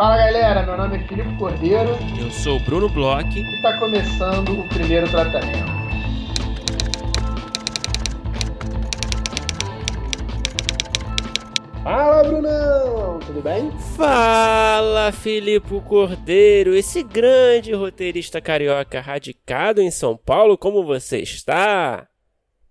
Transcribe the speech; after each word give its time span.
Fala 0.00 0.16
galera, 0.16 0.62
meu 0.62 0.78
nome 0.78 0.96
é 0.96 1.00
Filipe 1.00 1.36
Cordeiro. 1.36 1.90
Eu 2.18 2.30
sou 2.30 2.56
o 2.56 2.60
Bruno 2.60 2.88
Bloch. 2.88 3.38
E 3.38 3.56
está 3.56 3.78
começando 3.78 4.58
o 4.58 4.66
primeiro 4.66 5.06
tratamento. 5.10 5.58
Fala 11.84 12.22
Brunão, 12.22 13.18
tudo 13.18 13.42
bem? 13.42 13.70
Fala 13.94 15.12
Filipe 15.12 15.78
Cordeiro, 15.82 16.74
esse 16.74 17.02
grande 17.02 17.74
roteirista 17.74 18.40
carioca 18.40 19.02
radicado 19.02 19.82
em 19.82 19.90
São 19.90 20.16
Paulo, 20.16 20.56
como 20.56 20.82
você 20.82 21.18
está? 21.18 22.08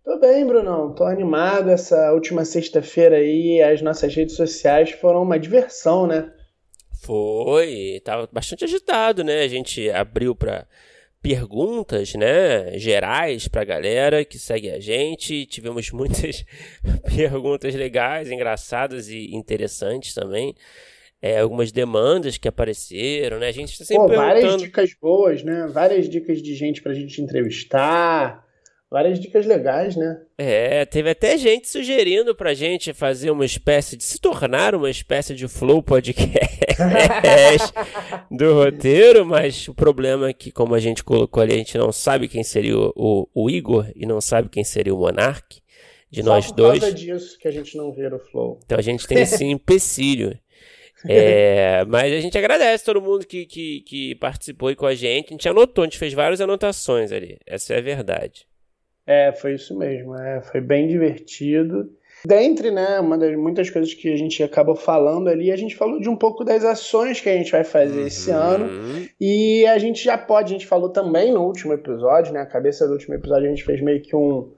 Tô 0.04 0.18
bem, 0.18 0.48
Brunão. 0.48 0.96
Tô 0.96 1.04
animado. 1.04 1.70
Essa 1.70 2.12
última 2.12 2.44
sexta-feira 2.44 3.18
aí, 3.18 3.62
as 3.62 3.84
nossas 3.84 4.16
redes 4.16 4.36
sociais 4.36 4.90
foram 4.94 5.22
uma 5.22 5.38
diversão, 5.38 6.08
né? 6.08 6.32
Foi, 7.02 8.02
tava 8.04 8.28
bastante 8.32 8.64
agitado, 8.66 9.24
né? 9.24 9.42
A 9.42 9.48
gente 9.48 9.90
abriu 9.90 10.36
para 10.36 10.68
perguntas, 11.22 12.14
né, 12.14 12.78
gerais 12.78 13.48
pra 13.48 13.64
galera 13.64 14.24
que 14.24 14.38
segue 14.38 14.70
a 14.70 14.80
gente. 14.80 15.46
Tivemos 15.46 15.92
muitas 15.92 16.46
perguntas 17.16 17.74
legais, 17.74 18.30
engraçadas 18.30 19.10
e 19.10 19.34
interessantes 19.34 20.14
também. 20.14 20.56
É, 21.22 21.40
algumas 21.40 21.72
demandas 21.72 22.38
que 22.38 22.48
apareceram, 22.48 23.40
né? 23.40 23.48
A 23.50 23.52
gente 23.52 23.74
está 23.74 23.84
sempre 23.84 24.04
Pô, 24.04 24.08
perguntando... 24.10 24.42
várias 24.42 24.62
dicas 24.62 24.94
boas, 25.02 25.44
né? 25.44 25.68
Várias 25.68 26.10
dicas 26.10 26.42
de 26.42 26.56
gente 26.56 26.82
pra 26.82 26.94
gente 26.94 27.22
entrevistar 27.22 28.46
várias 28.90 29.20
dicas 29.20 29.46
legais, 29.46 29.96
né? 29.96 30.22
É, 30.38 30.86
teve 30.86 31.12
até 31.12 31.38
gente 31.38 31.70
sugerindo 31.70 32.34
pra 32.36 32.54
gente 32.54 32.94
fazer 32.94 33.30
uma 33.30 33.46
espécie 33.46 33.96
de 33.96 34.04
se 34.04 34.20
tornar 34.20 34.74
uma 34.74 34.90
espécie 34.90 35.36
de 35.36 35.48
flow 35.48 35.84
podcast 35.84 37.74
do 38.32 38.54
roteiro, 38.54 39.26
mas 39.26 39.68
o 39.68 39.74
problema 39.74 40.30
é 40.30 40.34
que, 40.34 40.52
como 40.52 40.74
a 40.74 40.80
gente 40.80 41.04
colocou 41.04 41.44
ali, 41.44 41.54
a 41.54 41.58
gente 41.58 41.78
não 41.78 41.92
sabe 41.92 42.28
quem 42.28 42.44
seria 42.44 42.78
o, 42.78 42.94
o, 42.96 43.28
o 43.34 43.50
Igor 43.50 43.86
e 43.96 44.06
não 44.06 44.20
sabe 44.20 44.50
quem 44.50 44.64
seria 44.64 44.94
o 44.94 44.98
Monark 44.98 45.62
de 46.10 46.24
Só 46.24 46.30
nós 46.30 46.48
por 46.48 46.56
dois. 46.56 46.80
causa 46.80 46.96
disso 46.96 47.38
que 47.38 47.48
a 47.48 47.52
gente 47.52 47.78
não 47.78 47.92
vira 47.92 48.16
o 48.16 48.20
flow. 48.20 48.60
Então 48.66 48.78
a 48.80 48.82
gente 48.82 49.06
tem 49.06 49.20
esse 49.20 49.46
empecilho. 49.46 50.38
É, 51.08 51.86
mas 51.86 52.12
a 52.12 52.20
gente 52.20 52.38
agradece 52.38 52.84
todo 52.84 53.02
mundo 53.02 53.26
que, 53.26 53.46
que, 53.46 53.82
que 53.82 54.16
participou 54.16 54.68
aí 54.68 54.76
com 54.76 54.86
a 54.86 54.96
gente. 54.96 55.28
A 55.28 55.32
gente 55.32 55.48
anotou, 55.48 55.84
a 55.84 55.88
gente 55.88 55.98
fez 55.98 56.14
várias 56.14 56.42
anotações 56.42 57.12
ali. 57.12 57.38
Essa 57.46 57.76
é 57.76 57.78
a 57.78 57.82
verdade. 57.82 58.49
É, 59.10 59.32
foi 59.32 59.56
isso 59.56 59.76
mesmo. 59.76 60.16
É, 60.16 60.40
foi 60.40 60.62
bem 60.62 60.88
divertido. 60.88 61.90
Dentre, 62.24 62.70
né, 62.70 63.00
uma 63.00 63.18
das 63.18 63.36
muitas 63.36 63.68
coisas 63.68 63.92
que 63.92 64.14
a 64.14 64.16
gente 64.16 64.44
acabou 64.44 64.76
falando 64.76 65.30
ali, 65.30 65.52
a 65.52 65.56
gente 65.56 65.76
falou 65.76 66.00
de 66.00 66.08
um 66.08 66.16
pouco 66.16 66.44
das 66.44 66.64
ações 66.64 67.20
que 67.20 67.28
a 67.28 67.34
gente 67.34 67.52
vai 67.52 67.64
fazer 67.64 68.02
uhum. 68.02 68.08
esse 68.08 68.30
ano. 68.30 68.70
E 69.20 69.66
a 69.66 69.80
gente 69.80 70.04
já 70.04 70.16
pode, 70.16 70.54
a 70.54 70.58
gente 70.60 70.68
falou 70.68 70.90
também 70.90 71.32
no 71.32 71.44
último 71.44 71.74
episódio, 71.74 72.32
né? 72.32 72.42
A 72.42 72.46
cabeça 72.46 72.86
do 72.86 72.94
último 72.94 73.16
episódio 73.16 73.48
a 73.48 73.50
gente 73.50 73.64
fez 73.64 73.82
meio 73.82 74.00
que 74.00 74.16
um, 74.16 74.52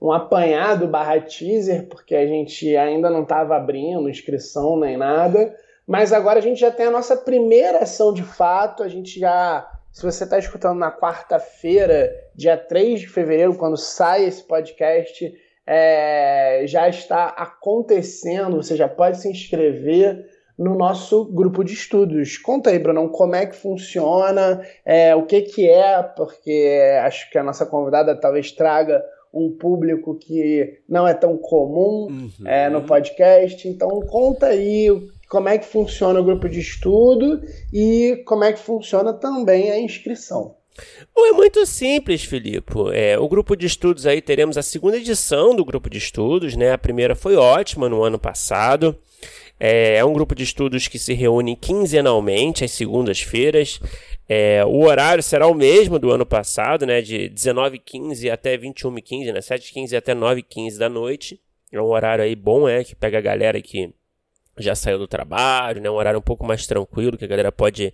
um 0.00 0.10
apanhado 0.10 0.88
barra 0.88 1.20
teaser, 1.20 1.86
porque 1.88 2.14
a 2.14 2.26
gente 2.26 2.74
ainda 2.78 3.10
não 3.10 3.24
estava 3.24 3.56
abrindo 3.56 4.08
inscrição 4.08 4.80
nem 4.80 4.96
nada. 4.96 5.54
Mas 5.86 6.14
agora 6.14 6.38
a 6.38 6.42
gente 6.42 6.60
já 6.60 6.70
tem 6.70 6.86
a 6.86 6.90
nossa 6.90 7.14
primeira 7.14 7.80
ação 7.80 8.14
de 8.14 8.22
fato, 8.22 8.82
a 8.82 8.88
gente 8.88 9.20
já 9.20 9.68
se 9.92 10.02
você 10.02 10.24
está 10.24 10.38
escutando 10.38 10.78
na 10.78 10.92
quarta-feira, 10.92 12.12
dia 12.34 12.56
3 12.56 13.00
de 13.00 13.08
fevereiro, 13.08 13.54
quando 13.54 13.76
sai 13.76 14.24
esse 14.24 14.42
podcast, 14.42 15.34
é, 15.66 16.62
já 16.66 16.88
está 16.88 17.26
acontecendo. 17.26 18.56
Você 18.56 18.76
já 18.76 18.88
pode 18.88 19.20
se 19.20 19.28
inscrever 19.28 20.24
no 20.58 20.74
nosso 20.74 21.24
grupo 21.26 21.62
de 21.62 21.72
estudos. 21.72 22.36
Conta 22.36 22.70
aí, 22.70 22.78
Bruno, 22.78 23.08
como 23.10 23.36
é 23.36 23.46
que 23.46 23.54
funciona, 23.54 24.60
é, 24.84 25.14
o 25.14 25.24
que, 25.24 25.42
que 25.42 25.68
é, 25.68 26.02
porque 26.02 26.80
acho 27.02 27.30
que 27.30 27.38
a 27.38 27.44
nossa 27.44 27.64
convidada 27.64 28.16
talvez 28.16 28.50
traga 28.50 29.04
um 29.32 29.50
público 29.56 30.16
que 30.16 30.80
não 30.88 31.06
é 31.06 31.14
tão 31.14 31.36
comum 31.36 32.08
uhum. 32.10 32.46
é, 32.46 32.68
no 32.68 32.82
podcast. 32.82 33.68
Então, 33.68 33.88
conta 34.08 34.46
aí 34.46 34.88
como 35.28 35.48
é 35.48 35.58
que 35.58 35.66
funciona 35.66 36.20
o 36.20 36.24
grupo 36.24 36.48
de 36.48 36.58
estudo 36.58 37.42
e 37.72 38.22
como 38.24 38.44
é 38.44 38.52
que 38.52 38.58
funciona 38.58 39.12
também 39.12 39.70
a 39.70 39.78
inscrição. 39.78 40.56
Bom, 41.14 41.26
é 41.26 41.32
muito 41.32 41.64
simples, 41.66 42.22
Filipe. 42.22 42.72
É, 42.92 43.18
o 43.18 43.28
grupo 43.28 43.56
de 43.56 43.66
estudos 43.66 44.06
aí 44.06 44.22
teremos 44.22 44.56
a 44.56 44.62
segunda 44.62 44.96
edição 44.96 45.54
do 45.54 45.64
grupo 45.64 45.90
de 45.90 45.98
estudos, 45.98 46.56
né? 46.56 46.72
A 46.72 46.78
primeira 46.78 47.14
foi 47.14 47.36
ótima 47.36 47.88
no 47.88 48.02
ano 48.02 48.18
passado. 48.18 48.96
É, 49.58 49.96
é 49.96 50.04
um 50.04 50.12
grupo 50.12 50.34
de 50.34 50.44
estudos 50.44 50.86
que 50.86 50.98
se 50.98 51.14
reúne 51.14 51.56
quinzenalmente, 51.56 52.64
às 52.64 52.70
segundas-feiras. 52.70 53.80
É, 54.28 54.64
o 54.64 54.84
horário 54.84 55.22
será 55.22 55.48
o 55.48 55.54
mesmo 55.54 55.98
do 55.98 56.12
ano 56.12 56.24
passado, 56.24 56.86
né? 56.86 57.02
De 57.02 57.28
19h15 57.30 58.30
até 58.30 58.56
21h15, 58.56 59.32
né? 59.32 59.40
7h15 59.40 59.96
até 59.96 60.14
9h15 60.14 60.78
da 60.78 60.88
noite. 60.88 61.40
É 61.72 61.80
um 61.80 61.86
horário 61.86 62.22
aí 62.22 62.36
bom, 62.36 62.68
é, 62.68 62.84
que 62.84 62.94
pega 62.94 63.18
a 63.18 63.22
galera 63.22 63.60
que 63.60 63.92
já 64.58 64.74
saiu 64.74 64.98
do 64.98 65.08
trabalho, 65.08 65.80
né? 65.80 65.90
Um 65.90 65.94
horário 65.94 66.18
um 66.18 66.22
pouco 66.22 66.46
mais 66.46 66.66
tranquilo, 66.66 67.16
que 67.16 67.24
a 67.24 67.28
galera 67.28 67.52
pode 67.52 67.92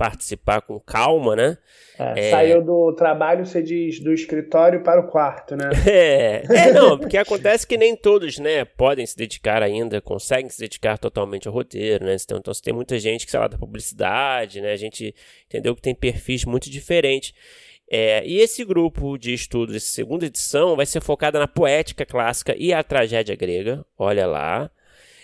participar 0.00 0.62
com 0.62 0.80
calma, 0.80 1.36
né? 1.36 1.58
É, 1.98 2.28
é... 2.28 2.30
Saiu 2.30 2.64
do 2.64 2.94
trabalho, 2.94 3.44
você 3.44 3.62
diz, 3.62 4.00
do 4.00 4.14
escritório 4.14 4.82
para 4.82 4.98
o 4.98 5.08
quarto, 5.08 5.54
né? 5.54 5.68
É, 5.86 6.42
é 6.48 6.72
não, 6.72 6.98
porque 6.98 7.18
acontece 7.18 7.66
que 7.66 7.76
nem 7.76 7.94
todos, 7.94 8.38
né, 8.38 8.64
podem 8.64 9.04
se 9.04 9.14
dedicar 9.14 9.62
ainda, 9.62 10.00
conseguem 10.00 10.48
se 10.48 10.58
dedicar 10.58 10.96
totalmente 10.96 11.46
ao 11.46 11.52
roteiro, 11.52 12.06
né? 12.06 12.16
Então, 12.18 12.38
então 12.38 12.52
tem 12.62 12.72
muita 12.72 12.98
gente 12.98 13.26
que, 13.26 13.30
sei 13.30 13.40
lá, 13.40 13.46
da 13.46 13.58
publicidade, 13.58 14.62
né? 14.62 14.72
A 14.72 14.76
gente 14.76 15.14
entendeu 15.46 15.76
que 15.76 15.82
tem 15.82 15.94
perfis 15.94 16.46
muito 16.46 16.70
diferentes. 16.70 17.34
É, 17.90 18.24
e 18.24 18.38
esse 18.38 18.64
grupo 18.64 19.18
de 19.18 19.34
estudos, 19.34 19.74
essa 19.74 19.92
segunda 19.92 20.24
edição, 20.24 20.76
vai 20.76 20.86
ser 20.86 21.02
focada 21.02 21.38
na 21.38 21.48
poética 21.48 22.06
clássica 22.06 22.54
e 22.56 22.72
a 22.72 22.82
tragédia 22.82 23.36
grega. 23.36 23.84
Olha 23.98 24.26
lá. 24.26 24.70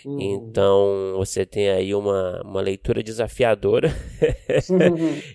Uhum. 0.05 0.19
Então 0.21 1.13
você 1.17 1.45
tem 1.45 1.69
aí 1.69 1.93
uma, 1.93 2.41
uma 2.43 2.61
leitura 2.61 3.03
desafiadora. 3.03 3.93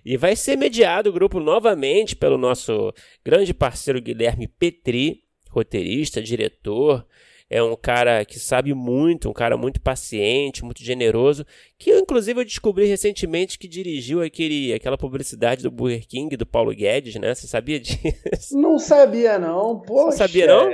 E 0.05 0.17
vai 0.17 0.35
ser 0.35 0.57
mediado 0.57 1.11
o 1.11 1.13
grupo 1.13 1.39
novamente 1.39 2.17
pelo 2.17 2.37
nosso 2.37 2.93
grande 3.25 3.55
parceiro 3.55 4.01
Guilherme 4.01 4.47
Petri, 4.47 5.23
roteirista, 5.49 6.21
diretor. 6.21 7.07
É 7.49 7.63
um 7.63 7.77
cara 7.77 8.25
que 8.25 8.39
sabe 8.39 8.73
muito, 8.73 9.29
um 9.29 9.33
cara 9.33 9.59
muito 9.59 9.81
paciente, 9.81 10.65
muito 10.65 10.83
generoso, 10.83 11.45
que 11.79 11.91
eu, 11.91 11.99
inclusive 11.99 12.41
eu 12.41 12.45
descobri 12.45 12.87
recentemente 12.87 13.59
que 13.59 13.69
dirigiu 13.69 14.23
aquele, 14.23 14.73
aquela 14.73 14.97
publicidade 14.97 15.63
do 15.63 15.71
Burger 15.71 16.07
King 16.09 16.35
do 16.35 16.47
Paulo 16.47 16.75
Guedes, 16.75 17.15
né? 17.17 17.35
Você 17.35 17.47
sabia 17.47 17.79
disso? 17.79 18.59
Não 18.59 18.79
sabia 18.79 19.39
não, 19.39 19.81
poxa. 19.81 20.13
Você 20.13 20.19
sabia 20.19 20.47
não? 20.47 20.71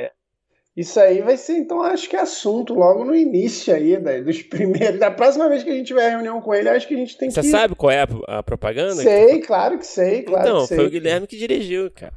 Isso 0.78 1.00
aí 1.00 1.20
vai 1.20 1.36
ser, 1.36 1.54
então, 1.54 1.82
acho 1.82 2.08
que 2.08 2.14
é 2.14 2.20
assunto 2.20 2.72
logo 2.72 3.04
no 3.04 3.12
início 3.12 3.74
aí, 3.74 3.96
da, 3.96 4.20
dos 4.20 4.42
primeiros. 4.42 5.00
Da 5.00 5.10
próxima 5.10 5.48
vez 5.48 5.64
que 5.64 5.70
a 5.70 5.74
gente 5.74 5.88
tiver 5.88 6.08
reunião 6.08 6.40
com 6.40 6.54
ele, 6.54 6.68
acho 6.68 6.86
que 6.86 6.94
a 6.94 6.96
gente 6.96 7.18
tem 7.18 7.28
Você 7.28 7.40
que. 7.40 7.46
Você 7.48 7.50
sabe 7.50 7.74
qual 7.74 7.90
é 7.90 8.02
a, 8.02 8.38
a 8.38 8.42
propaganda? 8.44 8.94
Sei, 8.94 9.40
claro 9.40 9.76
que 9.76 9.84
sei, 9.84 10.22
claro 10.22 10.46
então, 10.46 10.60
que 10.60 10.68
sei. 10.68 10.76
foi 10.76 10.86
o 10.86 10.90
Guilherme 10.90 11.26
que 11.26 11.36
dirigiu, 11.36 11.90
cara. 11.90 12.14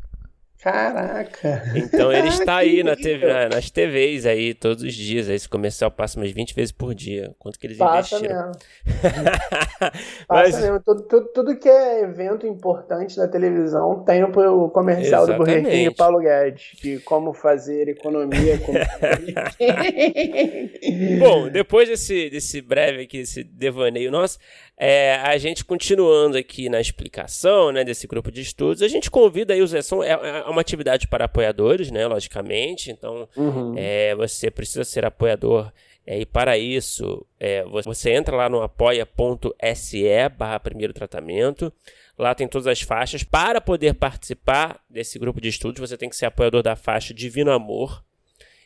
Caraca! 0.62 1.64
Então 1.76 2.14
ele 2.14 2.28
está 2.28 2.58
aí 2.58 2.84
na 2.84 2.96
TV, 2.96 3.26
nas 3.50 3.72
TVs 3.72 4.28
aí 4.28 4.54
todos 4.54 4.84
os 4.84 4.94
dias. 4.94 5.28
Aí 5.28 5.36
esse 5.36 5.50
comercial 5.50 5.90
passa 5.90 6.20
umas 6.20 6.30
20 6.32 6.54
vezes 6.54 6.72
por 6.72 6.94
dia. 6.94 7.34
Quanto 7.40 7.58
que 7.58 7.66
eles 7.66 7.78
passa 7.78 8.18
investiram? 8.18 8.46
Mesmo. 8.46 8.62
Mas... 10.30 10.52
Passa 10.52 10.62
mesmo. 10.62 10.80
Tudo, 10.82 11.02
tudo, 11.08 11.28
tudo, 11.34 11.58
que 11.58 11.68
é 11.68 12.04
evento 12.04 12.46
importante 12.46 13.18
da 13.18 13.28
televisão 13.28 14.04
tem 14.04 14.24
o 14.24 14.70
comercial 14.70 15.24
Exatamente. 15.24 15.32
do 15.32 15.38
Burger 15.38 15.64
King 15.64 15.86
e 15.86 15.96
Paulo 15.96 16.20
Guedes. 16.20 16.78
De 16.80 17.00
como 17.00 17.34
fazer 17.34 17.90
economia 17.90 18.60
com 18.60 18.74
Bom, 21.20 21.50
depois 21.50 21.90
desse, 21.90 22.30
desse 22.30 22.62
breve 22.62 23.02
aqui, 23.04 23.18
esse 23.18 23.44
devaneio 23.44 24.12
nosso, 24.12 24.38
é, 24.78 25.16
a 25.16 25.38
gente 25.38 25.64
continuando 25.64 26.38
aqui 26.38 26.70
na 26.70 26.82
explicação 26.82 27.72
né, 27.72 27.84
desse 27.84 28.08
grupo 28.08 28.32
de 28.32 28.42
estudos, 28.42 28.82
a 28.82 28.88
gente 28.88 29.12
convida 29.12 29.54
aí 29.54 29.62
os. 29.62 29.72
São, 29.86 30.04
é, 30.04 30.10
é 30.10 30.50
uma 30.52 30.62
atividade 30.62 31.08
para 31.08 31.26
apoiadores, 31.26 31.90
né? 31.90 32.06
Logicamente. 32.08 32.92
Então, 32.92 33.28
uhum. 33.36 33.74
é, 33.78 34.14
você 34.16 34.52
precisa 34.52 34.84
ser 34.84 35.06
apoiador. 35.06 35.72
É, 36.06 36.20
e 36.20 36.26
para 36.26 36.58
isso, 36.58 37.26
é, 37.40 37.64
você 37.64 38.12
entra 38.12 38.36
lá 38.36 38.50
no 38.50 38.62
apoia.se 38.62 40.30
barra 40.38 40.60
primeiro 40.60 40.94
tratamento. 40.94 41.72
Lá 42.18 42.36
tem 42.36 42.48
todas 42.48 42.68
as 42.68 42.82
faixas. 42.82 43.24
Para 43.24 43.62
poder 43.62 43.94
participar 43.96 44.80
desse 44.90 45.18
grupo 45.18 45.40
de 45.40 45.50
estudos, 45.50 45.80
você 45.80 45.98
tem 45.98 46.10
que 46.10 46.16
ser 46.16 46.26
apoiador 46.26 46.62
da 46.62 46.76
faixa 46.76 47.14
Divino 47.14 47.52
Amor. 47.52 48.04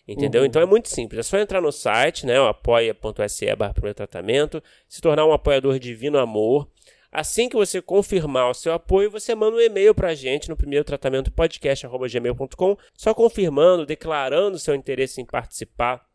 Entendeu? 0.08 0.42
Uhum. 0.42 0.48
Então 0.48 0.62
é 0.62 0.66
muito 0.66 0.88
simples. 0.88 1.20
É 1.20 1.24
só 1.24 1.38
entrar 1.40 1.62
no 1.62 1.72
site, 1.72 2.26
né? 2.26 2.38
apoia.se 2.38 3.56
barra 3.56 3.74
primeiro 3.74 3.96
tratamento, 3.96 4.62
se 4.88 5.02
tornar 5.02 5.26
um 5.26 5.34
apoiador 5.34 5.80
Divino 5.80 6.20
Amor. 6.20 6.70
Assim 7.15 7.47
que 7.47 7.56
você 7.56 7.81
confirmar 7.81 8.50
o 8.50 8.53
seu 8.53 8.73
apoio, 8.73 9.09
você 9.09 9.33
manda 9.33 9.56
um 9.56 9.62
e-mail 9.62 9.95
para 9.95 10.09
a 10.09 10.13
gente 10.13 10.50
no 10.50 10.57
primeiro 10.57 10.83
tratamento 10.83 11.31
podcast@gmail.com, 11.31 12.77
só 12.94 13.13
confirmando, 13.13 13.85
declarando 13.85 14.59
seu 14.59 14.75
interesse 14.75 15.21
em 15.21 15.25
participar 15.25 16.06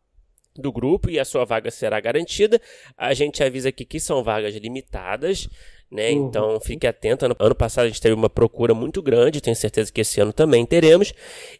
do 0.55 0.71
grupo 0.71 1.09
e 1.09 1.19
a 1.19 1.25
sua 1.25 1.43
vaga 1.43 1.71
será 1.71 1.99
garantida. 1.99 2.61
A 2.95 3.15
gente 3.15 3.43
avisa 3.43 3.69
aqui 3.69 3.83
que 3.83 3.99
são 3.99 4.23
vagas 4.23 4.53
limitadas, 4.53 5.49
né? 5.89 6.11
Uhum. 6.11 6.27
Então 6.27 6.59
fique 6.59 6.85
atento. 6.85 7.25
Ano, 7.25 7.35
ano, 7.39 7.55
passado 7.55 7.85
a 7.85 7.87
gente 7.87 7.99
teve 7.99 8.13
uma 8.13 8.29
procura 8.29 8.75
muito 8.75 9.01
grande, 9.01 9.41
tenho 9.41 9.55
certeza 9.55 9.91
que 9.91 10.01
esse 10.01 10.21
ano 10.21 10.31
também 10.31 10.67
teremos. 10.67 11.15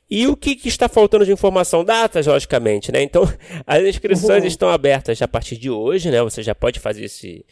E 0.07 0.27
o 0.27 0.37
que, 0.37 0.55
que 0.55 0.67
está 0.67 0.87
faltando 0.87 1.25
de 1.25 1.31
informação? 1.31 1.83
Datas, 1.83 2.27
logicamente, 2.27 2.91
né? 2.91 3.01
Então 3.01 3.23
as 3.65 3.81
inscrições 3.81 4.43
uhum. 4.43 4.47
estão 4.47 4.69
abertas 4.69 5.19
a 5.19 5.27
partir 5.27 5.57
de 5.57 5.71
hoje, 5.71 6.11
né? 6.11 6.21
Você 6.21 6.43
já 6.43 6.53
pode 6.53 6.79
fazer 6.79 7.05
esse 7.05 7.43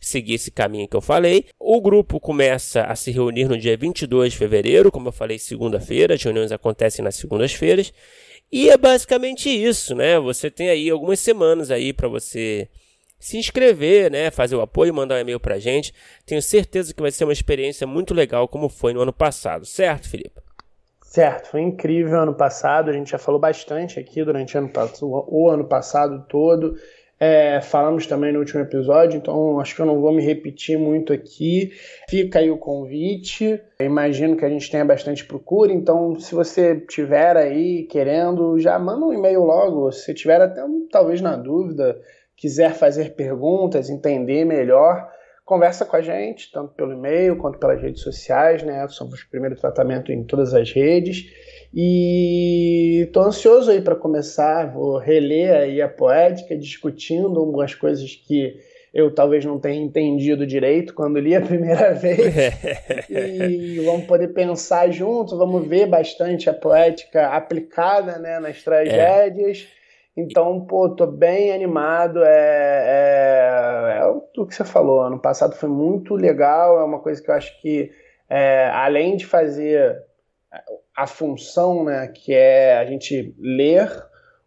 seguir 0.00 0.34
esse 0.34 0.50
caminho 0.50 0.88
que 0.88 0.96
eu 0.96 1.00
falei. 1.00 1.46
O 1.58 1.80
grupo 1.80 2.20
começa 2.20 2.82
a 2.82 2.94
se 2.94 3.10
reunir 3.10 3.48
no 3.48 3.58
dia 3.58 3.76
22 3.76 4.32
de 4.32 4.38
fevereiro, 4.38 4.90
como 4.90 5.08
eu 5.08 5.12
falei, 5.12 5.38
segunda-feira. 5.38 6.14
As 6.14 6.22
reuniões 6.22 6.52
acontecem 6.52 7.04
nas 7.04 7.16
segundas-feiras. 7.16 7.92
E 8.50 8.70
é 8.70 8.76
basicamente 8.76 9.48
isso, 9.48 9.94
né? 9.94 10.18
Você 10.18 10.50
tem 10.50 10.70
aí 10.70 10.88
algumas 10.88 11.20
semanas 11.20 11.70
aí 11.70 11.92
para 11.92 12.08
você 12.08 12.68
se 13.18 13.36
inscrever, 13.36 14.10
né? 14.10 14.30
Fazer 14.30 14.56
o 14.56 14.60
apoio, 14.60 14.94
mandar 14.94 15.16
um 15.16 15.18
e-mail 15.18 15.40
pra 15.40 15.58
gente. 15.58 15.92
Tenho 16.24 16.40
certeza 16.40 16.94
que 16.94 17.02
vai 17.02 17.10
ser 17.10 17.24
uma 17.24 17.32
experiência 17.32 17.86
muito 17.86 18.14
legal, 18.14 18.48
como 18.48 18.68
foi 18.68 18.92
no 18.92 19.00
ano 19.00 19.12
passado, 19.12 19.66
certo, 19.66 20.08
Felipe? 20.08 20.40
Certo, 21.02 21.48
foi 21.50 21.62
incrível 21.62 22.20
ano 22.20 22.34
passado. 22.34 22.90
A 22.90 22.92
gente 22.92 23.10
já 23.10 23.18
falou 23.18 23.40
bastante 23.40 23.98
aqui 23.98 24.22
durante 24.22 24.56
ano, 24.56 24.70
o 25.00 25.48
ano 25.48 25.64
passado 25.64 26.24
todo. 26.28 26.76
É, 27.20 27.60
falamos 27.60 28.06
também 28.06 28.32
no 28.32 28.38
último 28.38 28.60
episódio, 28.60 29.16
então 29.16 29.58
acho 29.58 29.74
que 29.74 29.82
eu 29.82 29.86
não 29.86 30.00
vou 30.00 30.12
me 30.12 30.22
repetir 30.22 30.78
muito 30.78 31.12
aqui. 31.12 31.72
Fica 32.08 32.38
aí 32.38 32.50
o 32.50 32.56
convite. 32.56 33.60
Eu 33.80 33.86
imagino 33.86 34.36
que 34.36 34.44
a 34.44 34.48
gente 34.48 34.70
tenha 34.70 34.84
bastante 34.84 35.24
procura, 35.24 35.72
então 35.72 36.18
se 36.18 36.34
você 36.34 36.76
tiver 36.76 37.36
aí 37.36 37.84
querendo, 37.84 38.58
já 38.58 38.78
manda 38.78 39.04
um 39.04 39.12
e-mail 39.12 39.42
logo. 39.42 39.90
Se 39.90 40.14
tiver 40.14 40.40
até 40.40 40.62
talvez 40.90 41.20
na 41.20 41.34
dúvida, 41.34 42.00
quiser 42.36 42.74
fazer 42.74 43.14
perguntas, 43.16 43.90
entender 43.90 44.44
melhor, 44.44 45.10
conversa 45.44 45.84
com 45.84 45.96
a 45.96 46.00
gente, 46.00 46.52
tanto 46.52 46.72
pelo 46.74 46.92
e-mail 46.92 47.36
quanto 47.36 47.58
pelas 47.58 47.82
redes 47.82 48.02
sociais, 48.02 48.62
né? 48.62 48.86
Somos 48.86 49.20
o 49.20 49.30
primeiro 49.30 49.56
tratamento 49.56 50.12
em 50.12 50.22
todas 50.22 50.54
as 50.54 50.70
redes. 50.70 51.24
E 51.72 53.02
estou 53.06 53.24
ansioso 53.24 53.70
aí 53.70 53.80
para 53.80 53.94
começar, 53.94 54.72
vou 54.72 54.98
reler 54.98 55.54
aí 55.54 55.82
a 55.82 55.88
poética, 55.88 56.56
discutindo 56.56 57.38
algumas 57.38 57.74
coisas 57.74 58.14
que 58.14 58.56
eu 58.92 59.14
talvez 59.14 59.44
não 59.44 59.58
tenha 59.58 59.80
entendido 59.80 60.46
direito 60.46 60.94
quando 60.94 61.18
li 61.18 61.34
a 61.36 61.42
primeira 61.42 61.92
vez. 61.94 62.18
e 63.10 63.80
vamos 63.84 64.06
poder 64.06 64.28
pensar 64.28 64.90
juntos, 64.90 65.36
vamos 65.36 65.66
ver 65.66 65.86
bastante 65.86 66.48
a 66.48 66.54
poética 66.54 67.28
aplicada 67.28 68.18
né, 68.18 68.40
nas 68.40 68.62
tragédias. 68.62 69.68
É. 69.74 69.78
Então, 70.20 70.66
pô, 70.66 70.88
tô 70.88 71.06
bem 71.06 71.52
animado. 71.52 72.24
É, 72.24 72.88
é, 72.88 73.98
é, 74.00 74.06
o 74.06 74.46
que 74.46 74.54
você 74.54 74.64
falou. 74.64 75.00
Ano 75.02 75.20
passado 75.20 75.54
foi 75.54 75.68
muito 75.68 76.16
legal. 76.16 76.80
É 76.80 76.84
uma 76.84 76.98
coisa 76.98 77.22
que 77.22 77.30
eu 77.30 77.34
acho 77.34 77.60
que, 77.60 77.92
é, 78.28 78.68
além 78.72 79.16
de 79.16 79.24
fazer 79.24 79.96
a 80.98 81.06
função, 81.06 81.84
né, 81.84 82.08
que 82.08 82.34
é 82.34 82.76
a 82.76 82.84
gente 82.84 83.32
ler 83.38 83.88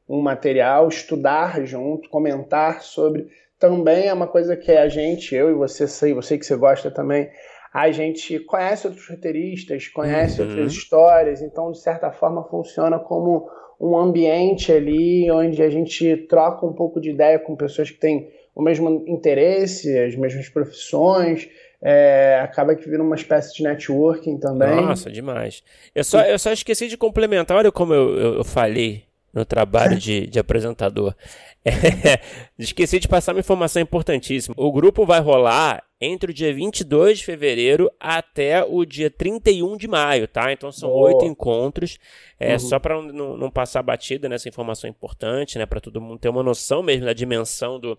um 0.07 0.21
material, 0.21 0.89
estudar 0.89 1.65
junto, 1.65 2.09
comentar 2.09 2.81
sobre, 2.81 3.27
também 3.57 4.07
é 4.07 4.13
uma 4.13 4.27
coisa 4.27 4.57
que 4.57 4.69
a 4.69 4.89
gente, 4.89 5.33
eu 5.33 5.49
e 5.49 5.53
você 5.53 5.87
sei, 5.87 6.13
você 6.13 6.37
que 6.37 6.45
você 6.45 6.57
gosta 6.57 6.91
também, 6.91 7.29
a 7.73 7.89
gente 7.89 8.37
conhece 8.39 8.85
outros 8.85 9.07
roteiristas, 9.07 9.87
conhece 9.87 10.41
uhum. 10.41 10.49
outras 10.49 10.73
histórias, 10.73 11.41
então 11.41 11.71
de 11.71 11.79
certa 11.79 12.11
forma 12.11 12.43
funciona 12.43 12.99
como 12.99 13.49
um 13.79 13.97
ambiente 13.97 14.73
ali 14.73 15.31
onde 15.31 15.63
a 15.63 15.69
gente 15.69 16.17
troca 16.27 16.65
um 16.65 16.73
pouco 16.73 16.99
de 16.99 17.11
ideia 17.11 17.39
com 17.39 17.55
pessoas 17.55 17.89
que 17.89 17.97
têm 17.97 18.29
o 18.53 18.61
mesmo 18.61 19.05
interesse, 19.07 19.97
as 19.97 20.17
mesmas 20.17 20.49
profissões, 20.49 21.49
é, 21.83 22.39
acaba 22.43 22.75
que 22.75 22.87
vira 22.87 23.01
uma 23.01 23.15
espécie 23.15 23.55
de 23.55 23.63
networking 23.63 24.37
também. 24.37 24.75
Nossa, 24.75 25.09
demais. 25.09 25.63
Eu 25.95 26.03
só, 26.03 26.21
eu 26.21 26.37
só 26.37 26.51
esqueci 26.51 26.87
de 26.87 26.97
complementar, 26.97 27.57
olha 27.57 27.71
como 27.71 27.93
eu, 27.93 28.17
eu, 28.17 28.33
eu 28.35 28.43
falei 28.43 29.05
no 29.33 29.45
trabalho 29.45 29.97
de, 29.97 30.27
de 30.27 30.39
apresentador. 30.39 31.15
É, 31.63 32.19
esqueci 32.57 32.97
de 32.97 33.07
passar 33.07 33.33
uma 33.33 33.39
informação 33.39 33.79
importantíssima. 33.79 34.55
O 34.57 34.71
grupo 34.71 35.05
vai 35.05 35.19
rolar 35.19 35.83
entre 36.01 36.31
o 36.31 36.33
dia 36.33 36.51
22 36.51 37.19
de 37.19 37.25
fevereiro 37.25 37.91
até 37.99 38.63
o 38.63 38.83
dia 38.83 39.11
31 39.11 39.77
de 39.77 39.87
maio, 39.87 40.27
tá? 40.27 40.51
Então 40.51 40.71
são 40.71 40.89
oito 40.89 41.23
encontros. 41.23 41.99
É 42.39 42.53
uhum. 42.53 42.59
só 42.59 42.79
para 42.79 42.99
não, 42.99 43.37
não, 43.37 43.51
passar 43.51 43.83
batida 43.83 44.27
nessa 44.27 44.49
informação 44.49 44.89
importante, 44.89 45.59
né? 45.59 45.67
Para 45.67 45.79
todo 45.79 46.01
mundo 46.01 46.17
ter 46.17 46.29
uma 46.29 46.41
noção 46.41 46.81
mesmo 46.81 47.05
da 47.05 47.13
dimensão 47.13 47.79
do, 47.79 47.95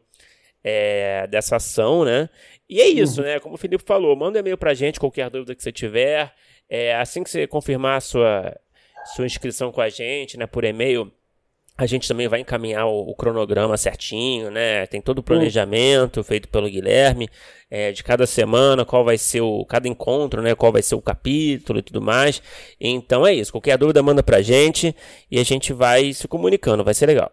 é, 0.65 1.27
dessa 1.27 1.57
ação, 1.57 2.05
né? 2.05 2.29
E 2.69 2.81
é 2.81 2.89
isso, 2.89 3.21
uhum. 3.21 3.27
né? 3.27 3.41
Como 3.41 3.55
o 3.55 3.59
Felipe 3.59 3.85
falou, 3.85 4.17
manda 4.17 4.39
um 4.39 4.41
e-mail 4.41 4.57
pra 4.57 4.75
gente, 4.75 5.01
qualquer 5.01 5.29
dúvida 5.29 5.55
que 5.55 5.63
você 5.63 5.73
tiver. 5.73 6.33
É, 6.69 6.97
assim 6.97 7.23
que 7.23 7.31
você 7.31 7.47
confirmar 7.47 7.99
a 7.99 8.01
sua, 8.01 8.57
sua 9.15 9.27
inscrição 9.27 9.71
com 9.71 9.81
a 9.81 9.89
gente, 9.89 10.39
né, 10.39 10.47
por 10.47 10.65
e-mail, 10.65 11.13
a 11.77 11.87
gente 11.87 12.07
também 12.07 12.29
vai 12.29 12.41
encaminhar 12.41 12.87
o, 12.87 13.11
o, 13.11 13.15
cronograma 13.15 13.77
certinho, 13.77 14.51
né? 14.51 14.87
Tem 14.87 15.01
todo 15.01 15.19
o 15.19 15.23
planejamento 15.23 16.19
uhum. 16.19 16.23
feito 16.23 16.49
pelo 16.49 16.69
Guilherme 16.69 17.29
é, 17.71 17.93
de 17.93 18.05
cada 18.05 18.27
semana, 18.27 18.85
qual 18.85 19.05
vai 19.05 19.19
ser 19.19 19.41
o 19.41 19.65
cada 19.65 19.89
encontro, 19.89 20.43
né? 20.43 20.55
Qual 20.55 20.71
vai 20.71 20.83
ser 20.83 20.95
o 20.95 21.03
capítulo 21.03 21.79
e 21.79 21.83
tudo 21.83 22.01
mais. 22.01 22.43
Então 22.81 23.27
é 23.27 23.35
isso. 23.35 23.53
Qualquer 23.53 23.77
dúvida 23.79 24.03
manda 24.03 24.23
pra 24.23 24.43
gente 24.43 24.95
e 25.31 25.39
a 25.39 25.45
gente 25.45 25.73
vai 25.73 26.13
se 26.13 26.29
comunicando. 26.29 26.85
Vai 26.85 26.95
ser 26.95 27.07
legal. 27.07 27.33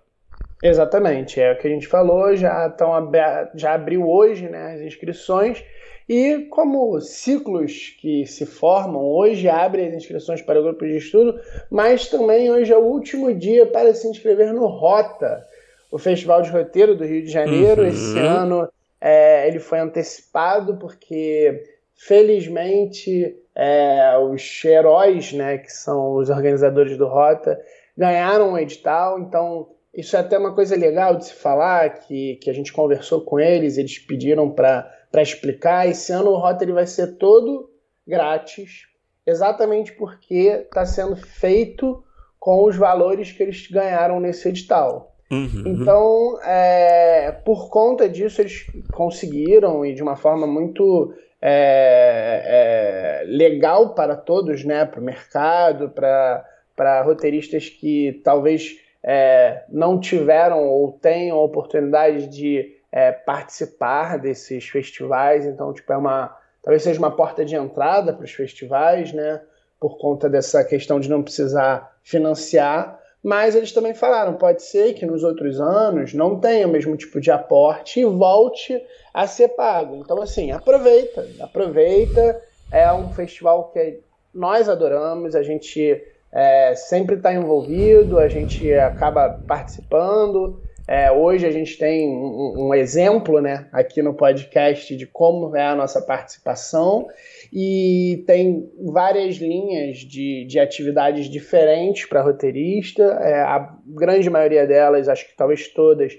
Exatamente, 0.62 1.40
é 1.40 1.54
o 1.54 1.58
que 1.58 1.68
a 1.68 1.72
gente 1.72 1.88
falou, 1.88 2.36
já, 2.36 2.68
estão 2.68 3.12
já 3.56 3.74
abriu 3.74 4.10
hoje 4.10 4.50
né, 4.50 4.74
as 4.74 4.82
inscrições 4.82 5.64
e 6.08 6.48
como 6.50 7.00
ciclos 7.00 7.96
que 8.02 8.26
se 8.26 8.46
formam, 8.46 9.06
hoje 9.06 9.48
abre 9.48 9.86
as 9.86 9.94
inscrições 9.94 10.42
para 10.42 10.60
o 10.60 10.64
grupo 10.64 10.86
de 10.86 10.98
estudo, 10.98 11.40
mas 11.70 12.08
também 12.08 12.52
hoje 12.52 12.74
é 12.74 12.78
o 12.78 12.84
último 12.84 13.34
dia 13.34 13.68
para 13.68 13.94
se 13.94 14.08
inscrever 14.08 14.52
no 14.52 14.66
Rota, 14.66 15.46
o 15.92 16.00
Festival 16.00 16.42
de 16.42 16.50
Roteiro 16.50 16.96
do 16.96 17.06
Rio 17.06 17.24
de 17.24 17.32
Janeiro. 17.32 17.84
Uhum. 17.84 17.88
Esse 17.88 18.18
ano 18.18 18.68
é, 19.00 19.48
ele 19.48 19.60
foi 19.60 19.80
antecipado 19.80 20.78
porque, 20.78 21.64
felizmente, 21.96 23.36
é, 23.56 24.18
os 24.18 24.66
heróis, 24.66 25.32
né, 25.32 25.60
que 25.60 25.72
são 25.72 26.16
os 26.16 26.30
organizadores 26.30 26.98
do 26.98 27.08
Rota, 27.08 27.60
ganharam 27.96 28.54
o 28.54 28.58
edital, 28.58 29.20
então 29.20 29.68
isso 29.94 30.16
é 30.16 30.20
até 30.20 30.38
uma 30.38 30.54
coisa 30.54 30.76
legal 30.76 31.16
de 31.16 31.26
se 31.26 31.34
falar, 31.34 31.90
que, 32.02 32.36
que 32.42 32.50
a 32.50 32.54
gente 32.54 32.72
conversou 32.72 33.22
com 33.22 33.40
eles, 33.40 33.78
eles 33.78 33.98
pediram 34.00 34.50
para 34.50 34.92
explicar. 35.16 35.88
Esse 35.88 36.12
ano 36.12 36.32
o 36.32 36.38
Rotary 36.38 36.72
vai 36.72 36.86
ser 36.86 37.18
todo 37.18 37.70
grátis, 38.08 38.84
exatamente 39.26 39.92
porque 39.94 40.64
está 40.66 40.86
sendo 40.86 41.16
feito 41.16 42.04
com 42.40 42.64
os 42.64 42.76
valores 42.76 43.32
que 43.32 43.44
eles 43.44 43.68
ganharam 43.68 44.20
nesse 44.20 44.48
edital. 44.48 45.16
Uhum. 45.32 45.64
Então, 45.66 46.40
é, 46.44 47.32
por 47.46 47.70
conta 47.70 48.10
disso, 48.10 48.42
eles 48.42 48.66
conseguiram, 48.92 49.86
e 49.86 49.94
de 49.94 50.02
uma 50.02 50.16
forma 50.16 50.48
muito 50.48 51.14
é, 51.42 53.22
é, 53.22 53.26
legal 53.26 53.94
para 53.94 54.16
todos, 54.16 54.64
né, 54.64 54.86
para 54.86 55.00
o 55.00 55.04
mercado, 55.04 55.90
para 55.90 57.02
roteiristas 57.04 57.70
que 57.70 58.22
talvez 58.24 58.78
é, 59.12 59.64
não 59.70 60.00
tiveram 60.00 60.68
ou 60.68 60.92
têm 60.92 61.32
a 61.32 61.36
oportunidade 61.36 62.28
de 62.28 62.76
é, 62.92 63.12
participar 63.12 64.20
desses 64.20 64.70
festivais, 64.70 65.48
então 65.48 65.74
tipo 65.74 65.92
é 65.92 65.98
uma 65.98 66.38
talvez 66.62 66.84
seja 66.84 67.00
uma 67.00 67.10
porta 67.10 67.44
de 67.44 67.56
entrada 67.56 68.14
para 68.14 68.24
os 68.24 68.32
festivais, 68.32 69.12
né? 69.12 69.42
Por 69.80 69.98
conta 69.98 70.30
dessa 70.30 70.64
questão 70.64 71.00
de 71.00 71.10
não 71.10 71.24
precisar 71.24 71.92
financiar, 72.04 73.00
mas 73.24 73.56
eles 73.56 73.72
também 73.72 73.96
falaram 73.96 74.36
pode 74.36 74.62
ser 74.62 74.94
que 74.94 75.08
nos 75.08 75.24
outros 75.24 75.60
anos 75.60 76.14
não 76.14 76.40
tenha 76.40 76.68
o 76.68 76.72
mesmo 76.72 76.96
tipo 76.96 77.20
de 77.20 77.32
aporte 77.32 78.02
e 78.02 78.06
volte 78.06 78.80
a 79.12 79.26
ser 79.26 79.48
pago. 79.50 79.96
Então 79.96 80.22
assim 80.22 80.52
aproveita, 80.52 81.28
aproveita. 81.40 82.44
É 82.72 82.94
um 82.94 83.12
festival 83.12 83.72
que 83.74 84.02
nós 84.32 84.70
adoramos, 84.70 85.36
a 85.36 85.42
gente 85.42 86.00
é, 86.32 86.76
sempre 86.76 87.16
está 87.16 87.34
envolvido, 87.34 88.20
a 88.20 88.28
gente 88.28 88.72
acaba 88.74 89.30
participando. 89.30 90.62
É, 90.88 91.12
hoje 91.12 91.46
a 91.46 91.52
gente 91.52 91.78
tem 91.78 92.10
um, 92.10 92.70
um, 92.70 92.74
exemplo 92.74 93.40
né, 93.40 93.68
aqui 93.72 94.02
no 94.02 94.16
podcast 94.16 94.96
de 94.96 95.06
como 95.06 95.56
é 95.56 95.64
a 95.64 95.76
nossa 95.76 96.02
participação 96.02 97.08
e 97.54 98.24
tem 98.26 98.68
várias 98.92 99.36
linhas 99.36 100.00
de, 100.00 100.46
de 100.46 100.60
atividades 100.60 101.28
diferentes 101.30 102.06
para 102.06 102.24
roteirista. 102.24 103.04
É, 103.04 103.40
a 103.40 103.72
grande 103.86 104.32
maioria 104.32 104.66
delas, 104.66 105.08
acho 105.08 105.28
que 105.28 105.38
talvez 105.38 105.68
todas, 105.68 106.14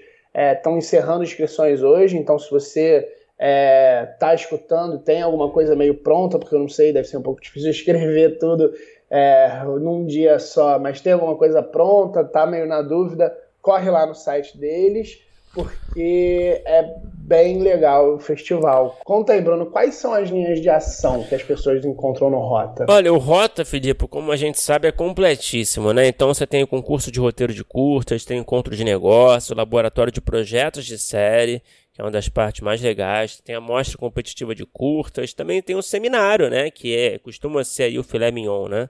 estão 0.55 0.75
é, 0.75 0.77
encerrando 0.77 1.23
inscrições 1.23 1.83
hoje, 1.83 2.17
então 2.17 2.39
se 2.39 2.49
você 2.49 3.05
está 3.37 4.31
é, 4.31 4.35
escutando, 4.35 4.99
tem 4.99 5.21
alguma 5.21 5.49
coisa 5.49 5.75
meio 5.75 5.95
pronta, 5.95 6.37
porque 6.37 6.53
eu 6.53 6.59
não 6.59 6.69
sei, 6.69 6.93
deve 6.93 7.07
ser 7.07 7.17
um 7.17 7.23
pouco 7.23 7.41
difícil 7.41 7.71
escrever 7.71 8.37
tudo 8.37 8.71
é, 9.11 9.61
num 9.65 10.05
dia 10.05 10.39
só, 10.39 10.79
mas 10.79 11.01
tem 11.01 11.11
alguma 11.11 11.35
coisa 11.35 11.61
pronta, 11.61 12.23
tá 12.23 12.47
meio 12.47 12.65
na 12.65 12.81
dúvida, 12.81 13.37
corre 13.61 13.91
lá 13.91 14.05
no 14.05 14.15
site 14.15 14.57
deles, 14.57 15.19
porque 15.53 16.61
é 16.65 16.95
bem 17.03 17.59
legal 17.59 18.15
o 18.15 18.19
festival. 18.19 18.97
Conta 19.03 19.33
aí, 19.33 19.41
Bruno, 19.41 19.65
quais 19.65 19.95
são 19.95 20.13
as 20.13 20.29
linhas 20.29 20.61
de 20.61 20.69
ação 20.69 21.23
que 21.23 21.35
as 21.35 21.43
pessoas 21.43 21.83
encontram 21.83 22.29
no 22.29 22.39
Rota? 22.39 22.85
Olha, 22.89 23.13
o 23.13 23.17
Rota, 23.17 23.65
Filipe, 23.65 24.07
como 24.07 24.31
a 24.31 24.37
gente 24.37 24.61
sabe, 24.61 24.87
é 24.87 24.91
completíssimo, 24.93 25.91
né? 25.91 26.07
Então 26.07 26.33
você 26.33 26.47
tem 26.47 26.63
o 26.63 26.67
concurso 26.67 27.11
de 27.11 27.19
roteiro 27.19 27.53
de 27.53 27.65
curtas, 27.65 28.23
tem 28.23 28.39
encontro 28.39 28.73
de 28.75 28.85
negócio, 28.85 29.55
laboratório 29.55 30.11
de 30.11 30.21
projetos 30.21 30.85
de 30.85 30.97
série, 30.97 31.61
é 32.01 32.03
uma 32.03 32.09
das 32.09 32.27
partes 32.27 32.61
mais 32.61 32.81
legais, 32.81 33.39
tem 33.41 33.53
a 33.53 33.61
mostra 33.61 33.95
competitiva 33.95 34.55
de 34.55 34.65
curtas, 34.65 35.33
também 35.33 35.61
tem 35.61 35.75
o 35.75 35.83
seminário, 35.83 36.49
né? 36.49 36.71
Que 36.71 36.95
é, 36.95 37.19
costuma 37.19 37.63
ser 37.63 37.83
aí 37.83 37.99
o 37.99 38.03
filé 38.03 38.31
mignon, 38.31 38.67
né? 38.67 38.89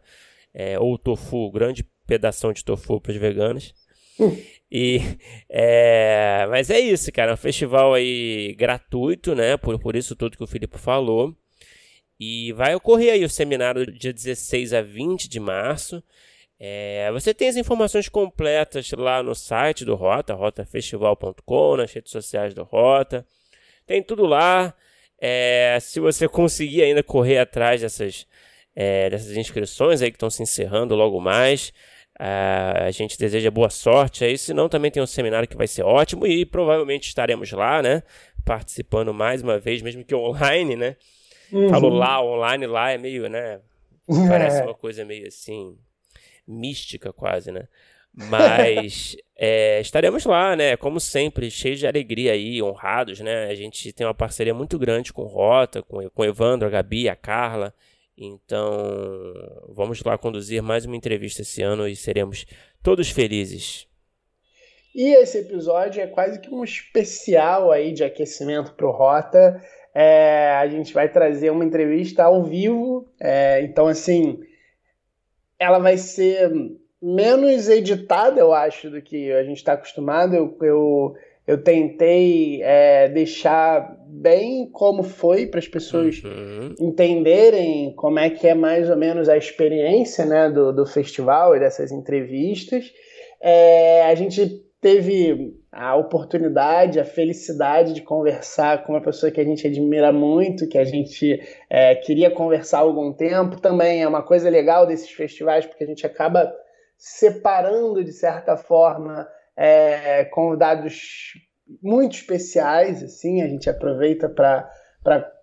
É, 0.53 0.79
ou 0.79 0.93
o 0.93 0.97
tofu, 0.97 1.51
grande 1.51 1.85
pedação 2.07 2.53
de 2.53 2.63
tofu 2.63 3.01
para 3.01 3.11
os 3.11 3.17
veganos. 3.17 3.73
E, 4.73 5.01
é, 5.49 6.47
mas 6.49 6.69
é 6.69 6.79
isso, 6.79 7.11
cara. 7.11 7.31
É 7.31 7.33
um 7.33 7.37
festival 7.37 7.93
aí 7.93 8.55
gratuito, 8.57 9.35
né? 9.35 9.57
Por, 9.57 9.77
por 9.77 9.97
isso 9.97 10.15
tudo 10.15 10.37
que 10.37 10.43
o 10.45 10.47
Filipe 10.47 10.77
falou. 10.77 11.35
E 12.17 12.53
vai 12.53 12.73
ocorrer 12.73 13.11
aí 13.11 13.25
o 13.25 13.29
seminário 13.29 13.85
dia 13.85 14.13
16 14.13 14.71
a 14.71 14.81
20 14.81 15.27
de 15.27 15.41
março. 15.41 16.01
É, 16.63 17.11
você 17.11 17.33
tem 17.33 17.49
as 17.49 17.55
informações 17.55 18.07
completas 18.07 18.91
lá 18.91 19.23
no 19.23 19.33
site 19.33 19.83
do 19.83 19.95
Rota, 19.95 20.35
rotafestival.com, 20.35 21.77
nas 21.77 21.91
redes 21.91 22.11
sociais 22.11 22.53
do 22.53 22.61
Rota. 22.61 23.25
Tem 23.87 24.03
tudo 24.03 24.27
lá. 24.27 24.71
É, 25.19 25.79
se 25.81 25.99
você 25.99 26.27
conseguir 26.27 26.83
ainda 26.83 27.01
correr 27.01 27.39
atrás 27.39 27.81
dessas, 27.81 28.27
é, 28.75 29.09
dessas 29.09 29.35
inscrições 29.35 30.03
aí 30.03 30.11
que 30.11 30.17
estão 30.17 30.29
se 30.29 30.43
encerrando 30.43 30.93
logo 30.93 31.19
mais, 31.19 31.73
a 32.19 32.91
gente 32.91 33.17
deseja 33.17 33.49
boa 33.49 33.71
sorte 33.71 34.23
aí, 34.23 34.37
senão 34.37 34.69
também 34.69 34.91
tem 34.91 35.01
um 35.01 35.07
seminário 35.07 35.47
que 35.47 35.57
vai 35.57 35.65
ser 35.65 35.81
ótimo 35.81 36.27
e 36.27 36.45
provavelmente 36.45 37.07
estaremos 37.07 37.51
lá, 37.51 37.81
né? 37.81 38.03
Participando 38.45 39.11
mais 39.11 39.41
uma 39.41 39.57
vez, 39.57 39.81
mesmo 39.81 40.05
que 40.05 40.13
online, 40.13 40.75
né? 40.75 40.95
Uhum. 41.51 41.69
Falou 41.69 41.91
lá, 41.91 42.23
online 42.23 42.67
lá 42.67 42.91
é 42.91 42.99
meio, 42.99 43.27
né? 43.27 43.61
Parece 44.29 44.61
uma 44.61 44.75
coisa 44.75 45.03
meio 45.03 45.27
assim, 45.27 45.75
mística 46.51 47.13
quase, 47.13 47.51
né? 47.51 47.67
Mas 48.13 49.15
é, 49.37 49.79
estaremos 49.81 50.25
lá, 50.25 50.55
né? 50.55 50.77
Como 50.77 50.99
sempre, 50.99 51.49
cheios 51.49 51.79
de 51.79 51.87
alegria 51.87 52.33
aí, 52.33 52.61
honrados, 52.61 53.19
né? 53.19 53.47
A 53.47 53.55
gente 53.55 53.91
tem 53.93 54.05
uma 54.05 54.13
parceria 54.13 54.53
muito 54.53 54.77
grande 54.77 55.13
com 55.13 55.23
Rota, 55.23 55.81
com, 55.81 56.09
com 56.09 56.21
o 56.21 56.25
Evandro, 56.25 56.67
a 56.67 56.71
Gabi, 56.71 57.09
a 57.09 57.15
Carla 57.15 57.73
então, 58.23 59.33
vamos 59.69 60.03
lá 60.03 60.15
conduzir 60.15 60.61
mais 60.61 60.85
uma 60.85 60.95
entrevista 60.95 61.41
esse 61.41 61.63
ano 61.63 61.87
e 61.87 61.95
seremos 61.95 62.45
todos 62.83 63.09
felizes. 63.09 63.87
E 64.93 65.15
esse 65.15 65.39
episódio 65.39 66.01
é 66.01 66.07
quase 66.07 66.39
que 66.39 66.53
um 66.53 66.63
especial 66.63 67.71
aí 67.71 67.91
de 67.91 68.03
aquecimento 68.03 68.73
para 68.73 68.85
o 68.85 68.91
Rota. 68.91 69.59
É, 69.93 70.51
a 70.51 70.67
gente 70.67 70.93
vai 70.93 71.09
trazer 71.09 71.49
uma 71.49 71.65
entrevista 71.65 72.23
ao 72.23 72.43
vivo. 72.43 73.09
É, 73.19 73.63
então, 73.63 73.87
assim, 73.87 74.39
ela 75.61 75.77
vai 75.77 75.95
ser 75.97 76.51
menos 77.01 77.69
editada, 77.69 78.39
eu 78.39 78.51
acho, 78.51 78.89
do 78.89 79.01
que 79.01 79.31
a 79.31 79.43
gente 79.43 79.57
está 79.57 79.73
acostumado. 79.73 80.35
Eu, 80.35 80.57
eu 80.61 81.15
eu 81.47 81.61
tentei 81.61 82.61
é, 82.61 83.09
deixar 83.09 83.97
bem 84.07 84.69
como 84.71 85.03
foi 85.03 85.47
para 85.47 85.59
as 85.59 85.67
pessoas 85.67 86.21
uhum. 86.23 86.75
entenderem 86.79 87.93
como 87.95 88.19
é 88.19 88.29
que 88.29 88.47
é 88.47 88.53
mais 88.53 88.89
ou 88.89 88.95
menos 88.95 89.27
a 89.27 89.35
experiência 89.35 90.25
né, 90.25 90.49
do, 90.49 90.71
do 90.71 90.85
festival 90.85 91.55
e 91.55 91.59
dessas 91.59 91.91
entrevistas. 91.91 92.93
É, 93.41 94.03
a 94.03 94.15
gente 94.15 94.63
teve 94.79 95.53
a 95.71 95.95
oportunidade, 95.95 96.99
a 96.99 97.05
felicidade 97.05 97.93
de 97.93 98.01
conversar 98.01 98.83
com 98.83 98.91
uma 98.91 99.01
pessoa 99.01 99.31
que 99.31 99.39
a 99.39 99.43
gente 99.43 99.65
admira 99.65 100.11
muito, 100.11 100.67
que 100.67 100.77
a 100.77 100.83
gente 100.83 101.41
é, 101.69 101.95
queria 101.95 102.29
conversar 102.29 102.79
há 102.79 102.81
algum 102.81 103.13
tempo. 103.13 103.61
Também 103.61 104.01
é 104.01 104.07
uma 104.07 104.21
coisa 104.21 104.49
legal 104.49 104.85
desses 104.85 105.09
festivais, 105.09 105.65
porque 105.65 105.83
a 105.83 105.87
gente 105.87 106.05
acaba 106.05 106.53
separando, 106.97 108.03
de 108.03 108.11
certa 108.11 108.57
forma, 108.57 109.27
é, 109.55 110.25
convidados 110.25 111.33
muito 111.81 112.15
especiais, 112.15 113.01
assim, 113.01 113.41
a 113.41 113.47
gente 113.47 113.69
aproveita 113.69 114.27
para 114.27 114.69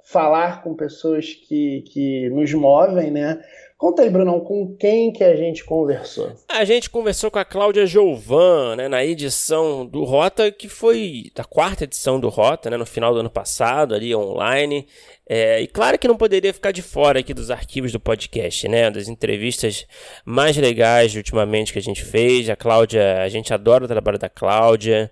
falar 0.05 0.63
com 0.63 0.75
pessoas 0.75 1.33
que, 1.33 1.83
que 1.91 2.29
nos 2.31 2.53
movem, 2.53 3.11
né? 3.11 3.41
Conta 3.79 4.03
aí, 4.03 4.11
Brunão, 4.11 4.41
com 4.41 4.75
quem 4.75 5.13
que 5.13 5.23
a 5.23 5.37
gente 5.37 5.63
conversou? 5.63 6.33
A 6.49 6.65
gente 6.65 6.91
conversou 6.91 7.31
com 7.31 7.39
a 7.39 7.45
Cláudia 7.45 7.87
Jouvan, 7.87 8.75
né, 8.75 8.89
na 8.89 9.05
edição 9.05 9.87
do 9.87 10.03
Rota, 10.03 10.51
que 10.51 10.69
foi 10.69 11.31
da 11.33 11.45
quarta 11.45 11.85
edição 11.85 12.19
do 12.19 12.29
Rota, 12.29 12.69
né, 12.69 12.77
no 12.77 12.85
final 12.85 13.15
do 13.15 13.21
ano 13.21 13.31
passado, 13.31 13.95
ali 13.95 14.13
online. 14.13 14.85
É, 15.29 15.61
e 15.61 15.69
claro 15.69 15.97
que 15.97 16.09
não 16.09 16.17
poderia 16.17 16.53
ficar 16.53 16.73
de 16.73 16.83
fora 16.83 17.21
aqui 17.21 17.33
dos 17.33 17.53
arquivos 17.53 17.93
do 17.93 18.01
podcast, 18.01 18.67
né, 18.67 18.91
das 18.91 19.07
entrevistas 19.07 19.87
mais 20.25 20.57
legais 20.57 21.15
ultimamente 21.15 21.73
que 21.73 21.79
a 21.79 21.83
gente 21.83 22.03
fez. 22.03 22.51
A 22.51 22.57
Cláudia, 22.57 23.23
a 23.23 23.29
gente 23.29 23.55
adora 23.55 23.85
o 23.85 23.89
trabalho 23.89 24.19
da 24.19 24.29
Cláudia. 24.29 25.09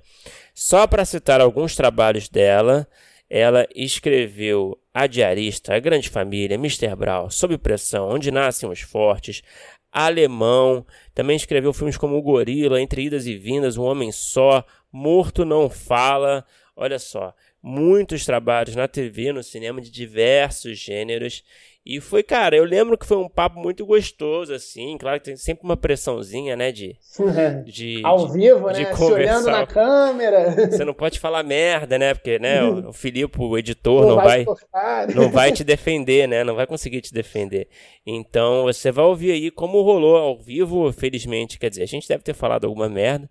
Só 0.53 0.89
para 0.89 1.05
citar 1.05 1.41
alguns 1.41 1.77
trabalhos 1.77 2.29
dela, 2.29 2.89
ela 3.29 3.67
escreveu 3.75 4.79
A 4.95 5.07
Diarista, 5.07 5.75
A 5.75 5.81
Grande 5.81 6.09
Família, 6.09 6.55
Mr. 6.55 6.95
Brown, 6.95 7.31
Sob 7.31 7.57
Pressão, 7.59 8.09
Onde 8.09 8.31
Nascem 8.31 8.69
os 8.69 8.81
Fortes, 8.81 9.43
Alemão, 9.91 10.85
também 11.15 11.37
escreveu 11.37 11.73
filmes 11.73 11.97
como 11.97 12.17
O 12.17 12.23
Gorila, 12.23 12.81
Entre 12.81 13.05
Idas 13.05 13.27
e 13.27 13.37
Vindas, 13.37 13.77
Um 13.77 13.85
Homem 13.85 14.13
Só, 14.13 14.65
Morto 14.93 15.45
Não 15.45 15.71
Fala, 15.71 16.45
olha 16.77 16.99
só, 16.99 17.35
muitos 17.63 18.25
trabalhos 18.25 18.77
na 18.77 18.87
TV, 18.87 19.33
no 19.33 19.43
cinema 19.43 19.81
de 19.81 19.91
diversos 19.91 20.79
gêneros 20.79 21.43
e 21.89 22.01
foi, 22.01 22.25
cara, 22.25 22.57
eu 22.57 22.65
lembro 22.65 22.99
que 22.99 23.07
foi 23.07 23.17
um 23.17 23.29
papo 23.29 23.61
muito 23.61 23.87
gostoso, 23.87 24.53
assim. 24.53 24.99
Claro 24.99 25.21
que 25.21 25.27
tem 25.27 25.37
sempre 25.37 25.63
uma 25.63 25.77
pressãozinha, 25.77 26.57
né? 26.57 26.73
De. 26.73 26.97
de 27.65 28.01
Ao 28.03 28.29
vivo, 28.29 28.73
de, 28.73 28.83
né? 28.83 28.91
De 28.91 28.97
Se 28.97 29.05
olhando 29.05 29.47
na 29.47 29.65
câmera. 29.65 30.51
Você 30.69 30.85
não 30.85 30.93
pode 30.93 31.21
falar 31.21 31.45
merda, 31.45 31.97
né? 31.97 32.13
Porque, 32.13 32.41
né, 32.41 32.61
o 32.61 32.93
Filipe, 32.93 33.41
o 33.41 33.57
editor, 33.57 34.03
não, 34.03 34.09
não 34.09 34.17
vai. 34.17 34.45
vai 34.73 35.07
não 35.15 35.31
vai 35.31 35.53
te 35.53 35.63
defender, 35.65 36.27
né? 36.27 36.43
Não 36.43 36.57
vai 36.57 36.67
conseguir 36.67 37.01
te 37.03 37.15
defender. 37.15 37.69
Então, 38.05 38.65
você 38.65 38.91
vai 38.91 39.05
ouvir 39.05 39.31
aí 39.31 39.49
como 39.49 39.81
rolou 39.83 40.17
ao 40.17 40.37
vivo, 40.37 40.93
felizmente. 40.93 41.57
Quer 41.57 41.71
dizer, 41.71 41.85
a 41.85 41.87
gente 41.87 42.09
deve 42.09 42.25
ter 42.25 42.35
falado 42.35 42.65
alguma 42.65 42.89
merda 42.89 43.31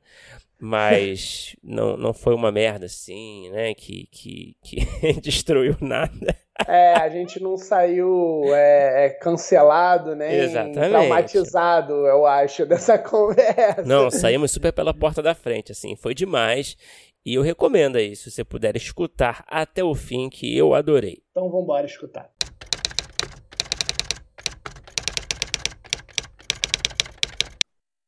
mas 0.60 1.56
não, 1.64 1.98
não 1.98 2.14
foi 2.14 2.34
uma 2.34 2.52
merda 2.52 2.86
assim, 2.86 3.50
né? 3.50 3.74
Que, 3.74 4.08
que, 4.12 4.56
que 4.64 4.80
destruiu 5.22 5.76
nada. 5.82 6.36
É, 6.68 6.94
a 6.94 7.10
gente 7.10 7.42
não 7.42 7.58
saiu 7.58 8.44
é, 8.54 9.06
é, 9.06 9.10
cancelado, 9.10 10.16
né? 10.16 10.44
Exatamente. 10.44 10.90
Traumatizado, 10.90 11.94
eu 12.08 12.26
acho, 12.26 12.66
dessa 12.68 12.98
conversa. 12.98 13.84
Não, 13.84 14.10
saímos 14.10 14.52
super 14.52 14.72
pela 14.72 14.94
porta 14.94 15.22
da 15.22 15.36
frente, 15.36 15.72
assim, 15.72 15.96
foi 15.96 16.14
demais. 16.14 16.78
E 17.26 17.34
eu 17.34 17.42
recomendo 17.42 17.98
aí, 17.98 18.16
se 18.16 18.30
você 18.30 18.44
puder 18.44 18.76
escutar 18.78 19.44
até 19.48 19.84
o 19.84 19.96
fim, 19.96 20.30
que 20.30 20.56
eu 20.56 20.74
adorei. 20.74 21.24
Então 21.32 21.50
vamos 21.50 21.64
embora 21.64 21.86
escutar. 21.86 22.30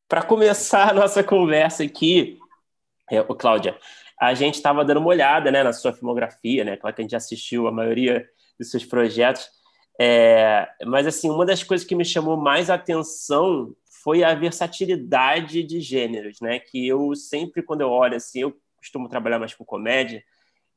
Para 0.08 0.24
começar 0.24 0.90
a 0.90 0.94
nossa 0.94 1.22
conversa 1.22 1.84
aqui, 1.84 2.40
é, 3.12 3.22
Cláudia, 3.24 3.78
a 4.20 4.34
gente 4.34 4.56
estava 4.56 4.86
dando 4.86 5.02
uma 5.02 5.10
olhada 5.10 5.52
né, 5.52 5.62
na 5.64 5.74
sua 5.74 5.92
filmografia, 5.92 6.64
né? 6.64 6.78
Claro 6.78 6.96
que 6.96 7.02
a 7.02 7.04
gente 7.04 7.16
assistiu 7.16 7.68
a 7.68 7.72
maioria 7.72 8.26
dos 8.58 8.72
seus 8.72 8.86
projetos. 8.86 9.50
É, 10.00 10.68
mas, 10.86 11.06
assim, 11.08 11.30
uma 11.30 11.46
das 11.46 11.62
coisas 11.62 11.86
que 11.86 11.96
me 11.96 12.06
chamou 12.06 12.38
mais 12.38 12.70
atenção 12.70 13.76
foi 14.04 14.24
a 14.24 14.34
versatilidade 14.34 15.62
de 15.64 15.82
gêneros, 15.82 16.40
né? 16.40 16.60
Que 16.60 16.88
eu 16.88 17.14
sempre, 17.14 17.62
quando 17.62 17.82
eu 17.82 17.90
olho, 17.90 18.16
assim, 18.16 18.40
eu 18.40 18.58
costumo 18.78 19.10
trabalhar 19.10 19.40
mais 19.40 19.54
com 19.54 19.66
comédia, 19.66 20.24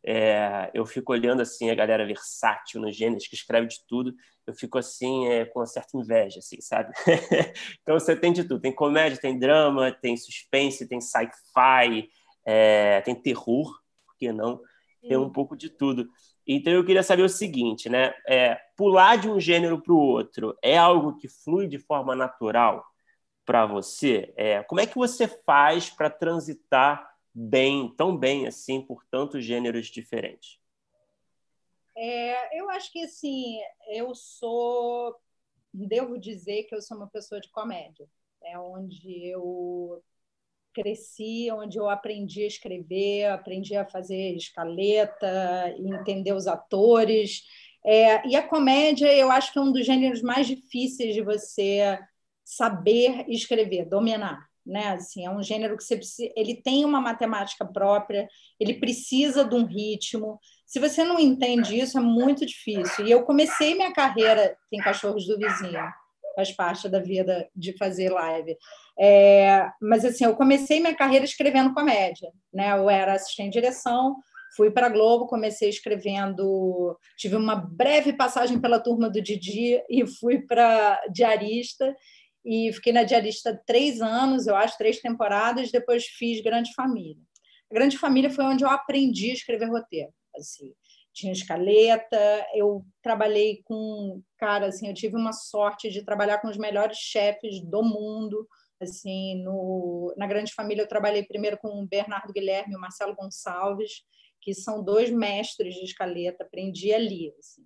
é, 0.05 0.71
eu 0.75 0.87
fico 0.87 1.13
olhando, 1.13 1.43
assim, 1.43 1.71
a 1.71 1.75
galera 1.75 2.07
versátil 2.07 2.81
nos 2.81 2.97
gêneros, 2.97 3.27
que 3.27 3.35
escreve 3.35 3.67
de 3.67 3.79
tudo, 3.87 4.15
eu 4.47 4.55
fico, 4.55 4.79
assim, 4.79 5.27
é, 5.29 5.45
com 5.45 5.61
uma 5.61 5.67
certa 5.67 5.97
inveja, 5.97 6.39
assim, 6.39 6.61
sabe? 6.61 6.93
então, 7.83 7.99
você 7.99 8.17
tem 8.17 8.33
de 8.33 8.45
tudo. 8.45 8.61
Tem 8.61 8.75
comédia, 8.75 9.21
tem 9.21 9.39
drama, 9.39 9.93
tem 9.93 10.17
suspense, 10.17 10.89
tem 10.89 11.01
sci-fi, 11.01 12.09
é, 12.45 13.01
tem 13.03 13.15
terror, 13.15 13.79
por 14.07 14.17
que 14.17 14.33
não? 14.33 14.61
Tem 15.03 15.17
um 15.17 15.31
pouco 15.31 15.57
de 15.57 15.71
tudo. 15.71 16.09
Então 16.47 16.73
eu 16.73 16.85
queria 16.85 17.03
saber 17.03 17.23
o 17.23 17.29
seguinte, 17.29 17.89
né? 17.89 18.13
É, 18.29 18.61
pular 18.77 19.17
de 19.17 19.29
um 19.29 19.39
gênero 19.39 19.81
para 19.81 19.93
o 19.93 19.99
outro 19.99 20.57
é 20.63 20.77
algo 20.77 21.17
que 21.17 21.29
flui 21.29 21.67
de 21.67 21.79
forma 21.79 22.15
natural 22.15 22.85
para 23.45 23.67
você? 23.67 24.33
É, 24.37 24.63
como 24.65 24.81
é 24.81 24.87
que 24.87 24.97
você 24.97 25.27
faz 25.29 25.91
para 25.91 26.11
transitar 26.11 27.10
bem, 27.35 27.93
tão 27.97 28.17
bem 28.17 28.47
assim, 28.47 28.81
por 28.81 29.05
tantos 29.11 29.45
gêneros 29.45 29.87
diferentes? 29.87 30.59
É, 31.97 32.59
eu 32.59 32.71
acho 32.71 32.91
que 32.93 33.03
assim, 33.03 33.59
eu 33.89 34.15
sou, 34.15 35.15
devo 35.73 36.19
dizer 36.19 36.65
que 36.65 36.75
eu 36.75 36.81
sou 36.81 36.97
uma 36.97 37.09
pessoa 37.09 37.41
de 37.41 37.51
comédia, 37.51 38.09
é 38.43 38.59
onde 38.59 39.27
eu 39.27 40.03
cresci, 40.73 41.51
onde 41.51 41.79
eu 41.79 41.89
aprendi 41.89 42.45
a 42.45 42.47
escrever, 42.47 43.27
aprendi 43.27 43.77
a 43.77 43.85
fazer 43.85 44.35
escaleta, 44.37 45.75
entender 45.79 46.33
os 46.33 46.47
atores. 46.47 47.43
É, 47.85 48.27
e 48.27 48.37
a 48.37 48.47
comédia, 48.47 49.13
eu 49.15 49.31
acho 49.31 49.53
que 49.53 49.59
é 49.59 49.63
um 49.63 49.73
dos 49.73 49.85
gêneros 49.85 50.23
mais 50.23 50.47
difíceis 50.47 51.15
de 51.15 51.23
você 51.23 51.99
saber 52.45 53.25
escrever, 53.29 53.85
dominar. 53.85 54.50
Né? 54.71 54.91
Assim, 54.91 55.27
é 55.27 55.31
um 55.31 55.43
gênero 55.43 55.77
que 55.77 55.83
você 55.83 55.97
precisa, 55.97 56.33
ele 56.37 56.55
tem 56.55 56.85
uma 56.85 57.01
matemática 57.01 57.65
própria, 57.65 58.29
ele 58.59 58.75
precisa 58.75 59.45
de 59.45 59.53
um 59.57 59.67
ritmo. 59.67 60.39
Se 60.65 60.79
você 60.79 61.03
não 61.03 61.19
entende 61.19 61.77
isso, 61.77 61.99
é 61.99 62.01
muito 62.01 62.47
difícil. 62.47 63.05
E 63.05 63.11
eu 63.11 63.25
comecei 63.25 63.75
minha 63.75 63.93
carreira 63.93 64.57
em 64.71 64.79
Cachorros 64.79 65.27
do 65.27 65.37
Vizinho, 65.37 65.81
faz 66.37 66.53
parte 66.53 66.89
da 66.89 67.01
vida 67.01 67.49
de 67.57 67.77
fazer 67.77 68.11
live. 68.11 68.57
É, 68.97 69.69
mas 69.83 70.05
assim, 70.05 70.25
eu 70.25 70.37
comecei 70.37 70.79
minha 70.79 70.95
carreira 70.95 71.25
escrevendo 71.25 71.75
comédia, 71.75 72.31
né? 72.55 72.71
Eu 72.71 72.89
era 72.89 73.15
assistente 73.15 73.55
de 73.55 73.61
direção, 73.61 74.15
fui 74.57 74.71
para 74.71 74.87
a 74.87 74.91
Globo, 74.91 75.27
comecei 75.27 75.69
escrevendo, 75.69 76.97
tive 77.17 77.35
uma 77.35 77.57
breve 77.57 78.13
passagem 78.13 78.61
pela 78.61 78.79
turma 78.79 79.11
do 79.11 79.21
Didi 79.21 79.83
e 79.91 80.07
fui 80.07 80.39
para 80.39 81.01
diarista 81.13 81.93
e 82.45 82.73
fiquei 82.73 82.93
na 82.93 83.03
diarista 83.03 83.61
três 83.67 84.01
anos, 84.01 84.47
eu 84.47 84.57
acho, 84.57 84.79
três 84.79 85.01
temporadas. 85.01 85.71
Depois 85.71 86.05
fiz 86.05 86.43
Grande 86.43 86.73
Família. 86.75 87.23
A 87.71 87.75
Grande 87.75 87.99
Família 87.99 88.31
foi 88.31 88.45
onde 88.45 88.65
eu 88.65 88.69
aprendi 88.69 89.31
a 89.31 89.35
escrever 89.35 89.67
roteiro. 89.67 90.13
Assim, 90.37 90.73
tinha 91.13 91.33
escaleta, 91.33 92.47
eu 92.55 92.85
trabalhei 93.03 93.63
com, 93.65 94.23
cara, 94.39 94.67
assim, 94.67 94.89
eu 94.89 94.95
tive 94.95 95.17
uma 95.17 95.33
sorte 95.33 95.91
de 95.91 96.05
trabalhar 96.05 96.39
com 96.39 96.49
os 96.49 96.57
melhores 96.57 96.99
chefes 96.99 97.61
do 97.61 97.83
mundo, 97.83 98.49
assim, 98.81 99.43
no, 99.43 100.15
na 100.17 100.27
Grande 100.27 100.55
Família 100.55 100.83
eu 100.83 100.89
trabalhei 100.89 101.23
primeiro 101.25 101.59
com 101.59 101.69
o 101.69 101.87
Bernardo 101.87 102.33
Guilherme 102.33 102.73
e 102.73 102.77
o 102.77 102.81
Marcelo 102.81 103.15
Gonçalves, 103.15 104.03
que 104.41 104.55
são 104.55 104.83
dois 104.83 105.11
mestres 105.11 105.75
de 105.75 105.85
escaleta, 105.85 106.45
aprendi 106.45 106.93
ali, 106.93 107.33
assim. 107.39 107.65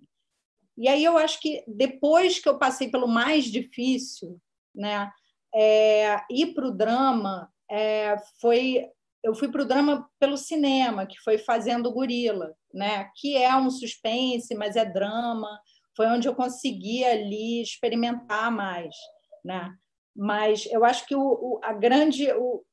E 0.77 0.89
aí 0.89 1.05
eu 1.05 1.17
acho 1.17 1.39
que 1.39 1.63
depois 1.65 2.39
que 2.39 2.49
eu 2.49 2.59
passei 2.59 2.89
pelo 2.89 3.07
mais 3.07 3.45
difícil, 3.45 4.41
né, 4.75 5.11
é, 5.53 6.21
ir 6.29 6.53
para 6.53 6.67
o 6.67 6.71
drama 6.71 7.49
é, 7.69 8.15
foi 8.39 8.89
eu 9.25 9.33
fui 9.33 9.51
para 9.51 9.63
o 9.63 9.65
drama 9.65 10.07
pelo 10.19 10.37
cinema, 10.37 11.07
que 11.07 11.19
foi 11.23 11.39
fazendo 11.39 11.91
Gorila, 11.91 12.55
né? 12.71 13.09
que 13.15 13.35
é 13.35 13.55
um 13.55 13.71
suspense, 13.71 14.53
mas 14.53 14.75
é 14.75 14.85
drama. 14.85 15.59
Foi 15.97 16.05
onde 16.05 16.27
eu 16.27 16.35
consegui 16.35 17.03
ali 17.03 17.59
experimentar 17.59 18.51
mais. 18.51 18.95
Né? 19.43 19.73
Mas 20.15 20.67
eu 20.67 20.85
acho 20.85 21.07
que 21.07 21.15
o, 21.15 21.21
o 21.21 21.59
a 21.63 21.73
grande. 21.73 22.31
O, 22.33 22.63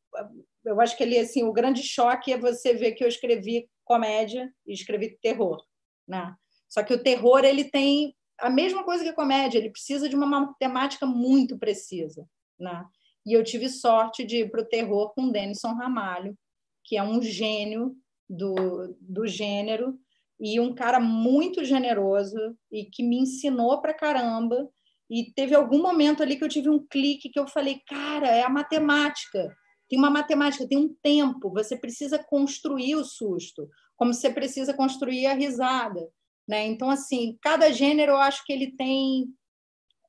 eu 0.67 0.79
acho 0.79 0.95
que 0.95 1.03
ele 1.03 1.19
assim, 1.19 1.43
o 1.43 1.55
grande 1.55 1.83
choque 1.83 2.31
é 2.31 2.37
você 2.37 2.75
ver 2.75 2.93
que 2.93 3.03
eu 3.03 3.09
escrevi 3.09 3.67
comédia 3.83 4.53
e 4.67 4.75
escrevi 4.75 5.19
terror. 5.23 5.65
Né? 6.07 6.35
Só 6.69 6.83
que 6.83 6.93
o 6.93 7.03
terror 7.03 7.47
ele 7.47 7.65
tem 7.65 8.15
a 8.43 8.51
mesma 8.51 8.83
coisa 8.83 9.05
que 9.05 9.11
a 9.11 9.15
comédia, 9.15 9.59
ele 9.59 9.71
precisa 9.71 10.09
de 10.09 10.17
uma 10.17 10.27
matemática 10.27 11.07
muito 11.07 11.57
precisa. 11.57 12.27
Né? 12.59 12.85
E 13.25 13.33
eu 13.33 13.45
tive 13.45 13.69
sorte 13.69 14.25
de 14.25 14.39
ir 14.39 14.51
para 14.51 14.63
o 14.63 14.69
terror 14.69 15.15
com 15.15 15.31
Denison 15.31 15.75
Ramalho, 15.75 16.37
que 16.85 16.97
é 16.97 17.03
um 17.03 17.23
gênio 17.23 17.95
do, 18.29 18.97
do 19.01 19.27
gênero 19.27 19.97
e 20.41 20.59
um 20.59 20.75
cara 20.75 20.99
muito 20.99 21.65
generoso 21.65 22.57
e 22.71 22.85
que 22.85 23.03
me 23.03 23.19
ensinou 23.19 23.81
para 23.81 23.95
caramba. 23.95 24.69
E 25.09 25.33
teve 25.33 25.55
algum 25.55 25.81
momento 25.81 26.23
ali 26.23 26.37
que 26.37 26.43
eu 26.43 26.49
tive 26.49 26.69
um 26.69 26.85
clique 26.85 27.31
que 27.31 27.39
eu 27.39 27.47
falei, 27.47 27.81
cara, 27.87 28.27
é 28.27 28.43
a 28.43 28.49
matemática. 28.49 29.55
Tem 29.89 29.99
uma 29.99 30.11
matemática, 30.11 30.67
tem 30.67 30.79
um 30.79 30.93
tempo. 31.01 31.53
Você 31.53 31.77
precisa 31.77 32.19
construir 32.19 32.97
o 32.97 33.05
susto, 33.05 33.69
como 33.95 34.13
você 34.13 34.31
precisa 34.31 34.75
construir 34.75 35.27
a 35.27 35.35
risada. 35.35 36.09
Né? 36.53 36.67
Então, 36.67 36.91
assim, 36.91 37.39
cada 37.41 37.73
gênero 37.73 38.13
eu 38.13 38.19
acho 38.19 38.45
que 38.45 38.53
ele 38.53 38.73
tem 38.73 39.35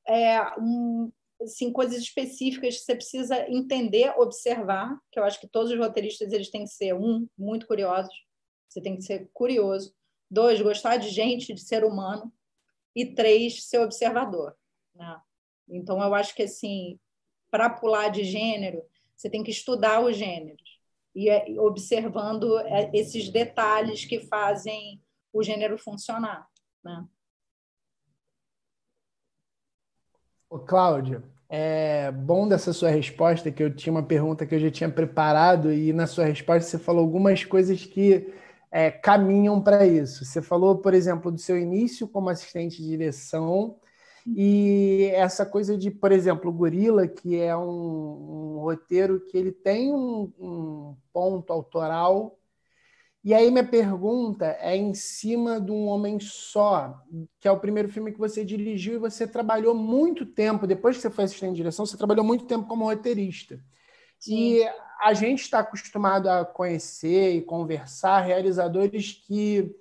é, 0.06 0.42
um, 0.60 1.10
assim, 1.40 1.72
coisas 1.72 1.96
específicas 1.96 2.76
que 2.76 2.84
você 2.84 2.94
precisa 2.94 3.50
entender, 3.50 4.12
observar, 4.18 4.94
que 5.10 5.18
eu 5.18 5.24
acho 5.24 5.40
que 5.40 5.48
todos 5.48 5.72
os 5.72 5.78
roteiristas 5.78 6.34
eles 6.34 6.50
têm 6.50 6.64
que 6.64 6.70
ser, 6.70 6.92
um, 6.92 7.26
muito 7.38 7.66
curiosos, 7.66 8.12
você 8.68 8.78
tem 8.78 8.94
que 8.94 9.00
ser 9.00 9.30
curioso, 9.32 9.94
dois, 10.30 10.60
gostar 10.60 10.98
de 10.98 11.08
gente, 11.08 11.54
de 11.54 11.62
ser 11.62 11.82
humano, 11.82 12.30
e 12.94 13.06
três, 13.06 13.64
ser 13.64 13.78
observador. 13.78 14.54
Né? 14.94 15.18
Então, 15.66 15.98
eu 16.02 16.14
acho 16.14 16.34
que, 16.34 16.42
assim, 16.42 17.00
para 17.50 17.70
pular 17.70 18.10
de 18.10 18.22
gênero, 18.22 18.82
você 19.16 19.30
tem 19.30 19.42
que 19.42 19.50
estudar 19.50 20.04
os 20.04 20.14
gêneros, 20.14 20.78
e 21.14 21.30
é, 21.30 21.58
observando 21.58 22.58
é, 22.58 22.90
esses 22.92 23.30
detalhes 23.30 24.04
que 24.04 24.20
fazem 24.20 25.00
o 25.34 25.42
gênero 25.42 25.76
funcionar. 25.76 26.48
Né? 26.82 27.04
Ô, 30.48 30.58
Cláudia, 30.60 31.22
é 31.48 32.12
bom 32.12 32.46
dessa 32.46 32.72
sua 32.72 32.88
resposta, 32.90 33.50
que 33.50 33.62
eu 33.62 33.74
tinha 33.74 33.92
uma 33.92 34.02
pergunta 34.02 34.46
que 34.46 34.54
eu 34.54 34.60
já 34.60 34.70
tinha 34.70 34.88
preparado, 34.88 35.72
e 35.72 35.92
na 35.92 36.06
sua 36.06 36.24
resposta 36.24 36.70
você 36.70 36.78
falou 36.78 37.02
algumas 37.02 37.44
coisas 37.44 37.84
que 37.84 38.32
é, 38.70 38.90
caminham 38.90 39.60
para 39.60 39.84
isso. 39.84 40.24
Você 40.24 40.40
falou, 40.40 40.78
por 40.78 40.94
exemplo, 40.94 41.30
do 41.32 41.38
seu 41.38 41.58
início 41.58 42.06
como 42.06 42.28
assistente 42.28 42.80
de 42.80 42.88
direção, 42.88 43.78
e 44.26 45.10
essa 45.12 45.44
coisa 45.44 45.76
de, 45.76 45.90
por 45.90 46.10
exemplo, 46.10 46.50
o 46.50 46.54
Gorila, 46.54 47.06
que 47.06 47.38
é 47.38 47.54
um, 47.54 48.56
um 48.56 48.58
roteiro 48.60 49.20
que 49.26 49.36
ele 49.36 49.52
tem 49.52 49.92
um, 49.92 50.32
um 50.38 50.96
ponto 51.12 51.52
autoral 51.52 52.38
e 53.24 53.32
aí 53.32 53.50
minha 53.50 53.66
pergunta 53.66 54.54
é 54.60 54.76
em 54.76 54.92
cima 54.92 55.58
de 55.58 55.72
um 55.72 55.86
homem 55.86 56.20
só, 56.20 57.02
que 57.40 57.48
é 57.48 57.50
o 57.50 57.58
primeiro 57.58 57.88
filme 57.88 58.12
que 58.12 58.18
você 58.18 58.44
dirigiu 58.44 58.94
e 58.94 58.98
você 58.98 59.26
trabalhou 59.26 59.74
muito 59.74 60.26
tempo, 60.26 60.66
depois 60.66 60.96
que 60.96 61.02
você 61.02 61.10
foi 61.10 61.24
assistente 61.24 61.52
de 61.52 61.56
direção, 61.56 61.86
você 61.86 61.96
trabalhou 61.96 62.22
muito 62.22 62.44
tempo 62.44 62.68
como 62.68 62.84
roteirista. 62.84 63.58
Sim. 64.18 64.56
E 64.56 64.68
a 65.00 65.14
gente 65.14 65.40
está 65.40 65.60
acostumado 65.60 66.28
a 66.28 66.44
conhecer 66.44 67.34
e 67.34 67.40
conversar 67.40 68.20
realizadores 68.20 69.12
que 69.26 69.74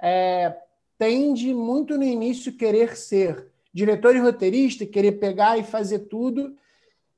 é, 0.00 0.56
tende 0.96 1.52
muito 1.52 1.98
no 1.98 2.04
início 2.04 2.56
querer 2.56 2.96
ser 2.96 3.50
diretor 3.72 4.14
e 4.14 4.20
roteirista, 4.20 4.86
querer 4.86 5.18
pegar 5.18 5.58
e 5.58 5.64
fazer 5.64 6.00
tudo, 6.00 6.56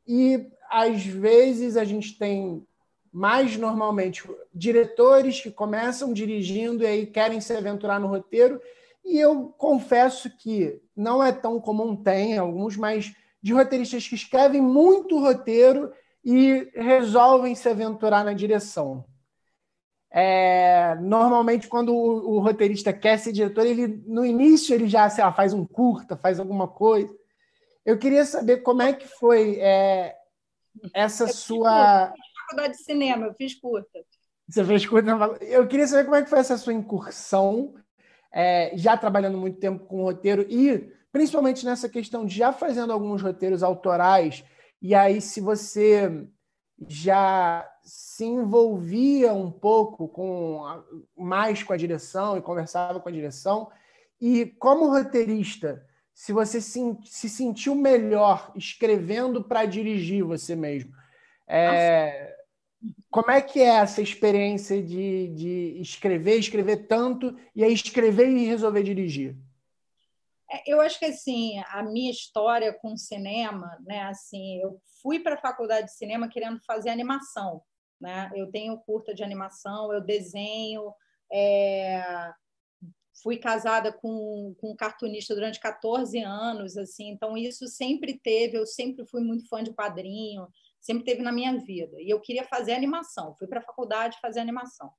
e 0.08 0.48
às 0.70 1.04
vezes 1.04 1.76
a 1.76 1.84
gente 1.84 2.16
tem 2.18 2.66
mais 3.16 3.56
normalmente 3.56 4.28
diretores 4.52 5.40
que 5.40 5.50
começam 5.50 6.12
dirigindo 6.12 6.84
e 6.84 6.86
aí 6.86 7.06
querem 7.06 7.40
se 7.40 7.50
aventurar 7.56 7.98
no 7.98 8.08
roteiro. 8.08 8.60
E 9.02 9.18
eu 9.18 9.54
confesso 9.56 10.28
que 10.36 10.82
não 10.94 11.24
é 11.24 11.32
tão 11.32 11.58
comum, 11.58 11.96
tem 11.96 12.36
alguns, 12.36 12.76
mas 12.76 13.14
de 13.40 13.54
roteiristas 13.54 14.06
que 14.06 14.14
escrevem 14.14 14.60
muito 14.60 15.18
roteiro 15.18 15.90
e 16.22 16.70
resolvem 16.74 17.54
se 17.54 17.66
aventurar 17.70 18.22
na 18.22 18.34
direção. 18.34 19.02
É, 20.10 20.94
normalmente, 21.00 21.68
quando 21.68 21.94
o, 21.94 22.36
o, 22.36 22.38
roteirista 22.38 22.92
quer 22.92 23.18
ser 23.18 23.32
diretor, 23.32 23.64
ele 23.64 24.02
no 24.06 24.26
início 24.26 24.74
ele 24.74 24.88
já 24.88 25.10
lá, 25.18 25.32
faz 25.32 25.54
um 25.54 25.64
curta, 25.64 26.18
faz 26.18 26.38
alguma 26.38 26.68
coisa. 26.68 27.14
Eu 27.82 27.96
queria 27.96 28.26
saber 28.26 28.58
como 28.58 28.82
é 28.82 28.92
que 28.92 29.08
foi 29.08 29.56
é, 29.58 30.14
essa 30.92 31.26
sua 31.28 32.12
faculdade 32.46 32.76
de 32.76 32.82
cinema, 32.82 33.26
eu 33.26 33.34
fiz 33.34 33.54
curta. 33.54 34.00
Você 34.48 34.64
fez 34.64 34.86
curta 34.86 35.10
Eu 35.40 35.66
queria 35.66 35.86
saber 35.86 36.04
como 36.04 36.16
é 36.16 36.22
que 36.22 36.30
foi 36.30 36.38
essa 36.38 36.56
sua 36.56 36.72
incursão, 36.72 37.74
é, 38.32 38.72
já 38.76 38.96
trabalhando 38.96 39.38
muito 39.38 39.58
tempo 39.58 39.84
com 39.86 40.02
roteiro 40.02 40.46
e 40.48 40.92
principalmente 41.10 41.64
nessa 41.64 41.88
questão 41.88 42.26
de 42.26 42.36
já 42.36 42.52
fazendo 42.52 42.92
alguns 42.92 43.22
roteiros 43.22 43.62
autorais, 43.62 44.44
e 44.82 44.94
aí 44.94 45.20
se 45.20 45.40
você 45.40 46.28
já 46.86 47.66
se 47.82 48.24
envolvia 48.24 49.32
um 49.32 49.50
pouco 49.50 50.08
com 50.08 50.62
mais 51.16 51.62
com 51.62 51.72
a 51.72 51.76
direção 51.76 52.36
e 52.36 52.42
conversava 52.42 53.00
com 53.00 53.08
a 53.08 53.12
direção, 53.12 53.70
e 54.20 54.46
como 54.58 54.90
roteirista, 54.90 55.84
se 56.14 56.32
você 56.32 56.60
se, 56.60 56.80
se 57.04 57.28
sentiu 57.28 57.74
melhor 57.74 58.52
escrevendo 58.54 59.42
para 59.42 59.64
dirigir 59.64 60.22
você 60.22 60.54
mesmo. 60.54 60.92
É, 61.48 62.35
como 63.10 63.30
é 63.30 63.40
que 63.40 63.60
é 63.60 63.76
essa 63.76 64.02
experiência 64.02 64.82
de, 64.82 65.28
de 65.28 65.80
escrever, 65.80 66.38
escrever 66.38 66.86
tanto, 66.86 67.36
e 67.54 67.64
aí 67.64 67.72
escrever 67.72 68.28
e 68.28 68.46
resolver 68.46 68.82
dirigir? 68.82 69.36
É, 70.50 70.62
eu 70.66 70.80
acho 70.80 70.98
que 70.98 71.06
assim, 71.06 71.58
a 71.68 71.82
minha 71.82 72.10
história 72.10 72.72
com 72.72 72.96
cinema, 72.96 73.76
né, 73.84 74.02
assim, 74.02 74.60
eu 74.60 74.80
fui 75.02 75.18
para 75.20 75.34
a 75.34 75.40
faculdade 75.40 75.86
de 75.86 75.96
cinema 75.96 76.28
querendo 76.28 76.60
fazer 76.64 76.90
animação, 76.90 77.62
né? 78.00 78.30
Eu 78.34 78.50
tenho 78.50 78.78
curta 78.78 79.14
de 79.14 79.24
animação, 79.24 79.92
eu 79.92 80.00
desenho, 80.00 80.92
é... 81.32 82.32
fui 83.22 83.38
casada 83.38 83.92
com, 83.92 84.54
com 84.60 84.72
um 84.72 84.76
cartunista 84.76 85.34
durante 85.34 85.58
14 85.58 86.18
anos, 86.20 86.76
assim, 86.76 87.08
então 87.08 87.36
isso 87.36 87.66
sempre 87.66 88.18
teve, 88.18 88.56
eu 88.56 88.66
sempre 88.66 89.04
fui 89.06 89.22
muito 89.22 89.48
fã 89.48 89.64
de 89.64 89.72
quadrinho, 89.72 90.46
sempre 90.86 91.04
teve 91.04 91.22
na 91.22 91.32
minha 91.32 91.58
vida. 91.58 92.00
E 92.00 92.08
eu 92.08 92.20
queria 92.20 92.44
fazer 92.44 92.72
animação, 92.72 93.34
fui 93.36 93.46
para 93.46 93.60
a 93.60 93.64
faculdade 93.64 94.18
fazer 94.20 94.40
animação. 94.40 94.90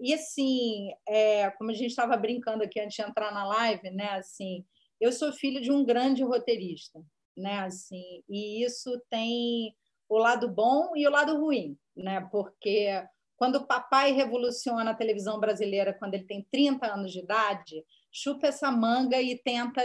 E 0.00 0.12
assim, 0.14 0.90
é, 1.06 1.50
como 1.52 1.70
a 1.70 1.74
gente 1.74 1.90
estava 1.90 2.16
brincando 2.16 2.64
aqui 2.64 2.80
antes 2.80 2.96
de 2.96 3.02
entrar 3.02 3.32
na 3.32 3.44
live, 3.44 3.90
né, 3.90 4.10
assim, 4.10 4.64
eu 5.00 5.12
sou 5.12 5.32
filho 5.32 5.60
de 5.60 5.70
um 5.70 5.84
grande 5.84 6.22
roteirista, 6.22 7.00
né, 7.36 7.60
assim, 7.60 8.22
e 8.28 8.64
isso 8.64 9.00
tem 9.08 9.74
o 10.08 10.18
lado 10.18 10.48
bom 10.48 10.96
e 10.96 11.06
o 11.06 11.10
lado 11.10 11.38
ruim, 11.38 11.78
né, 11.96 12.26
porque 12.30 13.04
quando 13.36 13.56
o 13.56 13.66
papai 13.66 14.12
revoluciona 14.12 14.90
a 14.90 14.96
televisão 14.96 15.38
brasileira 15.38 15.94
quando 15.94 16.14
ele 16.14 16.24
tem 16.24 16.46
30 16.50 16.86
anos 16.86 17.12
de 17.12 17.20
idade, 17.20 17.84
chupa 18.12 18.48
essa 18.48 18.70
manga 18.70 19.20
e 19.20 19.38
tenta 19.38 19.82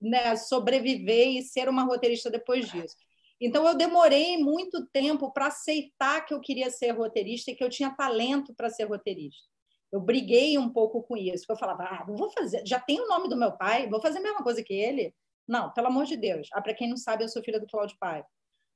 né, 0.00 0.36
sobreviver 0.36 1.28
e 1.28 1.42
ser 1.42 1.68
uma 1.68 1.84
roteirista 1.84 2.30
depois 2.30 2.68
disso. 2.68 2.96
Então, 3.40 3.66
eu 3.66 3.74
demorei 3.74 4.36
muito 4.36 4.86
tempo 4.88 5.32
para 5.32 5.46
aceitar 5.46 6.24
que 6.24 6.34
eu 6.34 6.40
queria 6.40 6.70
ser 6.70 6.90
roteirista 6.90 7.50
e 7.50 7.54
que 7.54 7.62
eu 7.62 7.70
tinha 7.70 7.94
talento 7.94 8.54
para 8.54 8.70
ser 8.70 8.84
roteirista. 8.84 9.48
Eu 9.92 10.00
briguei 10.00 10.58
um 10.58 10.68
pouco 10.68 11.02
com 11.02 11.16
isso, 11.16 11.46
eu 11.48 11.56
falava, 11.56 11.84
ah, 11.84 12.04
não 12.06 12.16
vou 12.16 12.30
fazer, 12.30 12.62
já 12.66 12.78
tem 12.78 13.00
o 13.00 13.08
nome 13.08 13.28
do 13.28 13.36
meu 13.36 13.56
pai, 13.56 13.88
vou 13.88 14.02
fazer 14.02 14.18
a 14.18 14.22
mesma 14.22 14.42
coisa 14.42 14.62
que 14.62 14.74
ele? 14.74 15.14
Não, 15.46 15.72
pelo 15.72 15.86
amor 15.86 16.04
de 16.04 16.16
Deus. 16.16 16.48
Ah, 16.52 16.60
para 16.60 16.74
quem 16.74 16.88
não 16.88 16.96
sabe, 16.96 17.24
eu 17.24 17.28
sou 17.28 17.42
filha 17.42 17.58
do 17.58 17.66
Cláudio 17.66 17.96
Pai. 17.98 18.22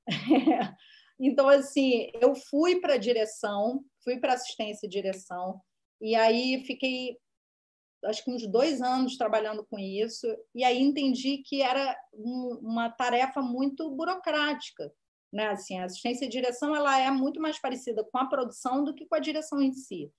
Então, 1.25 1.49
assim, 1.49 2.11
eu 2.21 2.35
fui 2.35 2.81
para 2.81 2.95
a 2.95 2.99
direção, 2.99 3.85
fui 4.03 4.19
para 4.19 4.33
assistência 4.33 4.87
e 4.87 4.91
direção, 4.91 5.61
e 6.01 6.17
aí 6.17 6.65
fiquei, 6.67 7.17
acho 8.05 8.25
que 8.25 8.31
uns 8.31 8.47
dois 8.47 8.81
anos 8.81 9.17
trabalhando 9.17 9.65
com 9.65 9.79
isso, 9.79 10.27
e 10.55 10.65
aí 10.65 10.81
entendi 10.81 11.39
que 11.39 11.63
era 11.63 11.97
um, 12.13 12.59
uma 12.63 12.91
tarefa 12.91 13.41
muito 13.41 13.91
burocrática. 13.91 14.93
Né? 15.33 15.49
Assim, 15.49 15.79
a 15.79 15.85
assistência 15.85 16.27
e 16.27 16.29
direção 16.29 16.75
ela 16.75 16.99
é 16.99 17.11
muito 17.11 17.41
mais 17.41 17.59
parecida 17.61 18.05
com 18.05 18.19
a 18.19 18.27
produção 18.27 18.85
do 18.85 18.95
que 18.95 19.07
com 19.07 19.15
a 19.15 19.21
direção 19.21 19.61
em 19.61 19.73
si. 19.73 20.11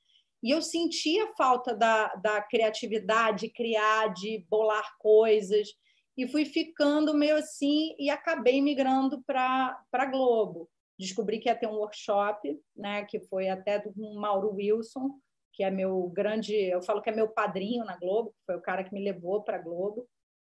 E 0.41 0.51
eu 0.51 0.61
sentia 0.61 1.33
falta 1.37 1.73
da, 1.75 2.13
da 2.15 2.41
criatividade, 2.41 3.49
criar, 3.49 4.13
de 4.13 4.45
bolar 4.49 4.95
coisas, 4.99 5.69
e 6.17 6.27
fui 6.27 6.45
ficando 6.45 7.13
meio 7.13 7.35
assim 7.37 7.95
e 7.97 8.09
acabei 8.09 8.61
migrando 8.61 9.23
para 9.23 10.05
Globo 10.11 10.69
descobri 10.97 11.39
que 11.39 11.49
ia 11.49 11.55
ter 11.55 11.67
um 11.67 11.75
workshop, 11.75 12.59
né, 12.75 13.03
que 13.05 13.19
foi 13.21 13.49
até 13.49 13.79
do 13.79 13.93
Mauro 14.15 14.53
Wilson, 14.53 15.19
que 15.53 15.63
é 15.63 15.69
meu 15.69 16.09
grande, 16.09 16.53
eu 16.53 16.81
falo 16.81 17.01
que 17.01 17.09
é 17.09 17.15
meu 17.15 17.29
padrinho 17.29 17.85
na 17.85 17.97
Globo, 17.97 18.33
foi 18.45 18.55
o 18.55 18.61
cara 18.61 18.83
que 18.83 18.93
me 18.93 19.03
levou 19.03 19.43
para 19.43 19.57
a 19.57 19.61
Globo. 19.61 20.07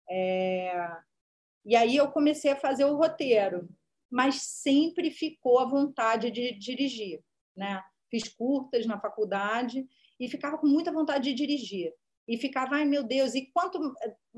É... 0.10 0.92
E 1.66 1.76
aí 1.76 1.96
eu 1.96 2.12
comecei 2.12 2.52
a 2.52 2.56
fazer 2.56 2.86
o 2.86 2.96
roteiro, 2.96 3.70
mas 4.12 4.42
sempre 4.42 5.12
ficou 5.12 5.60
a 5.60 5.66
vontade 5.66 6.30
de 6.32 6.52
dirigir, 6.58 7.22
né? 7.56 7.82
Fiz 8.10 8.28
curtas 8.28 8.86
na 8.86 9.00
faculdade 9.00 9.88
e 10.20 10.28
ficava 10.28 10.58
com 10.58 10.68
muita 10.68 10.92
vontade 10.92 11.26
de 11.32 11.34
dirigir. 11.34 11.94
E 12.28 12.38
ficava, 12.38 12.76
ai 12.76 12.86
meu 12.86 13.04
Deus, 13.04 13.36
e 13.36 13.52
quanto 13.52 13.94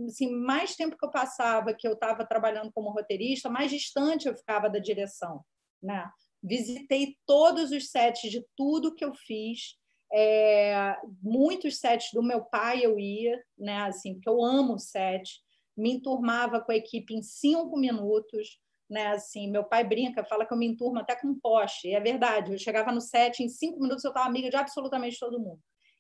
assim, 0.05 0.29
mais 0.29 0.75
tempo 0.75 0.97
que 0.97 1.05
eu 1.05 1.11
passava 1.11 1.73
que 1.73 1.87
eu 1.87 1.93
estava 1.93 2.25
trabalhando 2.25 2.71
como 2.73 2.91
roteirista, 2.91 3.49
mais 3.49 3.71
distante 3.71 4.27
eu 4.27 4.35
ficava 4.35 4.69
da 4.69 4.79
direção 4.79 5.43
né? 5.81 6.09
Visitei 6.41 7.17
todos 7.25 7.71
os 7.71 7.89
sets 7.89 8.31
de 8.31 8.45
tudo 8.55 8.93
que 8.93 9.03
eu 9.03 9.13
fiz. 9.13 9.77
É, 10.13 10.95
muitos 11.21 11.79
sets 11.79 12.09
do 12.13 12.23
meu 12.23 12.43
pai 12.43 12.85
eu 12.85 12.99
ia, 12.99 13.41
né? 13.57 13.81
Assim, 13.83 14.13
porque 14.15 14.29
eu 14.29 14.43
amo 14.43 14.79
set. 14.79 15.41
Me 15.75 15.91
enturmava 15.93 16.61
com 16.61 16.71
a 16.71 16.75
equipe 16.75 17.13
em 17.13 17.21
cinco 17.21 17.77
minutos, 17.77 18.59
né? 18.89 19.07
Assim, 19.07 19.49
meu 19.49 19.63
pai 19.63 19.83
brinca, 19.83 20.23
fala 20.23 20.45
que 20.45 20.53
eu 20.53 20.57
me 20.57 20.65
enturmo 20.67 20.99
até 20.99 21.15
com 21.15 21.37
poste. 21.39 21.89
E 21.89 21.93
é 21.93 21.99
verdade. 21.99 22.51
Eu 22.53 22.57
chegava 22.57 22.91
no 22.91 23.01
set 23.01 23.43
em 23.43 23.49
cinco 23.49 23.79
minutos 23.79 24.03
eu 24.03 24.09
estava 24.09 24.27
amiga 24.27 24.49
de 24.49 24.55
absolutamente 24.55 25.19
todo 25.19 25.39
mundo. 25.39 25.59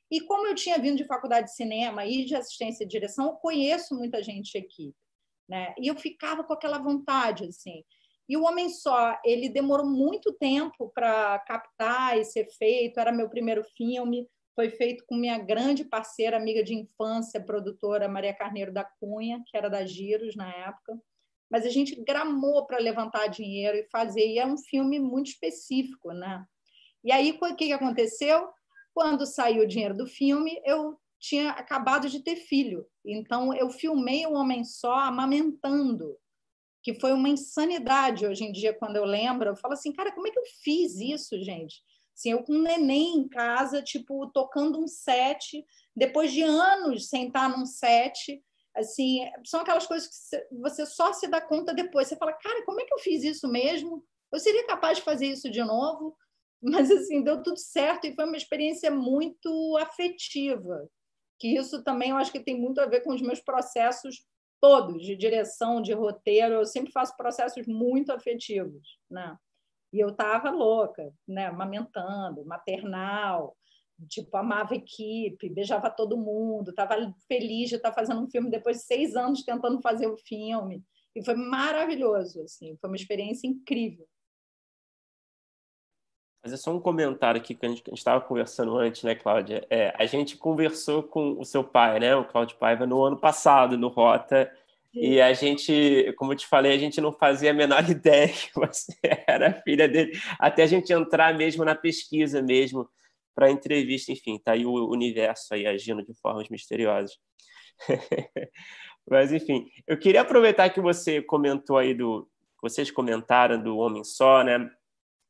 E 0.09 0.21
como 0.21 0.47
eu 0.47 0.55
tinha 0.55 0.77
vindo 0.79 0.97
de 0.97 1.05
faculdade 1.05 1.47
de 1.47 1.55
cinema 1.55 2.05
e 2.05 2.23
de 2.25 2.35
assistência 2.35 2.85
de 2.85 2.91
direção, 2.91 3.27
eu 3.27 3.33
conheço 3.33 3.93
muita 3.93 4.23
gente 4.23 4.51
de 4.51 4.57
equipe, 4.57 4.95
né? 5.47 5.73
E 5.77 5.87
eu 5.87 5.95
ficava 5.97 6.43
com 6.43 6.53
aquela 6.53 6.77
vontade, 6.77 7.43
assim. 7.43 7.83
E 8.29 8.35
o 8.35 8.43
Homem 8.43 8.69
Só, 8.69 9.17
ele 9.23 9.47
demorou 9.49 9.85
muito 9.85 10.33
tempo 10.33 10.91
para 10.93 11.39
captar 11.39 12.17
e 12.17 12.25
ser 12.25 12.45
feito. 12.57 12.99
Era 12.99 13.11
meu 13.11 13.29
primeiro 13.29 13.63
filme, 13.63 14.27
foi 14.53 14.69
feito 14.71 15.05
com 15.07 15.15
minha 15.15 15.37
grande 15.37 15.85
parceira, 15.85 16.35
amiga 16.35 16.63
de 16.63 16.73
infância, 16.73 17.39
produtora 17.39 18.09
Maria 18.09 18.33
Carneiro 18.33 18.73
da 18.73 18.83
Cunha, 18.83 19.41
que 19.45 19.55
era 19.55 19.69
da 19.69 19.85
Giros 19.85 20.35
na 20.35 20.51
época. 20.51 20.99
Mas 21.49 21.65
a 21.65 21.69
gente 21.69 21.95
gramou 22.03 22.65
para 22.65 22.79
levantar 22.79 23.27
dinheiro 23.27 23.77
e 23.77 23.87
fazer. 23.89 24.27
E 24.27 24.39
é 24.39 24.45
um 24.45 24.57
filme 24.57 24.99
muito 24.99 25.27
específico, 25.27 26.11
né? 26.11 26.43
E 27.03 27.11
aí, 27.11 27.37
o 27.39 27.55
que 27.55 27.71
aconteceu? 27.71 28.49
Quando 28.93 29.25
saiu 29.25 29.63
o 29.63 29.67
dinheiro 29.67 29.95
do 29.95 30.07
filme, 30.07 30.59
eu 30.65 30.99
tinha 31.19 31.51
acabado 31.51 32.09
de 32.09 32.21
ter 32.21 32.35
filho. 32.35 32.85
Então, 33.05 33.53
eu 33.53 33.69
filmei 33.69 34.25
o 34.25 34.33
Homem 34.33 34.65
Só 34.65 34.93
amamentando 34.95 36.17
que 36.87 36.97
foi 37.01 37.11
uma 37.11 37.27
insanidade 37.27 38.25
hoje 38.25 38.45
em 38.45 38.51
dia, 38.53 38.73
quando 38.73 38.95
eu 38.95 39.03
lembro. 39.03 39.49
Eu 39.49 39.57
falo 39.57 39.73
assim, 39.73 39.91
cara, 39.91 40.09
como 40.13 40.25
é 40.25 40.31
que 40.31 40.39
eu 40.39 40.45
fiz 40.63 40.95
isso, 40.95 41.37
gente? 41.43 41.83
Assim, 42.15 42.31
eu 42.31 42.41
com 42.41 42.53
um 42.53 42.61
neném 42.61 43.17
em 43.17 43.27
casa, 43.27 43.83
tipo, 43.83 44.25
tocando 44.27 44.81
um 44.81 44.87
set, 44.87 45.65
depois 45.93 46.31
de 46.31 46.43
anos 46.43 47.09
sem 47.09 47.27
estar 47.27 47.49
num 47.49 47.65
set, 47.65 48.41
assim, 48.73 49.29
são 49.45 49.59
aquelas 49.59 49.85
coisas 49.85 50.07
que 50.07 50.55
você 50.61 50.85
só 50.85 51.11
se 51.11 51.27
dá 51.27 51.41
conta 51.41 51.73
depois. 51.73 52.07
Você 52.07 52.15
fala, 52.15 52.31
cara, 52.31 52.63
como 52.63 52.79
é 52.79 52.85
que 52.85 52.93
eu 52.93 52.99
fiz 52.99 53.21
isso 53.21 53.49
mesmo? 53.49 54.01
Eu 54.31 54.39
seria 54.39 54.65
capaz 54.65 54.97
de 54.97 55.03
fazer 55.03 55.25
isso 55.25 55.51
de 55.51 55.61
novo? 55.61 56.15
Mas, 56.63 56.89
assim, 56.89 57.21
deu 57.21 57.43
tudo 57.43 57.59
certo 57.59 58.07
e 58.07 58.15
foi 58.15 58.23
uma 58.23 58.37
experiência 58.37 58.89
muito 58.89 59.77
afetiva. 59.77 60.89
Que 61.37 61.49
isso 61.49 61.83
também 61.83 62.11
eu 62.11 62.17
acho 62.17 62.31
que 62.31 62.39
tem 62.39 62.57
muito 62.57 62.79
a 62.79 62.85
ver 62.85 63.01
com 63.01 63.13
os 63.13 63.21
meus 63.21 63.41
processos 63.41 64.25
todos, 64.59 65.03
de 65.03 65.15
direção, 65.15 65.81
de 65.81 65.93
roteiro, 65.93 66.55
eu 66.55 66.65
sempre 66.65 66.91
faço 66.91 67.15
processos 67.15 67.65
muito 67.67 68.11
afetivos, 68.11 68.99
né? 69.09 69.37
E 69.93 69.99
eu 69.99 70.09
estava 70.09 70.49
louca, 70.49 71.13
né? 71.27 71.47
Amamentando, 71.47 72.45
maternal, 72.45 73.55
tipo, 74.07 74.35
amava 74.37 74.73
a 74.73 74.77
equipe, 74.77 75.49
beijava 75.49 75.89
todo 75.89 76.17
mundo, 76.17 76.69
estava 76.69 76.95
feliz 77.27 77.69
de 77.69 77.75
estar 77.75 77.93
fazendo 77.93 78.21
um 78.21 78.29
filme 78.29 78.49
depois 78.49 78.77
de 78.77 78.83
seis 78.83 79.15
anos 79.15 79.43
tentando 79.43 79.81
fazer 79.81 80.07
o 80.07 80.17
filme. 80.17 80.83
E 81.15 81.23
foi 81.23 81.35
maravilhoso, 81.35 82.41
assim, 82.43 82.77
foi 82.79 82.89
uma 82.89 82.95
experiência 82.95 83.47
incrível. 83.47 84.07
Mas 86.47 86.53
é 86.53 86.57
só 86.57 86.73
um 86.73 86.79
comentário 86.79 87.41
aqui 87.41 87.53
que 87.53 87.65
a 87.65 87.67
gente 87.67 87.83
estava 87.93 88.21
conversando 88.21 88.77
antes, 88.77 89.03
né, 89.03 89.13
Cláudia? 89.13 89.67
É, 89.69 89.93
a 89.99 90.05
gente 90.05 90.37
conversou 90.37 91.03
com 91.03 91.37
o 91.37 91.43
seu 91.43 91.61
pai, 91.61 91.99
né, 91.99 92.15
o 92.15 92.23
Cláudio 92.23 92.55
Paiva, 92.55 92.85
no 92.85 93.03
ano 93.03 93.17
passado, 93.17 93.77
no 93.77 93.89
Rota, 93.89 94.49
Sim. 94.93 94.99
e 95.01 95.21
a 95.21 95.33
gente, 95.33 96.13
como 96.15 96.31
eu 96.31 96.37
te 96.37 96.47
falei, 96.47 96.73
a 96.73 96.77
gente 96.77 97.01
não 97.01 97.11
fazia 97.11 97.51
a 97.51 97.53
menor 97.53 97.83
ideia 97.91 98.29
que 98.29 98.49
você 98.55 98.93
era 99.27 99.61
filha 99.61 99.89
dele, 99.89 100.17
até 100.39 100.63
a 100.63 100.67
gente 100.67 100.93
entrar 100.93 101.35
mesmo 101.35 101.65
na 101.65 101.75
pesquisa 101.75 102.41
mesmo, 102.41 102.89
para 103.35 103.47
a 103.47 103.51
entrevista, 103.51 104.13
enfim, 104.13 104.39
tá 104.39 104.53
aí 104.53 104.65
o 104.65 104.89
universo 104.89 105.53
aí 105.53 105.67
agindo 105.67 106.01
de 106.01 106.13
formas 106.21 106.47
misteriosas. 106.47 107.11
Mas, 109.05 109.33
enfim, 109.33 109.69
eu 109.85 109.97
queria 109.99 110.21
aproveitar 110.21 110.69
que 110.69 110.79
você 110.79 111.21
comentou 111.21 111.77
aí 111.77 111.93
do. 111.93 112.25
Vocês 112.61 112.89
comentaram 112.89 113.61
do 113.61 113.77
Homem 113.77 114.03
Só, 114.05 114.43
né? 114.45 114.71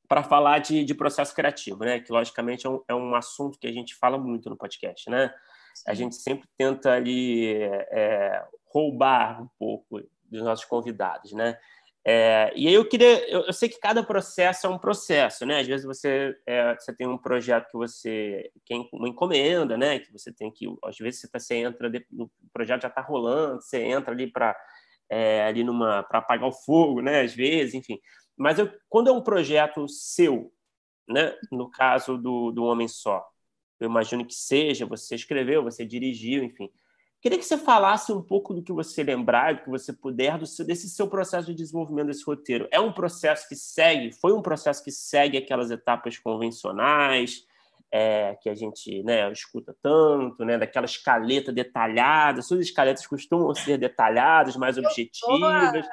Para 0.08 0.24
falar 0.24 0.60
de, 0.60 0.84
de, 0.84 0.94
processo 0.94 1.36
criativo, 1.36 1.84
né? 1.84 2.00
Que 2.00 2.12
logicamente 2.12 2.66
é 2.66 2.70
um, 2.70 2.82
é 2.88 2.96
um, 2.96 3.16
assunto 3.16 3.60
que 3.60 3.68
a 3.68 3.72
gente 3.72 3.96
fala 3.96 4.18
muito 4.18 4.50
no 4.50 4.58
podcast, 4.58 5.10
né? 5.10 5.34
A 5.86 5.94
gente 5.94 6.16
sempre 6.16 6.48
tenta 6.58 6.94
ali 6.94 7.54
é, 7.92 8.44
roubar 8.66 9.42
um 9.42 9.50
pouco 9.60 10.02
dos 10.24 10.42
nossos 10.42 10.66
convidados, 10.66 11.34
né? 11.34 11.58
É, 12.10 12.54
e 12.56 12.70
aí 12.70 12.74
eu 12.74 12.88
queria, 12.88 13.30
eu, 13.30 13.42
eu, 13.42 13.52
sei 13.52 13.68
que 13.68 13.82
cada 13.82 14.02
processo 14.02 14.66
é 14.66 14.70
um 14.70 14.78
processo, 14.78 15.46
né? 15.46 15.60
Às 15.60 15.68
vezes 15.68 15.86
você, 15.86 16.34
é, 16.46 16.74
você 16.74 16.96
tem 16.96 17.06
um 17.06 17.18
projeto 17.18 17.70
que 17.70 17.76
você 17.76 18.50
quer 18.66 18.76
uma 18.94 19.10
encomenda, 19.10 19.76
né? 19.78 20.00
Que 20.00 20.10
você 20.14 20.32
tem 20.32 20.50
que, 20.50 20.68
às 20.86 20.98
vezes 20.98 21.20
você, 21.20 21.28
tá, 21.28 21.38
você 21.38 21.56
entra, 21.56 21.92
o 22.18 22.30
projeto 22.54 22.84
já 22.84 22.88
está 22.88 23.02
rolando, 23.02 23.62
você 23.62 23.84
entra 23.84 24.14
ali 24.14 24.26
para 24.32 24.56
é, 25.10 25.44
ali 25.46 25.66
numa 25.66 26.02
para 26.04 26.20
apagar 26.20 26.48
o 26.48 26.54
fogo, 26.54 27.02
né? 27.02 27.22
Às 27.22 27.34
vezes, 27.34 27.74
enfim. 27.74 28.00
Mas 28.38 28.60
eu, 28.60 28.72
quando 28.88 29.10
é 29.10 29.12
um 29.12 29.22
projeto 29.22 29.88
seu, 29.88 30.54
né? 31.08 31.34
no 31.52 31.70
caso 31.70 32.18
do, 32.18 32.52
do 32.52 32.64
Homem 32.64 32.88
Só, 32.88 33.26
eu 33.80 33.90
imagino 33.90 34.26
que 34.26 34.34
seja, 34.34 34.86
você 34.86 35.16
escreveu, 35.16 35.64
você 35.64 35.86
dirigiu, 35.86 36.44
enfim. 36.44 36.70
Queria 37.20 37.38
que 37.38 37.46
você 37.46 37.58
falasse 37.58 38.12
um 38.12 38.22
pouco 38.22 38.54
do 38.54 38.62
que 38.62 38.72
você 38.72 39.04
lembrar, 39.04 39.56
do 39.56 39.64
que 39.64 39.70
você 39.70 39.92
puder, 39.92 40.38
do 40.38 40.46
seu, 40.46 40.66
desse 40.66 40.88
seu 40.90 41.08
processo 41.08 41.48
de 41.48 41.56
desenvolvimento 41.56 42.08
desse 42.08 42.24
roteiro. 42.24 42.68
É 42.72 42.80
um 42.80 42.94
processo 42.94 43.48
que 43.50 43.56
segue, 43.56 44.14
foi 44.14 44.34
um 44.34 44.42
processo 44.42 44.84
que 44.84 44.92
segue 44.92 45.38
aquelas 45.38 45.72
etapas 45.72 46.18
convencionais? 46.18 47.46
é, 47.92 48.38
que 48.42 48.50
a 48.50 48.56
gente 48.56 49.02
né, 49.04 49.32
escuta 49.32 49.76
tanto, 49.82 50.44
né, 50.44 50.58
daquela 50.58 50.86
escaleta 50.86 51.52
detalhada. 51.52 52.42
Suas 52.42 52.62
escaletas 52.62 53.06
costumam 53.08 53.54
ser 53.56 53.78
detalhadas, 53.78 54.56
mais 54.56 54.78
objetivas. 54.78 55.86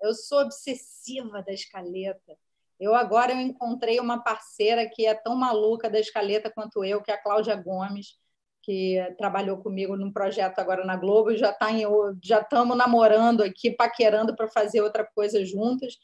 Eu 0.00 0.14
sou 0.14 0.40
obsessiva 0.40 1.42
da 1.42 1.52
escaleta. 1.52 2.36
Eu 2.78 2.94
agora 2.94 3.32
eu 3.32 3.40
encontrei 3.40 4.00
uma 4.00 4.22
parceira 4.22 4.88
que 4.88 5.06
é 5.06 5.14
tão 5.14 5.36
maluca 5.36 5.90
da 5.90 6.00
escaleta 6.00 6.50
quanto 6.50 6.82
eu, 6.82 7.02
que 7.02 7.10
é 7.10 7.14
a 7.14 7.22
Cláudia 7.22 7.54
Gomes, 7.54 8.18
que 8.62 8.96
trabalhou 9.18 9.58
comigo 9.58 9.96
num 9.96 10.12
projeto 10.12 10.58
agora 10.58 10.84
na 10.84 10.96
Globo, 10.96 11.36
já 11.36 11.52
tá 11.52 11.70
em, 11.72 11.82
já 12.22 12.40
estamos 12.40 12.76
namorando 12.76 13.42
aqui, 13.42 13.70
paquerando 13.70 14.34
para 14.34 14.48
fazer 14.48 14.80
outra 14.80 15.04
coisa 15.04 15.44
juntas, 15.44 15.96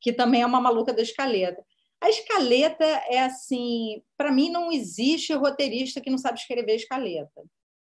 que 0.00 0.12
também 0.12 0.42
é 0.42 0.46
uma 0.46 0.60
maluca 0.60 0.92
da 0.92 1.02
escaleta. 1.02 1.64
A 2.00 2.08
escaleta 2.08 2.84
é 2.84 3.20
assim, 3.20 4.02
para 4.16 4.32
mim 4.32 4.50
não 4.50 4.72
existe 4.72 5.32
roteirista 5.32 6.00
que 6.00 6.10
não 6.10 6.18
sabe 6.18 6.38
escrever 6.38 6.74
escaleta. 6.74 7.42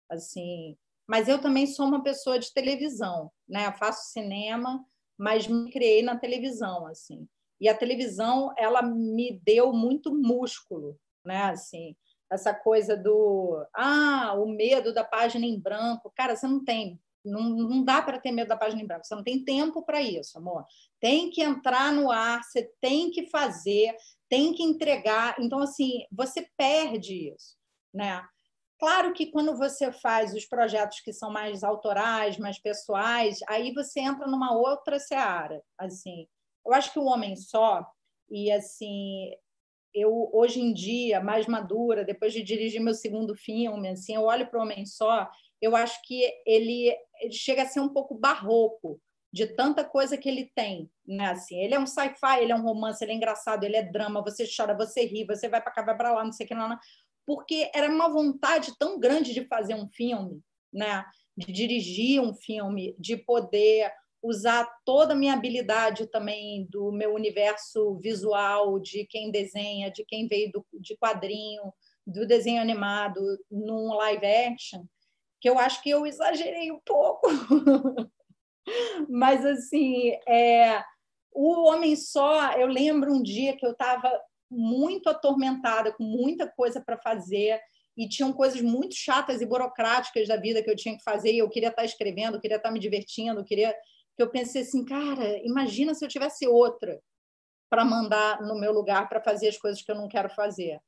Assim, 0.09 0.77
mas 1.07 1.29
eu 1.29 1.39
também 1.39 1.67
sou 1.67 1.87
uma 1.87 2.03
pessoa 2.03 2.39
de 2.39 2.53
televisão, 2.53 3.31
né? 3.47 3.67
Eu 3.67 3.73
faço 3.73 4.13
cinema, 4.13 4.83
mas 5.19 5.47
me 5.47 5.71
criei 5.71 6.03
na 6.03 6.17
televisão, 6.17 6.87
assim. 6.87 7.27
E 7.61 7.69
a 7.69 7.77
televisão, 7.77 8.53
ela 8.57 8.83
me 8.83 9.41
deu 9.45 9.73
muito 9.73 10.15
músculo, 10.15 10.99
né? 11.25 11.45
Assim, 11.45 11.97
essa 12.31 12.53
coisa 12.53 12.97
do 12.97 13.65
ah, 13.75 14.35
o 14.37 14.47
medo 14.47 14.93
da 14.93 15.05
página 15.05 15.47
em 15.47 15.59
branco. 15.59 16.13
Cara, 16.15 16.37
você 16.37 16.47
não 16.47 16.65
tem 16.65 17.01
não, 17.27 17.43
não 17.51 17.85
dá 17.85 18.01
para 18.01 18.21
ter 18.21 18.31
medo 18.31 18.49
da 18.49 18.57
página 18.57 18.81
em 18.81 18.87
branco, 18.87 19.05
você 19.05 19.15
não 19.15 19.25
tem 19.25 19.45
tempo 19.45 19.83
para 19.83 20.01
isso, 20.01 20.39
amor. 20.39 20.65
Tem 21.01 21.29
que 21.29 21.43
entrar 21.43 21.93
no 21.93 22.11
ar, 22.11 22.43
você 22.43 22.71
tem 22.81 23.11
que 23.11 23.29
fazer, 23.29 23.95
tem 24.29 24.55
que 24.55 24.63
entregar. 24.63 25.37
Então, 25.41 25.59
assim, 25.59 26.05
você 26.11 26.49
perde 26.57 27.33
isso, 27.35 27.57
né? 27.93 28.25
Claro 28.79 29.13
que 29.13 29.31
quando 29.31 29.57
você 29.57 29.91
faz 29.91 30.35
os 30.35 30.45
projetos 30.45 31.01
que 31.01 31.13
são 31.13 31.31
mais 31.31 31.65
autorais, 31.65 32.39
mais 32.39 32.59
pessoais, 32.59 33.39
aí 33.49 33.73
você 33.73 34.01
entra 34.01 34.27
numa 34.27 34.55
outra 34.55 34.99
seara. 34.99 35.63
Assim, 35.79 36.27
eu 36.65 36.73
acho 36.75 36.93
que 36.93 36.99
o 36.99 37.05
homem 37.05 37.37
só 37.37 37.87
e 38.31 38.51
assim, 38.51 39.31
eu 39.95 40.31
hoje 40.33 40.61
em 40.61 40.75
dia 40.75 41.21
mais 41.21 41.47
madura, 41.47 42.05
depois 42.05 42.33
de 42.33 42.43
dirigir 42.43 42.81
meu 42.81 42.95
segundo 42.95 43.35
filme, 43.35 43.89
assim, 43.89 44.15
eu 44.15 44.23
olho 44.23 44.47
para 44.49 44.59
o 44.59 44.63
homem 44.63 44.85
só 44.85 45.31
eu 45.61 45.75
acho 45.75 46.01
que 46.03 46.23
ele, 46.47 46.95
ele 47.21 47.33
chega 47.33 47.63
a 47.63 47.67
ser 47.67 47.81
um 47.81 47.89
pouco 47.89 48.15
barroco 48.15 49.01
de 49.33 49.47
tanta 49.47 49.85
coisa 49.85 50.17
que 50.17 50.29
ele 50.29 50.51
tem, 50.55 50.91
né? 51.07 51.31
Assim, 51.31 51.59
ele 51.59 51.75
é 51.75 51.79
um 51.79 51.87
sci-fi, 51.87 52.41
ele 52.41 52.53
é 52.53 52.57
um 52.57 52.63
romance, 52.63 53.03
ele 53.05 53.13
é 53.13 53.15
engraçado, 53.15 53.65
ele 53.65 53.77
é 53.77 53.83
drama, 53.83 54.23
você 54.23 54.47
chora, 54.47 54.77
você 54.77 55.05
ri, 55.05 55.25
você 55.25 55.49
vai 55.49 55.61
para 55.61 55.73
cá, 55.73 55.83
vai 55.83 55.97
para 55.97 56.13
lá, 56.13 56.25
não 56.25 56.33
sei 56.33 56.47
o 56.47 56.49
que 56.49 56.55
lá, 56.55 56.79
porque 57.27 57.71
era 57.75 57.91
uma 57.91 58.09
vontade 58.09 58.73
tão 58.79 58.99
grande 58.99 59.35
de 59.35 59.45
fazer 59.47 59.75
um 59.75 59.89
filme, 59.89 60.41
né? 60.73 61.05
De 61.37 61.53
dirigir 61.53 62.21
um 62.21 62.35
filme, 62.35 62.95
de 62.99 63.17
poder 63.17 63.93
usar 64.23 64.67
toda 64.85 65.13
a 65.13 65.17
minha 65.17 65.35
habilidade 65.35 66.07
também 66.07 66.67
do 66.71 66.91
meu 66.91 67.15
universo 67.15 67.97
visual, 67.99 68.79
de 68.79 69.05
quem 69.07 69.31
desenha, 69.31 69.91
de 69.91 70.05
quem 70.05 70.27
veio 70.27 70.51
do, 70.53 70.67
de 70.81 70.97
quadrinho, 70.97 71.73
do 72.07 72.27
desenho 72.27 72.61
animado 72.61 73.21
num 73.51 73.95
live 73.95 74.27
action 74.27 74.85
que 75.41 75.49
eu 75.49 75.59
acho 75.59 75.83
que 75.83 75.91
eu 75.91 76.07
exagerei 76.07 76.73
um 76.73 76.81
pouco. 76.85 77.29
Mas, 79.09 79.45
assim, 79.45 80.11
é, 80.27 80.83
o 81.33 81.69
Homem 81.69 81.95
Só, 81.95 82.53
eu 82.53 82.67
lembro 82.67 83.13
um 83.13 83.23
dia 83.23 83.57
que 83.57 83.65
eu 83.65 83.73
estava 83.73 84.11
muito 84.51 85.09
atormentada, 85.09 85.93
com 85.93 86.05
muita 86.05 86.49
coisa 86.49 86.81
para 86.81 86.99
fazer, 86.99 87.61
e 87.97 88.09
tinham 88.09 88.33
coisas 88.33 88.61
muito 88.61 88.95
chatas 88.95 89.41
e 89.41 89.47
burocráticas 89.47 90.29
da 90.29 90.37
vida 90.37 90.63
que 90.63 90.71
eu 90.71 90.77
tinha 90.77 90.97
que 90.97 91.03
fazer, 91.03 91.33
e 91.33 91.39
eu 91.39 91.49
queria 91.49 91.71
estar 91.71 91.83
tá 91.83 91.87
escrevendo, 91.87 92.41
queria 92.41 92.57
estar 92.57 92.69
tá 92.69 92.73
me 92.73 92.81
divertindo, 92.81 93.45
queria 93.45 93.75
que 94.17 94.23
eu 94.23 94.31
pensei 94.31 94.63
assim, 94.63 94.85
cara, 94.85 95.39
imagina 95.45 95.95
se 95.95 96.05
eu 96.05 96.09
tivesse 96.09 96.47
outra 96.47 97.01
para 97.69 97.85
mandar 97.85 98.41
no 98.43 98.59
meu 98.59 98.73
lugar 98.73 99.09
para 99.09 99.23
fazer 99.23 99.49
as 99.49 99.59
coisas 99.59 99.83
que 99.83 99.91
eu 99.91 99.97
não 99.97 100.09
quero 100.09 100.31
fazer. 100.31 100.81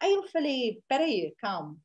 Aí 0.00 0.12
eu 0.12 0.24
falei, 0.24 0.82
peraí, 0.88 1.32
calma, 1.38 1.76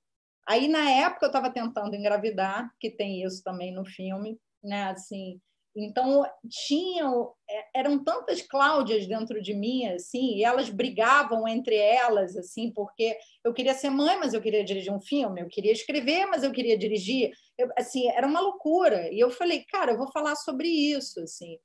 Aí, 0.48 0.68
na 0.68 0.90
época, 0.90 1.26
eu 1.26 1.30
estava 1.30 1.50
tentando 1.52 1.96
engravidar, 1.96 2.70
que 2.80 2.90
tem 2.90 3.24
isso 3.24 3.44
também 3.44 3.74
no 3.74 3.86
filme, 3.86 4.40
né? 4.64 4.86
Assim, 4.86 5.40
então, 5.76 6.26
tinham, 6.50 7.34
é, 7.50 7.80
eram 7.80 8.04
tantas 8.04 8.42
Cláudias 8.42 9.08
dentro 9.08 9.42
de 9.42 9.54
mim, 9.54 9.88
assim, 9.88 10.36
e 10.36 10.44
elas 10.44 10.70
brigavam 10.70 11.48
entre 11.48 11.76
elas, 11.76 12.36
assim, 12.36 12.72
porque 12.72 13.18
eu 13.44 13.54
queria 13.54 13.74
ser 13.74 13.90
mãe, 13.90 14.18
mas 14.18 14.34
eu 14.34 14.42
queria 14.42 14.64
dirigir 14.64 14.94
um 14.94 15.02
filme, 15.02 15.42
eu 15.42 15.48
queria 15.48 15.72
escrever, 15.72 16.26
mas 16.26 16.44
eu 16.44 16.52
queria 16.52 16.78
dirigir, 16.78 17.32
eu, 17.58 17.70
assim, 17.78 18.10
era 18.10 18.28
uma 18.28 18.40
loucura. 18.40 19.12
E 19.12 19.20
eu 19.20 19.30
falei, 19.30 19.64
cara, 19.66 19.94
eu 19.94 19.98
vou 19.98 20.12
falar 20.12 20.36
sobre 20.36 20.68
isso, 20.68 21.22
assim. 21.22 21.58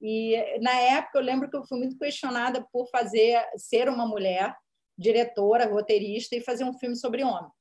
E 0.00 0.58
na 0.60 0.72
época 0.72 1.18
eu 1.18 1.22
lembro 1.22 1.50
que 1.50 1.56
eu 1.56 1.64
fui 1.64 1.78
muito 1.78 1.98
questionada 1.98 2.66
por 2.72 2.88
fazer 2.90 3.42
ser 3.56 3.88
uma 3.88 4.06
mulher 4.06 4.54
diretora, 4.98 5.66
roteirista 5.66 6.36
e 6.36 6.42
fazer 6.42 6.64
um 6.64 6.78
filme 6.78 6.94
sobre 6.94 7.24
homens 7.24 7.52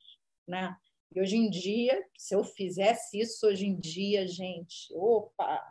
né? 0.47 0.75
E 1.13 1.21
hoje 1.21 1.37
em 1.37 1.49
dia, 1.49 2.03
se 2.17 2.35
eu 2.35 2.43
fizesse 2.43 3.19
isso 3.19 3.45
hoje 3.45 3.65
em 3.65 3.79
dia, 3.79 4.27
gente, 4.27 4.91
opa, 4.93 5.61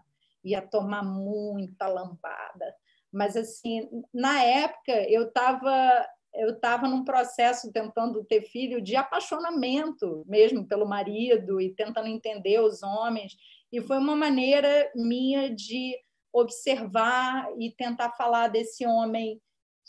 ia 0.45 0.63
tomar 0.63 1.03
muita 1.03 1.87
lambada. 1.89 2.75
Mas 3.13 3.37
assim, 3.37 3.89
na 4.13 4.43
época 4.43 4.93
eu 5.09 5.29
estava 5.29 6.07
eu 6.35 6.55
estava 6.55 6.89
num 6.89 7.05
processo 7.05 7.71
tentando 7.71 8.25
ter 8.25 8.41
filho 8.41 8.81
de 8.81 8.97
apaixonamento 8.97 10.25
mesmo 10.27 10.67
pelo 10.67 10.89
marido 10.89 11.61
e 11.61 11.75
tentando 11.75 12.09
entender 12.09 12.59
os 12.59 12.83
homens 12.83 13.37
e 13.71 13.81
foi 13.81 13.99
uma 13.99 14.17
maneira 14.17 14.91
minha 14.95 15.55
de 15.55 15.95
observar 16.33 17.49
e 17.59 17.71
tentar 17.71 18.13
falar 18.13 18.49
desse 18.49 18.87
homem 18.87 19.41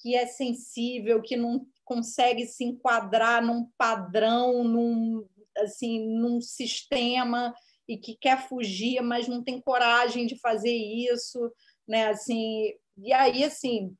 que 0.01 0.15
é 0.15 0.25
sensível, 0.25 1.21
que 1.21 1.37
não 1.37 1.65
consegue 1.85 2.45
se 2.45 2.63
enquadrar 2.63 3.41
num 3.41 3.69
padrão, 3.77 4.63
num, 4.63 5.25
assim, 5.57 6.05
num 6.05 6.41
sistema 6.41 7.53
e 7.87 7.97
que 7.97 8.15
quer 8.15 8.47
fugir, 8.47 9.01
mas 9.01 9.27
não 9.27 9.43
tem 9.43 9.61
coragem 9.61 10.25
de 10.25 10.39
fazer 10.39 10.73
isso, 10.73 11.51
né? 11.87 12.07
Assim, 12.07 12.73
e 12.97 13.11
aí 13.11 13.43
assim, 13.43 13.95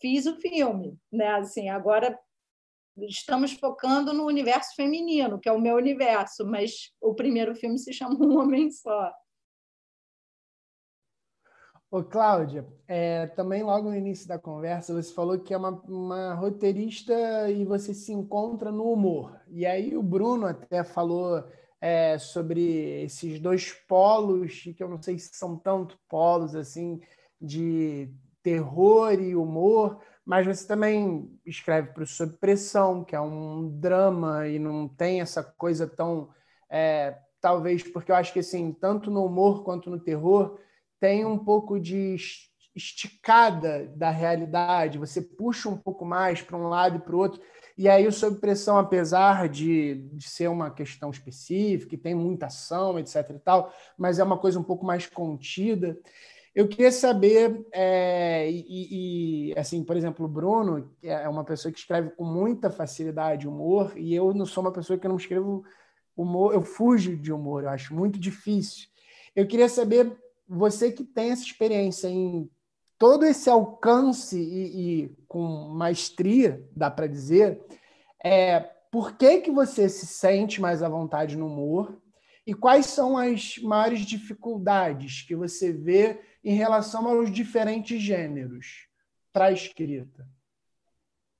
fiz 0.00 0.26
o 0.26 0.36
filme, 0.36 0.98
né? 1.12 1.28
Assim, 1.34 1.68
agora 1.68 2.18
estamos 2.96 3.52
focando 3.52 4.12
no 4.12 4.24
universo 4.26 4.74
feminino, 4.74 5.38
que 5.38 5.48
é 5.48 5.52
o 5.52 5.60
meu 5.60 5.76
universo, 5.76 6.44
mas 6.46 6.92
o 7.00 7.14
primeiro 7.14 7.54
filme 7.54 7.78
se 7.78 7.92
chama 7.92 8.16
Um 8.24 8.38
Homem 8.38 8.70
Só. 8.70 9.12
Ô, 11.90 12.04
Cláudia, 12.04 12.66
é, 12.86 13.28
também 13.28 13.62
logo 13.62 13.88
no 13.88 13.96
início 13.96 14.28
da 14.28 14.38
conversa 14.38 14.92
você 14.92 15.10
falou 15.10 15.38
que 15.38 15.54
é 15.54 15.56
uma, 15.56 15.70
uma, 15.88 16.34
roteirista 16.34 17.50
e 17.50 17.64
você 17.64 17.94
se 17.94 18.12
encontra 18.12 18.70
no 18.70 18.92
humor. 18.92 19.40
E 19.48 19.64
aí 19.64 19.96
o 19.96 20.02
Bruno 20.02 20.46
até 20.46 20.84
falou 20.84 21.42
é, 21.80 22.18
sobre 22.18 23.02
esses 23.04 23.38
dois 23.40 23.72
polos, 23.72 24.62
que 24.76 24.82
eu 24.82 24.88
não 24.88 25.00
sei 25.00 25.18
se 25.18 25.30
são 25.32 25.56
tanto 25.56 25.98
polos 26.08 26.54
assim, 26.54 27.00
de 27.40 28.12
terror 28.42 29.20
e 29.20 29.36
humor, 29.36 30.00
mas 30.24 30.46
você 30.46 30.66
também 30.66 31.30
escreve 31.46 31.92
para 31.92 32.02
o 32.02 32.06
Sob 32.06 32.36
Pressão, 32.38 33.04
que 33.04 33.16
é 33.16 33.20
um 33.20 33.68
drama 33.78 34.46
e 34.48 34.58
não 34.58 34.88
tem 34.88 35.20
essa 35.20 35.42
coisa 35.42 35.86
tão. 35.86 36.28
É, 36.70 37.16
talvez 37.40 37.82
porque 37.82 38.10
eu 38.12 38.16
acho 38.16 38.32
que 38.32 38.40
assim, 38.40 38.72
tanto 38.72 39.10
no 39.10 39.24
humor 39.24 39.64
quanto 39.64 39.88
no 39.88 39.98
terror 39.98 40.58
tem 41.00 41.24
um 41.24 41.38
pouco 41.38 41.78
de 41.78 42.16
esticada 42.74 43.86
da 43.96 44.10
realidade, 44.10 44.98
você 44.98 45.20
puxa 45.20 45.68
um 45.68 45.76
pouco 45.76 46.04
mais 46.04 46.42
para 46.42 46.56
um 46.56 46.68
lado 46.68 46.96
e 46.96 47.00
para 47.00 47.14
o 47.14 47.18
outro, 47.18 47.40
e 47.78 47.88
aí 47.88 48.08
o 48.08 48.12
Sob 48.12 48.38
Pressão, 48.40 48.76
apesar 48.76 49.48
de, 49.48 49.94
de 50.12 50.28
ser 50.28 50.48
uma 50.48 50.68
questão 50.68 51.10
específica, 51.10 51.94
e 51.94 51.98
tem 51.98 52.12
muita 52.12 52.46
ação, 52.46 52.98
etc 52.98 53.30
e 53.30 53.38
tal, 53.38 53.72
mas 53.96 54.18
é 54.18 54.24
uma 54.24 54.36
coisa 54.36 54.58
um 54.58 54.64
pouco 54.64 54.84
mais 54.84 55.06
contida. 55.06 55.96
Eu 56.52 56.66
queria 56.66 56.90
saber, 56.90 57.64
é, 57.72 58.50
e, 58.50 59.52
e, 59.52 59.54
assim, 59.56 59.84
por 59.84 59.96
exemplo, 59.96 60.26
o 60.26 60.28
Bruno 60.28 60.90
é 61.00 61.28
uma 61.28 61.44
pessoa 61.44 61.70
que 61.70 61.78
escreve 61.78 62.10
com 62.10 62.24
muita 62.24 62.68
facilidade 62.68 63.46
humor, 63.46 63.92
e 63.96 64.12
eu 64.12 64.34
não 64.34 64.44
sou 64.44 64.64
uma 64.64 64.72
pessoa 64.72 64.98
que 64.98 65.06
não 65.06 65.16
escrevo 65.16 65.62
humor, 66.16 66.52
eu 66.52 66.62
fujo 66.62 67.16
de 67.16 67.32
humor, 67.32 67.62
eu 67.62 67.70
acho 67.70 67.94
muito 67.94 68.18
difícil. 68.18 68.88
Eu 69.36 69.46
queria 69.46 69.68
saber 69.68 70.18
você 70.48 70.90
que 70.90 71.04
tem 71.04 71.30
essa 71.30 71.44
experiência 71.44 72.08
em 72.08 72.50
todo 72.98 73.24
esse 73.24 73.48
alcance 73.48 74.38
e, 74.38 75.04
e 75.04 75.08
com 75.28 75.68
maestria, 75.68 76.66
dá 76.74 76.90
para 76.90 77.06
dizer, 77.06 77.64
é, 78.22 78.60
por 78.90 79.16
que, 79.16 79.40
que 79.40 79.50
você 79.50 79.88
se 79.88 80.06
sente 80.06 80.60
mais 80.60 80.82
à 80.82 80.88
vontade 80.88 81.36
no 81.36 81.46
humor 81.46 82.00
e 82.46 82.54
quais 82.54 82.86
são 82.86 83.16
as 83.16 83.58
maiores 83.58 84.00
dificuldades 84.00 85.22
que 85.22 85.36
você 85.36 85.72
vê 85.72 86.20
em 86.42 86.54
relação 86.54 87.06
aos 87.06 87.30
diferentes 87.30 88.00
gêneros 88.00 88.88
para 89.32 89.46
a 89.46 89.52
escrita? 89.52 90.26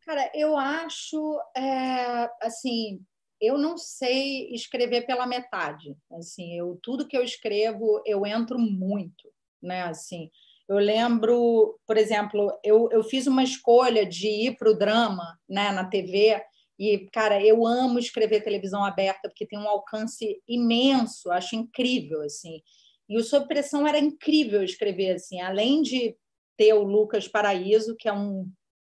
Cara, 0.04 0.30
eu 0.34 0.56
acho, 0.56 1.40
é, 1.56 2.30
assim, 2.42 3.02
eu 3.40 3.58
não 3.58 3.76
sei 3.76 4.50
escrever 4.52 5.06
pela 5.06 5.26
metade. 5.26 5.96
Assim, 6.12 6.56
eu 6.56 6.78
tudo 6.82 7.06
que 7.06 7.16
eu 7.16 7.22
escrevo, 7.22 8.02
eu 8.06 8.24
entro 8.26 8.58
muito, 8.58 9.32
né? 9.62 9.82
Assim, 9.82 10.30
eu 10.68 10.76
lembro, 10.76 11.78
por 11.86 11.96
exemplo, 11.96 12.52
eu, 12.62 12.88
eu 12.92 13.02
fiz 13.02 13.26
uma 13.26 13.42
escolha 13.42 14.04
de 14.04 14.28
ir 14.28 14.56
para 14.56 14.70
o 14.70 14.76
drama, 14.76 15.38
né, 15.48 15.72
na 15.72 15.84
TV. 15.84 16.40
E, 16.78 17.08
cara, 17.10 17.42
eu 17.42 17.66
amo 17.66 17.98
escrever 17.98 18.42
televisão 18.44 18.84
aberta 18.84 19.28
porque 19.28 19.46
tem 19.46 19.58
um 19.58 19.68
alcance 19.68 20.40
imenso, 20.46 21.30
acho 21.30 21.56
incrível, 21.56 22.22
assim. 22.22 22.62
E 23.08 23.16
o 23.16 23.24
Sob 23.24 23.48
Pressão 23.48 23.86
era 23.86 23.98
incrível 23.98 24.62
escrever, 24.62 25.12
assim. 25.12 25.40
Além 25.40 25.80
de 25.80 26.14
ter 26.56 26.74
o 26.74 26.82
Lucas 26.82 27.26
Paraíso, 27.26 27.96
que 27.96 28.08
é 28.08 28.12
um 28.12 28.46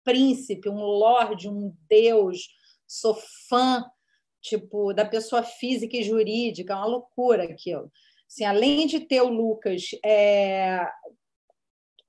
príncipe, 0.04 0.68
um 0.68 0.80
lorde, 0.80 1.48
um 1.48 1.74
deus, 1.88 2.48
sou 2.86 3.16
fã 3.48 3.84
tipo 4.40 4.92
da 4.92 5.06
pessoa 5.06 5.42
física 5.42 5.96
e 5.96 6.02
jurídica, 6.02 6.74
é 6.74 6.76
uma 6.76 6.86
loucura 6.86 7.44
aquilo. 7.44 7.90
Assim, 8.28 8.44
além 8.44 8.86
de 8.86 9.00
ter 9.00 9.22
o 9.22 9.28
Lucas 9.28 9.82
é, 10.04 10.86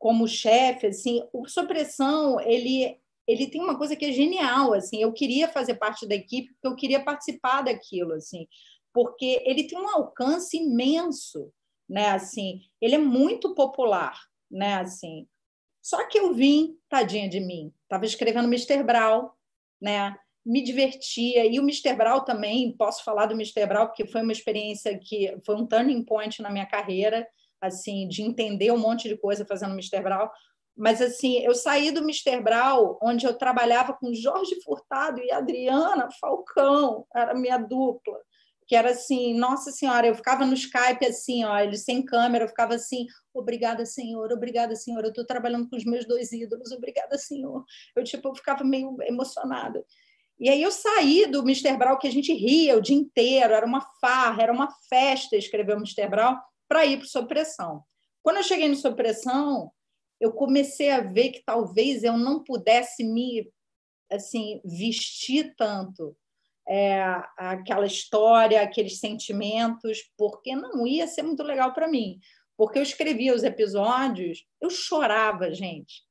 como 0.06 0.28
chefe, 0.28 0.86
assim, 0.86 1.28
o 1.34 1.48
Supressão, 1.48 2.40
ele 2.40 2.96
ele 3.28 3.48
tem 3.48 3.60
uma 3.60 3.76
coisa 3.76 3.96
que 3.96 4.06
é 4.06 4.12
genial, 4.12 4.72
assim, 4.72 5.02
eu 5.02 5.12
queria 5.12 5.48
fazer 5.48 5.74
parte 5.76 6.06
da 6.08 6.14
equipe, 6.14 6.54
porque 6.54 6.68
eu 6.68 6.76
queria 6.76 7.04
participar 7.04 7.64
daquilo, 7.64 8.14
assim, 8.14 8.48
porque 8.94 9.42
ele 9.44 9.64
tem 9.64 9.80
um 9.80 9.90
alcance 9.90 10.56
imenso, 10.58 11.52
né, 11.90 12.12
assim, 12.12 12.62
ele 12.80 12.94
é 12.94 13.00
muito 13.00 13.56
popular, 13.56 14.22
né, 14.48 14.76
assim, 14.76 15.28
só 15.82 16.08
que 16.08 16.20
eu 16.20 16.36
vim, 16.36 16.78
tadinha 16.88 17.28
de 17.28 17.40
mim, 17.40 17.74
estava 17.82 18.06
escrevendo 18.06 18.48
Mr. 18.48 18.84
Brown, 18.84 19.32
né? 19.82 20.16
Me 20.46 20.64
divertia. 20.64 21.48
E 21.48 21.60
o 21.60 21.64
Mr. 21.64 21.96
Brown 21.96 22.24
também, 22.24 22.76
posso 22.78 23.04
falar 23.04 23.26
do 23.26 23.34
Mr. 23.34 23.66
Brown, 23.66 23.88
porque 23.88 24.06
foi 24.06 24.22
uma 24.22 24.32
experiência 24.32 25.00
que 25.00 25.36
foi 25.44 25.56
um 25.56 25.66
turning 25.66 26.04
point 26.04 26.44
na 26.44 26.52
minha 26.52 26.68
carreira, 26.68 27.28
assim, 27.62 28.08
de 28.08 28.22
entender 28.22 28.72
um 28.72 28.78
monte 28.78 29.08
de 29.08 29.18
coisa 29.18 29.46
fazendo 29.46 29.74
Mr. 29.74 30.02
Brown. 30.02 30.30
Mas, 30.76 31.02
assim, 31.02 31.40
eu 31.40 31.56
saí 31.56 31.92
do 31.92 32.02
Mr. 32.02 32.42
Brown, 32.42 32.98
onde 33.02 33.26
eu 33.26 33.38
trabalhava 33.38 33.94
com 33.94 34.14
Jorge 34.14 34.62
Furtado 34.64 35.22
e 35.22 35.32
Adriana 35.32 36.10
Falcão, 36.20 37.06
era 37.16 37.34
minha 37.34 37.58
dupla 37.58 38.20
que 38.68 38.76
era 38.76 38.92
assim, 38.92 39.38
nossa 39.38 39.72
senhora, 39.72 40.08
eu 40.08 40.16
ficava 40.16 40.46
no 40.46 40.54
Skype 40.54 41.06
assim, 41.06 41.44
ó, 41.44 41.58
eles 41.60 41.84
sem 41.84 42.04
câmera, 42.04 42.46
eu 42.46 42.50
ficava 42.50 42.74
assim, 42.74 43.06
obrigada, 43.34 43.86
senhor, 43.86 44.32
obrigada, 44.32 44.76
senhor, 44.76 45.04
eu 45.04 45.10
estou 45.10 45.26
trabalhando 45.26 45.70
com 45.70 45.76
os 45.76 45.86
meus 45.86 46.06
dois 46.06 46.32
ídolos, 46.32 46.72
obrigada, 46.72 47.18
senhor. 47.18 47.64
Eu, 47.96 48.04
tipo, 48.04 48.28
eu 48.28 48.36
ficava 48.36 48.64
meio 48.64 48.98
emocionada. 49.04 49.86
E 50.40 50.50
aí 50.50 50.62
eu 50.62 50.72
saí 50.72 51.28
do 51.28 51.40
Mr. 51.40 51.78
Brown, 51.78 51.98
que 51.98 52.08
a 52.08 52.12
gente 52.12 52.34
ria 52.34 52.76
o 52.76 52.82
dia 52.82 52.98
inteiro, 52.98 53.54
era 53.54 53.66
uma 53.66 53.82
farra, 54.02 54.44
era 54.44 54.52
uma 54.52 54.70
festa 54.90 55.38
escrever 55.38 55.74
o 55.76 55.80
Mr. 55.80 56.10
Brown, 56.10 56.36
para 56.68 56.86
ir 56.86 56.98
para 56.98 57.06
o 57.06 57.10
Sob 57.10 57.28
Pressão. 57.28 57.84
Quando 58.22 58.38
eu 58.38 58.44
cheguei 58.44 58.68
no 58.68 58.76
Sob 58.76 58.96
Pressão, 58.96 59.72
eu 60.20 60.32
comecei 60.32 60.92
a 60.92 61.02
ver 61.02 61.30
que 61.30 61.44
talvez 61.46 62.04
eu 62.04 62.18
não 62.18 62.44
pudesse 62.44 63.04
me 63.04 63.52
assim 64.12 64.62
vestir 64.64 65.54
tanto 65.58 66.16
é, 66.68 67.04
aquela 67.38 67.86
história, 67.86 68.62
aqueles 68.62 69.00
sentimentos, 69.00 70.00
porque 70.18 70.56
não 70.56 70.86
ia 70.88 71.08
ser 71.08 71.22
muito 71.22 71.44
legal 71.44 71.74
para 71.74 71.88
mim. 71.88 72.20
Porque 72.58 72.80
eu 72.80 72.84
escrevia 72.84 73.36
os 73.36 73.44
episódios, 73.44 74.46
eu 74.62 74.70
chorava, 74.70 75.54
gente. 75.54 76.04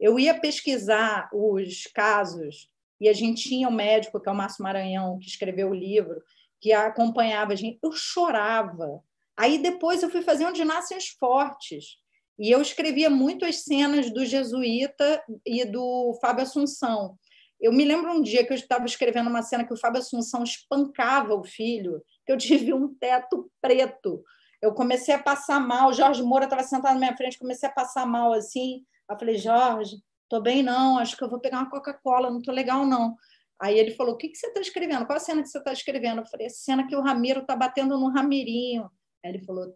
Eu 0.00 0.18
ia 0.18 0.38
pesquisar 0.40 1.28
os 1.32 1.84
casos, 1.94 2.68
e 3.00 3.08
a 3.08 3.12
gente 3.12 3.48
tinha 3.48 3.68
um 3.68 3.72
médico, 3.72 4.20
que 4.20 4.28
é 4.28 4.32
o 4.32 4.34
Márcio 4.34 4.62
Maranhão, 4.62 5.18
que 5.18 5.26
escreveu 5.26 5.70
o 5.70 5.74
livro, 5.74 6.22
que 6.60 6.72
acompanhava 6.72 7.52
a 7.52 7.56
gente. 7.56 7.78
Eu 7.82 7.92
chorava. 7.92 9.02
Aí 9.38 9.58
depois 9.58 10.02
eu 10.02 10.10
fui 10.10 10.22
fazer 10.22 10.50
nascem 10.64 10.96
os 10.96 11.08
fortes. 11.08 11.96
E 12.38 12.50
eu 12.50 12.60
escrevia 12.60 13.10
muito 13.10 13.44
as 13.44 13.62
cenas 13.62 14.10
do 14.12 14.24
Jesuíta 14.24 15.22
e 15.46 15.64
do 15.64 16.18
Fábio 16.20 16.42
Assunção. 16.42 17.16
Eu 17.60 17.72
me 17.72 17.84
lembro 17.84 18.10
um 18.10 18.20
dia 18.20 18.44
que 18.44 18.52
eu 18.52 18.56
estava 18.56 18.84
escrevendo 18.84 19.30
uma 19.30 19.42
cena 19.42 19.64
que 19.64 19.72
o 19.72 19.76
Fábio 19.76 20.00
Assunção 20.00 20.42
espancava 20.42 21.34
o 21.34 21.44
filho, 21.44 22.02
que 22.26 22.32
eu 22.32 22.36
tive 22.36 22.74
um 22.74 22.92
teto 22.94 23.50
preto. 23.60 24.24
Eu 24.60 24.74
comecei 24.74 25.14
a 25.14 25.22
passar 25.22 25.60
mal. 25.60 25.92
Jorge 25.92 26.22
Moura 26.22 26.44
estava 26.44 26.62
sentado 26.64 26.94
na 26.94 26.98
minha 26.98 27.16
frente, 27.16 27.38
comecei 27.38 27.68
a 27.68 27.72
passar 27.72 28.06
mal 28.06 28.32
assim. 28.32 28.84
Eu 29.08 29.18
falei, 29.18 29.36
Jorge, 29.36 29.96
tô 30.28 30.40
bem 30.40 30.62
não, 30.62 30.98
acho 30.98 31.16
que 31.16 31.22
eu 31.22 31.28
vou 31.28 31.38
pegar 31.38 31.58
uma 31.58 31.70
Coca-Cola, 31.70 32.30
não 32.30 32.42
tô 32.42 32.50
legal 32.50 32.86
não. 32.86 33.16
Aí 33.60 33.78
ele 33.78 33.92
falou, 33.92 34.14
o 34.14 34.16
que, 34.16 34.28
que 34.28 34.36
você 34.36 34.48
está 34.48 34.60
escrevendo? 34.60 35.06
Qual 35.06 35.16
a 35.16 35.20
cena 35.20 35.42
que 35.42 35.48
você 35.48 35.58
está 35.58 35.72
escrevendo? 35.72 36.22
Eu 36.22 36.26
falei, 36.26 36.46
a 36.48 36.50
cena 36.50 36.86
que 36.86 36.96
o 36.96 37.00
Ramiro 37.00 37.42
está 37.42 37.54
batendo 37.54 37.96
no 37.96 38.08
Ramirinho. 38.10 38.90
Aí 39.24 39.32
ele 39.32 39.44
falou, 39.44 39.74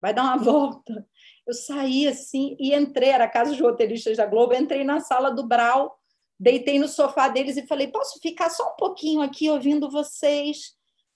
vai 0.00 0.12
dar 0.12 0.22
uma 0.22 0.36
volta. 0.42 1.06
Eu 1.46 1.54
saí 1.54 2.06
assim 2.06 2.56
e 2.58 2.74
entrei, 2.74 3.10
era 3.10 3.24
a 3.24 3.30
casa 3.30 3.54
de 3.54 3.62
roteiristas 3.62 4.16
da 4.16 4.26
Globo, 4.26 4.54
entrei 4.54 4.84
na 4.84 5.00
sala 5.00 5.30
do 5.30 5.46
Brau, 5.46 5.98
deitei 6.38 6.78
no 6.78 6.88
sofá 6.88 7.28
deles 7.28 7.56
e 7.56 7.66
falei: 7.66 7.88
posso 7.88 8.18
ficar 8.20 8.50
só 8.50 8.72
um 8.72 8.76
pouquinho 8.76 9.20
aqui 9.20 9.48
ouvindo 9.48 9.90
vocês? 9.90 10.74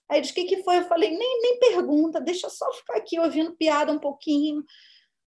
Aí 0.09 0.19
eles: 0.19 0.31
o 0.31 0.35
que, 0.35 0.45
que 0.45 0.63
foi? 0.63 0.79
Eu 0.79 0.85
falei: 0.85 1.11
nem, 1.11 1.43
nem 1.43 1.59
pergunta, 1.59 2.21
deixa 2.21 2.49
só 2.49 2.71
ficar 2.73 2.97
aqui 2.97 3.19
ouvindo 3.19 3.57
piada 3.57 3.93
um 3.93 3.99
pouquinho. 3.99 4.65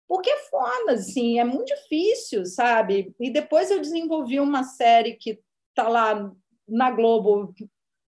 Porque 0.07 0.29
é 0.29 0.37
foda, 0.49 0.93
assim, 0.93 1.39
é 1.39 1.43
muito 1.43 1.67
difícil, 1.67 2.43
sabe? 2.43 3.13
E 3.19 3.29
depois 3.29 3.69
eu 3.69 3.79
desenvolvi 3.79 4.39
uma 4.39 4.63
série 4.63 5.13
que 5.13 5.39
tá 5.75 5.87
lá 5.87 6.31
na 6.67 6.89
Globo 6.89 7.53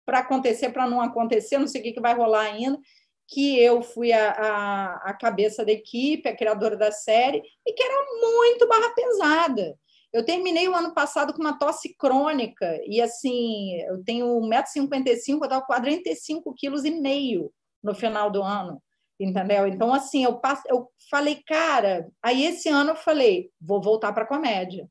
para 0.06 0.20
acontecer, 0.20 0.70
para 0.70 0.88
não 0.88 1.02
acontecer, 1.02 1.58
não 1.58 1.68
sei 1.68 1.82
o 1.82 1.84
que, 1.84 1.94
que 1.94 2.00
vai 2.00 2.14
rolar 2.16 2.42
ainda, 2.42 2.80
que 3.28 3.60
eu 3.60 3.82
fui 3.82 4.14
a, 4.14 4.32
a, 4.32 4.94
a 5.10 5.14
cabeça 5.14 5.66
da 5.66 5.72
equipe, 5.72 6.30
a 6.30 6.36
criadora 6.36 6.78
da 6.78 6.92
série, 6.92 7.44
e 7.66 7.74
que 7.74 7.84
era 7.84 8.06
muito 8.22 8.68
barra 8.68 8.90
pesada. 8.94 9.78
Eu 10.14 10.26
terminei 10.26 10.68
o 10.68 10.76
ano 10.76 10.94
passado 10.94 11.34
com 11.34 11.42
uma 11.42 11.60
tosse 11.60 11.94
crônica 11.96 12.80
e 12.86 13.02
assim, 13.02 13.82
eu 13.82 14.04
tenho 14.04 14.26
1,55m, 14.40 15.30
eu 15.30 15.44
estava 15.44 15.66
45 15.66 16.54
quilos 16.56 16.86
e 16.86 16.92
meio 16.92 17.52
no 17.84 17.94
final 17.94 18.32
do 18.32 18.42
ano, 18.42 18.82
entendeu? 19.20 19.68
Então, 19.68 19.94
assim, 19.94 20.24
eu, 20.24 20.38
passo, 20.40 20.64
eu 20.68 20.90
falei, 21.10 21.44
cara, 21.46 22.10
aí 22.24 22.46
esse 22.46 22.70
ano 22.70 22.92
eu 22.92 22.96
falei, 22.96 23.52
vou 23.60 23.82
voltar 23.82 24.14
para 24.14 24.26
comédia, 24.26 24.90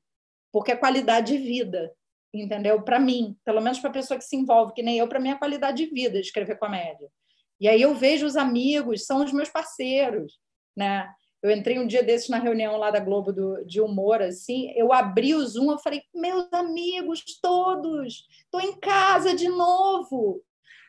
porque 0.53 0.72
é 0.72 0.77
qualidade 0.77 1.37
de 1.37 1.42
vida, 1.42 1.90
entendeu? 2.33 2.83
Para 2.83 3.01
mim, 3.01 3.37
pelo 3.44 3.62
menos 3.62 3.81
para 3.81 3.90
a 3.90 3.94
pessoa 3.94 4.18
que 4.18 4.25
se 4.25 4.37
envolve, 4.37 4.75
que 4.75 4.83
nem 4.83 4.99
eu, 4.99 5.09
para 5.09 5.18
mim 5.18 5.31
é 5.31 5.38
qualidade 5.38 5.85
de 5.85 5.90
vida 5.90 6.20
escrever 6.20 6.59
comédia. 6.59 7.11
E 7.60 7.68
aí 7.68 7.80
eu 7.80 7.94
vejo 7.94 8.26
os 8.26 8.36
amigos, 8.36 9.06
são 9.06 9.24
os 9.24 9.32
meus 9.32 9.48
parceiros, 9.48 10.38
né? 10.76 11.08
Eu 11.42 11.50
entrei 11.50 11.78
um 11.78 11.86
dia 11.86 12.02
desses 12.02 12.28
na 12.28 12.38
reunião 12.38 12.76
lá 12.76 12.90
da 12.90 13.00
Globo 13.00 13.32
do, 13.32 13.64
de 13.64 13.80
humor, 13.80 14.20
assim, 14.20 14.72
eu 14.74 14.92
abri 14.92 15.34
o 15.34 15.46
Zoom, 15.46 15.70
eu 15.70 15.78
falei, 15.78 16.02
meus 16.14 16.52
amigos 16.52 17.22
todos, 17.40 18.26
estou 18.44 18.60
em 18.60 18.78
casa 18.80 19.34
de 19.34 19.48
novo. 19.48 20.42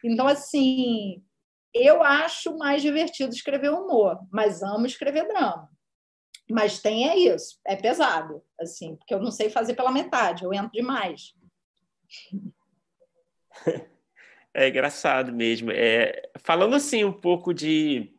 Então, 0.04 0.28
assim, 0.28 1.24
eu 1.74 2.02
acho 2.02 2.58
mais 2.58 2.82
divertido 2.82 3.34
escrever 3.34 3.70
humor, 3.70 4.20
mas 4.32 4.64
amo 4.64 4.86
escrever 4.86 5.28
drama. 5.28 5.70
Mas 6.50 6.80
tem 6.82 7.10
é 7.10 7.18
isso, 7.18 7.60
é 7.66 7.76
pesado, 7.76 8.42
assim, 8.60 8.96
porque 8.96 9.14
eu 9.14 9.20
não 9.20 9.32
sei 9.32 9.50
fazer 9.50 9.76
pela 9.76 9.92
metade, 9.92 10.44
eu 10.44 10.54
entro 10.54 10.72
demais. 10.72 11.34
É 14.58 14.70
engraçado 14.70 15.32
mesmo. 15.32 15.70
É, 15.70 16.32
falando 16.40 16.76
assim 16.76 17.04
um 17.04 17.14
pouco 17.14 17.54
de 17.54 18.12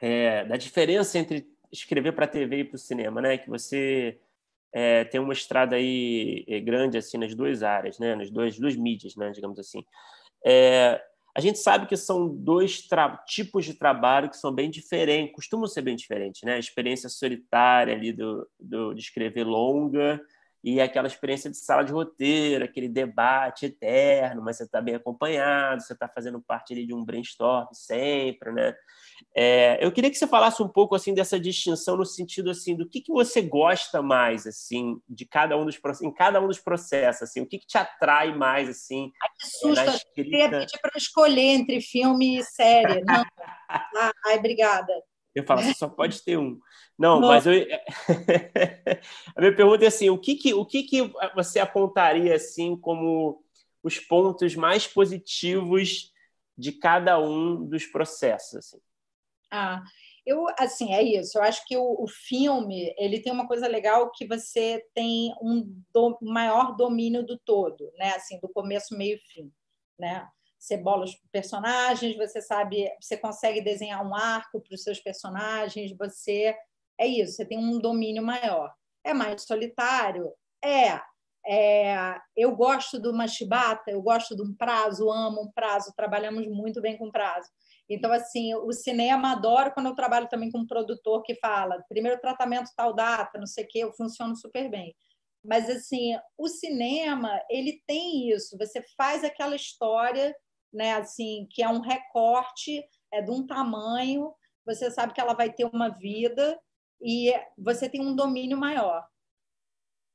é, 0.00 0.46
da 0.46 0.56
diferença 0.56 1.18
entre 1.18 1.46
escrever 1.70 2.12
para 2.12 2.24
a 2.24 2.28
TV 2.28 2.60
e 2.60 2.64
para 2.64 2.76
o 2.76 2.78
cinema, 2.78 3.20
né? 3.20 3.36
Que 3.36 3.50
você 3.50 4.18
é, 4.72 5.04
tem 5.04 5.20
uma 5.20 5.34
estrada 5.34 5.76
aí 5.76 6.42
é, 6.48 6.58
grande 6.58 6.96
assim 6.96 7.18
nas 7.18 7.34
duas 7.34 7.62
áreas, 7.62 7.98
né? 7.98 8.16
Nas 8.16 8.30
duas, 8.30 8.58
duas 8.58 8.74
mídias, 8.76 9.14
né? 9.14 9.30
Digamos 9.30 9.58
assim. 9.58 9.84
É, 10.42 10.98
a 11.36 11.40
gente 11.42 11.58
sabe 11.58 11.86
que 11.86 11.98
são 11.98 12.34
dois 12.34 12.88
tipos 13.26 13.66
de 13.66 13.74
trabalho 13.74 14.30
que 14.30 14.38
são 14.38 14.50
bem 14.54 14.70
diferentes, 14.70 15.34
costumam 15.34 15.66
ser 15.66 15.82
bem 15.82 15.96
diferentes, 15.96 16.40
né? 16.44 16.54
A 16.54 16.58
experiência 16.58 17.10
solitária 17.10 17.94
ali 17.94 18.10
do, 18.10 18.48
do 18.58 18.94
de 18.94 19.02
escrever 19.02 19.44
longa 19.44 20.18
e 20.62 20.80
aquela 20.80 21.08
experiência 21.08 21.50
de 21.50 21.56
sala 21.56 21.82
de 21.82 21.92
roteiro, 21.92 22.64
aquele 22.64 22.88
debate 22.88 23.66
eterno, 23.66 24.42
mas 24.42 24.56
você 24.56 24.64
está 24.64 24.80
bem 24.80 24.94
acompanhado, 24.94 25.82
você 25.82 25.92
está 25.92 26.08
fazendo 26.08 26.40
parte 26.40 26.72
ali 26.72 26.86
de 26.86 26.94
um 26.94 27.04
brainstorm 27.04 27.66
sempre, 27.72 28.52
né? 28.52 28.74
É, 29.34 29.84
eu 29.84 29.90
queria 29.90 30.10
que 30.10 30.16
você 30.16 30.26
falasse 30.26 30.62
um 30.62 30.68
pouco 30.68 30.94
assim 30.94 31.14
dessa 31.14 31.38
distinção 31.38 31.96
no 31.96 32.04
sentido 32.04 32.50
assim 32.50 32.76
do 32.76 32.88
que, 32.88 33.00
que 33.00 33.12
você 33.12 33.40
gosta 33.40 34.02
mais 34.02 34.46
assim 34.46 35.00
de 35.08 35.24
cada 35.24 35.56
um 35.56 35.64
dos 35.64 35.78
em 36.02 36.12
cada 36.12 36.40
um 36.40 36.46
dos 36.46 36.58
processos 36.58 37.22
assim 37.22 37.40
o 37.40 37.46
que, 37.46 37.58
que 37.58 37.66
te 37.66 37.78
atrai 37.78 38.34
mais 38.36 38.68
assim 38.68 39.10
Ai, 39.22 39.28
que 39.38 39.46
susto 39.46 39.90
eu 39.90 40.14
queria 40.14 40.50
pedir 40.50 40.78
para 40.80 40.92
escolher 40.96 41.40
entre 41.40 41.80
filme 41.80 42.38
e 42.38 42.44
série. 42.44 43.02
Não. 43.04 43.24
Ah, 43.94 44.12
ai 44.26 44.36
obrigada 44.36 44.92
Eu 45.34 45.44
falo, 45.44 45.62
só 45.74 45.88
pode 45.88 46.22
ter 46.22 46.36
um. 46.36 46.58
Não, 46.98 47.20
Não. 47.20 47.28
mas 47.28 47.46
eu... 47.46 47.52
a 49.34 49.40
minha 49.40 49.56
pergunta 49.56 49.84
é 49.84 49.88
assim, 49.88 50.10
o 50.10 50.18
que 50.18 50.34
que, 50.34 50.52
o 50.52 50.64
que 50.64 50.82
que 50.82 51.10
você 51.34 51.58
apontaria 51.58 52.34
assim 52.34 52.76
como 52.76 53.42
os 53.82 53.98
pontos 53.98 54.54
mais 54.54 54.86
positivos 54.86 56.12
de 56.56 56.72
cada 56.72 57.18
um 57.18 57.64
dos 57.64 57.86
processos? 57.86 58.56
Assim? 58.56 58.78
Ah, 59.50 59.82
eu, 60.24 60.46
assim, 60.58 60.92
é 60.92 61.02
isso. 61.02 61.36
Eu 61.36 61.42
acho 61.42 61.66
que 61.66 61.76
o, 61.76 62.02
o, 62.02 62.06
filme 62.06 62.94
ele 62.96 63.20
tem 63.20 63.32
uma 63.32 63.46
coisa 63.46 63.66
legal 63.66 64.10
que 64.10 64.26
você 64.26 64.84
tem 64.94 65.34
um 65.42 65.82
do, 65.92 66.18
maior 66.22 66.76
domínio 66.76 67.24
do 67.24 67.38
todo, 67.38 67.90
né? 67.96 68.14
Assim, 68.14 68.38
do 68.38 68.48
começo, 68.48 68.96
meio 68.96 69.16
e 69.16 69.20
fim, 69.32 69.52
né? 69.98 70.28
Você 70.62 70.76
bola 70.76 71.02
os 71.02 71.16
personagens, 71.32 72.16
você 72.16 72.40
sabe, 72.40 72.88
você 73.00 73.16
consegue 73.16 73.60
desenhar 73.60 74.06
um 74.06 74.14
arco 74.14 74.60
para 74.60 74.76
os 74.76 74.84
seus 74.84 75.00
personagens, 75.00 75.92
você 75.98 76.56
é 76.96 77.04
isso, 77.04 77.32
você 77.32 77.44
tem 77.44 77.58
um 77.58 77.80
domínio 77.80 78.22
maior. 78.22 78.72
É 79.02 79.12
mais 79.12 79.42
solitário? 79.42 80.32
É. 80.64 81.00
é 81.44 82.16
eu 82.36 82.54
gosto 82.54 83.00
do 83.00 83.12
Machibata, 83.12 83.90
eu 83.90 84.00
gosto 84.00 84.36
de 84.36 84.42
um 84.42 84.54
prazo, 84.54 85.10
amo 85.10 85.42
um 85.42 85.50
prazo, 85.50 85.92
trabalhamos 85.96 86.46
muito 86.46 86.80
bem 86.80 86.96
com 86.96 87.10
prazo. 87.10 87.48
Então, 87.90 88.12
assim, 88.12 88.54
o 88.54 88.72
cinema 88.72 89.32
adoro 89.32 89.72
quando 89.74 89.86
eu 89.86 89.96
trabalho 89.96 90.28
também 90.28 90.48
com 90.48 90.58
um 90.58 90.66
produtor 90.66 91.24
que 91.24 91.34
fala 91.40 91.84
primeiro 91.88 92.20
tratamento 92.20 92.70
tal 92.76 92.94
data, 92.94 93.36
não 93.36 93.48
sei 93.48 93.64
o 93.64 93.68
quê, 93.68 93.78
eu 93.80 93.92
funciono 93.92 94.36
super 94.36 94.70
bem. 94.70 94.94
Mas, 95.44 95.68
assim, 95.68 96.16
o 96.38 96.46
cinema, 96.46 97.42
ele 97.50 97.82
tem 97.84 98.30
isso. 98.30 98.56
Você 98.58 98.80
faz 98.96 99.24
aquela 99.24 99.56
história, 99.56 100.32
né, 100.72 100.94
assim, 100.94 101.46
que 101.50 101.62
é 101.62 101.68
um 101.68 101.80
recorte, 101.80 102.84
é 103.12 103.20
de 103.20 103.30
um 103.30 103.46
tamanho, 103.46 104.32
você 104.64 104.90
sabe 104.90 105.12
que 105.12 105.20
ela 105.20 105.34
vai 105.34 105.52
ter 105.52 105.64
uma 105.64 105.88
vida 105.88 106.58
e 107.00 107.32
você 107.58 107.88
tem 107.88 108.00
um 108.00 108.14
domínio 108.14 108.56
maior. 108.56 109.06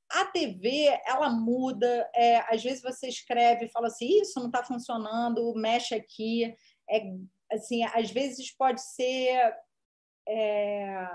A 0.10 0.26
TV, 0.26 1.00
ela 1.06 1.30
muda, 1.30 2.10
é, 2.16 2.38
às 2.54 2.64
vezes 2.64 2.82
você 2.82 3.08
escreve 3.08 3.66
e 3.66 3.70
fala 3.70 3.88
assim, 3.88 4.22
isso 4.22 4.40
não 4.40 4.48
está 4.48 4.64
funcionando, 4.64 5.54
mexe 5.54 5.94
aqui, 5.94 6.56
é 6.90 7.02
assim, 7.52 7.84
às 7.84 8.12
vezes 8.12 8.52
pode 8.56 8.82
ser. 8.82 9.54
É... 10.28 11.10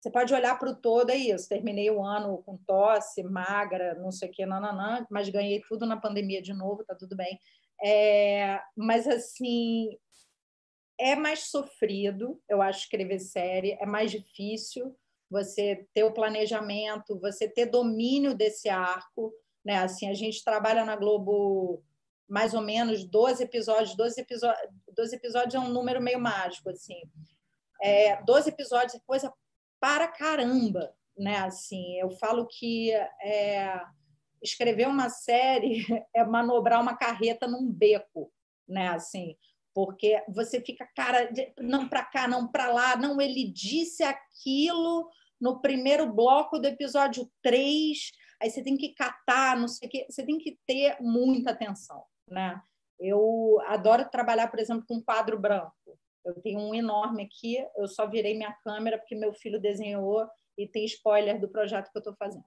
Você 0.00 0.10
pode 0.10 0.32
olhar 0.32 0.56
para 0.58 0.70
o 0.70 0.76
todo, 0.76 1.10
é 1.10 1.16
isso. 1.16 1.48
Terminei 1.48 1.90
o 1.90 2.02
ano 2.02 2.42
com 2.44 2.56
tosse, 2.58 3.22
magra, 3.24 3.94
não 3.94 4.12
sei 4.12 4.28
o 4.28 4.32
que, 4.32 4.46
nananã, 4.46 5.04
mas 5.10 5.28
ganhei 5.28 5.60
tudo 5.68 5.84
na 5.84 5.96
pandemia 5.96 6.40
de 6.40 6.52
novo, 6.52 6.84
tá 6.84 6.94
tudo 6.94 7.16
bem. 7.16 7.40
É... 7.82 8.60
Mas, 8.76 9.06
assim, 9.06 9.96
é 10.98 11.14
mais 11.14 11.50
sofrido, 11.50 12.40
eu 12.48 12.62
acho, 12.62 12.80
escrever 12.80 13.18
série, 13.20 13.76
é 13.80 13.86
mais 13.86 14.10
difícil 14.10 14.96
você 15.30 15.86
ter 15.92 16.04
o 16.04 16.12
planejamento, 16.12 17.18
você 17.18 17.48
ter 17.48 17.66
domínio 17.66 18.34
desse 18.34 18.68
arco. 18.68 19.32
Né? 19.64 19.78
Assim, 19.78 20.08
a 20.08 20.14
gente 20.14 20.44
trabalha 20.44 20.84
na 20.84 20.96
Globo 20.96 21.82
mais 22.28 22.54
ou 22.54 22.62
menos 22.62 23.04
12 23.04 23.42
episódios. 23.42 23.96
12 23.96 24.20
episódios, 24.20 24.70
12 24.94 25.16
episódios 25.16 25.54
é 25.54 25.58
um 25.58 25.68
número 25.68 26.00
meio 26.00 26.20
mágico, 26.20 26.70
assim. 26.70 27.00
É, 27.82 28.22
12 28.22 28.50
episódios 28.50 28.94
é 28.94 29.00
coisa 29.06 29.32
para 29.80 30.08
caramba, 30.08 30.94
né? 31.16 31.38
Assim, 31.38 31.98
eu 31.98 32.10
falo 32.10 32.46
que 32.46 32.92
é, 32.92 33.80
escrever 34.42 34.88
uma 34.88 35.08
série 35.08 35.84
é 36.14 36.24
manobrar 36.24 36.80
uma 36.80 36.96
carreta 36.96 37.46
num 37.46 37.70
beco, 37.70 38.32
né? 38.68 38.88
Assim, 38.88 39.36
porque 39.74 40.22
você 40.28 40.60
fica, 40.60 40.88
cara, 40.96 41.30
não 41.58 41.88
para 41.88 42.04
cá, 42.04 42.26
não 42.26 42.50
para 42.50 42.72
lá, 42.72 42.96
não, 42.96 43.20
ele 43.20 43.50
disse 43.50 44.02
aquilo 44.02 45.10
no 45.40 45.60
primeiro 45.60 46.10
bloco 46.12 46.58
do 46.58 46.66
episódio 46.66 47.30
3, 47.42 48.10
aí 48.40 48.50
você 48.50 48.62
tem 48.62 48.76
que 48.76 48.94
catar, 48.94 49.56
não 49.56 49.68
sei 49.68 49.86
o 49.86 49.90
quê, 49.90 50.06
você 50.08 50.24
tem 50.24 50.38
que 50.38 50.58
ter 50.66 50.96
muita 51.00 51.50
atenção 51.50 52.02
né? 52.30 52.60
Eu 52.98 53.60
adoro 53.66 54.08
trabalhar, 54.10 54.48
por 54.48 54.58
exemplo, 54.58 54.84
com 54.86 55.02
quadro 55.02 55.38
branco. 55.38 55.98
Eu 56.24 56.40
tenho 56.40 56.58
um 56.58 56.74
enorme 56.74 57.24
aqui, 57.24 57.64
eu 57.76 57.86
só 57.86 58.08
virei 58.08 58.34
minha 58.36 58.52
câmera 58.64 58.98
porque 58.98 59.14
meu 59.14 59.32
filho 59.34 59.60
desenhou 59.60 60.26
e 60.58 60.66
tem 60.66 60.84
spoiler 60.86 61.40
do 61.40 61.48
projeto 61.48 61.90
que 61.90 61.98
eu 61.98 62.00
estou 62.00 62.16
fazendo. 62.16 62.44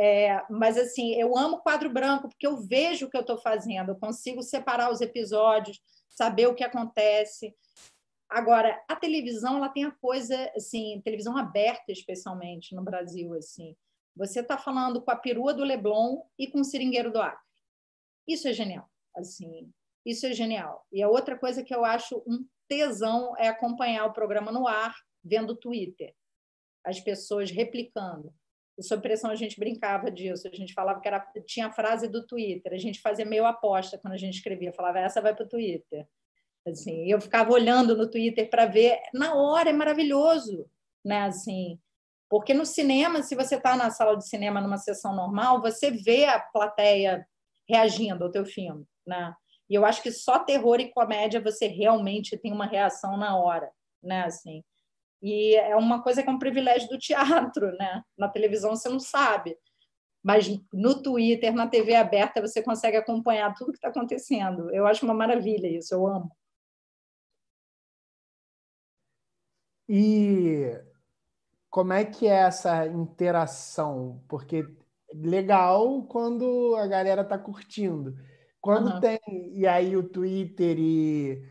É, 0.00 0.44
mas 0.48 0.78
assim, 0.78 1.14
eu 1.14 1.36
amo 1.36 1.58
quadro 1.58 1.90
branco 1.90 2.28
porque 2.28 2.46
eu 2.46 2.56
vejo 2.56 3.06
o 3.06 3.10
que 3.10 3.16
eu 3.16 3.22
estou 3.22 3.36
fazendo, 3.36 3.90
eu 3.90 3.96
consigo 3.96 4.42
separar 4.42 4.92
os 4.92 5.00
episódios, 5.00 5.80
saber 6.08 6.46
o 6.46 6.54
que 6.54 6.62
acontece. 6.62 7.52
Agora, 8.28 8.80
a 8.86 8.94
televisão, 8.94 9.56
ela 9.56 9.68
tem 9.68 9.84
a 9.84 9.90
coisa, 9.90 10.36
assim, 10.54 11.00
televisão 11.04 11.36
aberta, 11.36 11.90
especialmente 11.90 12.76
no 12.76 12.84
Brasil, 12.84 13.34
assim. 13.34 13.74
Você 14.14 14.40
está 14.40 14.56
falando 14.56 15.02
com 15.02 15.10
a 15.10 15.16
perua 15.16 15.52
do 15.52 15.64
Leblon 15.64 16.22
e 16.38 16.46
com 16.46 16.60
o 16.60 16.64
seringueiro 16.64 17.10
do 17.10 17.20
Acre. 17.20 17.44
Isso 18.26 18.46
é 18.46 18.52
genial. 18.52 18.88
Assim, 19.16 19.72
isso 20.04 20.26
é 20.26 20.32
genial. 20.32 20.86
E 20.92 21.02
a 21.02 21.08
outra 21.08 21.36
coisa 21.36 21.64
que 21.64 21.74
eu 21.74 21.84
acho 21.84 22.22
um 22.26 22.46
tesão 22.68 23.34
é 23.36 23.48
acompanhar 23.48 24.04
o 24.04 24.12
programa 24.12 24.52
no 24.52 24.68
ar, 24.68 24.94
vendo 25.24 25.54
o 25.54 25.56
Twitter, 25.56 26.14
as 26.84 27.00
pessoas 27.00 27.50
replicando. 27.50 28.32
E 28.78 28.82
sob 28.82 29.02
pressão 29.02 29.30
a 29.30 29.34
gente 29.34 29.58
brincava 29.58 30.10
disso, 30.10 30.48
a 30.48 30.54
gente 30.54 30.72
falava 30.72 31.00
que 31.00 31.08
era, 31.08 31.20
tinha 31.46 31.66
a 31.66 31.72
frase 31.72 32.08
do 32.08 32.26
Twitter, 32.26 32.72
a 32.72 32.78
gente 32.78 33.00
fazia 33.00 33.24
meio 33.26 33.44
aposta 33.44 33.98
quando 33.98 34.14
a 34.14 34.18
gente 34.18 34.34
escrevia, 34.34 34.72
falava 34.72 35.00
essa 35.00 35.20
vai 35.20 35.34
para 35.34 35.44
o 35.44 35.48
Twitter. 35.48 36.06
Assim, 36.66 37.10
eu 37.10 37.20
ficava 37.20 37.52
olhando 37.52 37.96
no 37.96 38.10
Twitter 38.10 38.48
para 38.48 38.66
ver, 38.66 39.00
na 39.12 39.34
hora 39.34 39.70
é 39.70 39.72
maravilhoso, 39.72 40.66
né? 41.04 41.22
Assim, 41.22 41.78
porque 42.28 42.54
no 42.54 42.66
cinema, 42.66 43.22
se 43.22 43.34
você 43.34 43.56
está 43.56 43.74
na 43.76 43.90
sala 43.90 44.16
de 44.16 44.28
cinema 44.28 44.60
numa 44.60 44.76
sessão 44.76 45.14
normal, 45.16 45.60
você 45.60 45.90
vê 45.90 46.26
a 46.26 46.38
plateia 46.38 47.26
reagindo 47.68 48.24
ao 48.24 48.30
teu 48.30 48.44
filme 48.44 48.86
né? 49.08 49.34
E 49.68 49.74
eu 49.74 49.84
acho 49.84 50.02
que 50.02 50.12
só 50.12 50.38
terror 50.38 50.80
e 50.80 50.90
comédia 50.92 51.40
você 51.40 51.66
realmente 51.66 52.36
tem 52.38 52.52
uma 52.52 52.66
reação 52.66 53.16
na 53.16 53.36
hora, 53.36 53.70
né? 54.02 54.24
Assim. 54.24 54.62
E 55.20 55.56
é 55.56 55.74
uma 55.76 56.02
coisa 56.02 56.22
que 56.22 56.28
é 56.28 56.32
um 56.32 56.38
privilégio 56.38 56.88
do 56.88 56.98
teatro, 56.98 57.72
né? 57.76 58.02
Na 58.16 58.28
televisão 58.28 58.76
você 58.76 58.88
não 58.88 59.00
sabe. 59.00 59.56
Mas 60.22 60.48
no 60.72 61.02
Twitter, 61.02 61.54
na 61.54 61.66
TV 61.66 61.94
aberta, 61.94 62.40
você 62.40 62.62
consegue 62.62 62.96
acompanhar 62.96 63.54
tudo 63.54 63.72
que 63.72 63.78
está 63.78 63.88
acontecendo. 63.88 64.70
Eu 64.74 64.86
acho 64.86 65.04
uma 65.04 65.14
maravilha 65.14 65.68
isso, 65.68 65.94
eu 65.94 66.06
amo. 66.06 66.30
E 69.88 70.78
como 71.70 71.92
é 71.92 72.04
que 72.04 72.26
é 72.26 72.40
essa 72.40 72.86
interação? 72.86 74.22
Porque 74.28 74.66
legal 75.14 76.02
quando 76.04 76.74
a 76.76 76.86
galera 76.86 77.22
está 77.22 77.38
curtindo. 77.38 78.14
Quando 78.60 78.94
uhum. 78.94 79.00
tem, 79.00 79.18
e 79.54 79.66
aí 79.66 79.96
o 79.96 80.02
Twitter 80.08 80.76
e 80.78 81.42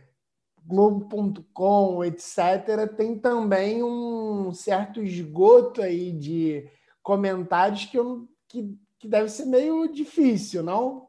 Globo.com, 0.68 2.04
etc., 2.04 2.94
tem 2.96 3.18
também 3.18 3.82
um 3.82 4.54
certo 4.54 5.02
esgoto 5.02 5.82
aí 5.82 6.12
de 6.12 6.70
comentários 7.02 7.86
que, 7.86 7.98
eu, 7.98 8.28
que, 8.50 8.78
que 9.00 9.08
deve 9.08 9.30
ser 9.30 9.46
meio 9.46 9.88
difícil, 9.88 10.62
não? 10.62 11.08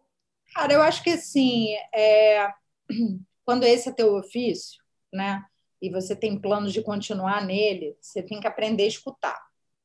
Cara, 0.54 0.72
eu 0.72 0.80
acho 0.80 1.02
que 1.02 1.10
assim, 1.10 1.74
é... 1.92 2.48
quando 3.44 3.64
esse 3.64 3.88
é 3.88 3.92
teu 3.92 4.14
ofício, 4.14 4.80
né? 5.12 5.44
E 5.82 5.90
você 5.90 6.14
tem 6.14 6.40
planos 6.40 6.72
de 6.72 6.82
continuar 6.82 7.44
nele, 7.44 7.96
você 8.00 8.22
tem 8.22 8.38
que 8.38 8.46
aprender 8.46 8.84
a 8.84 8.88
escutar, 8.88 9.40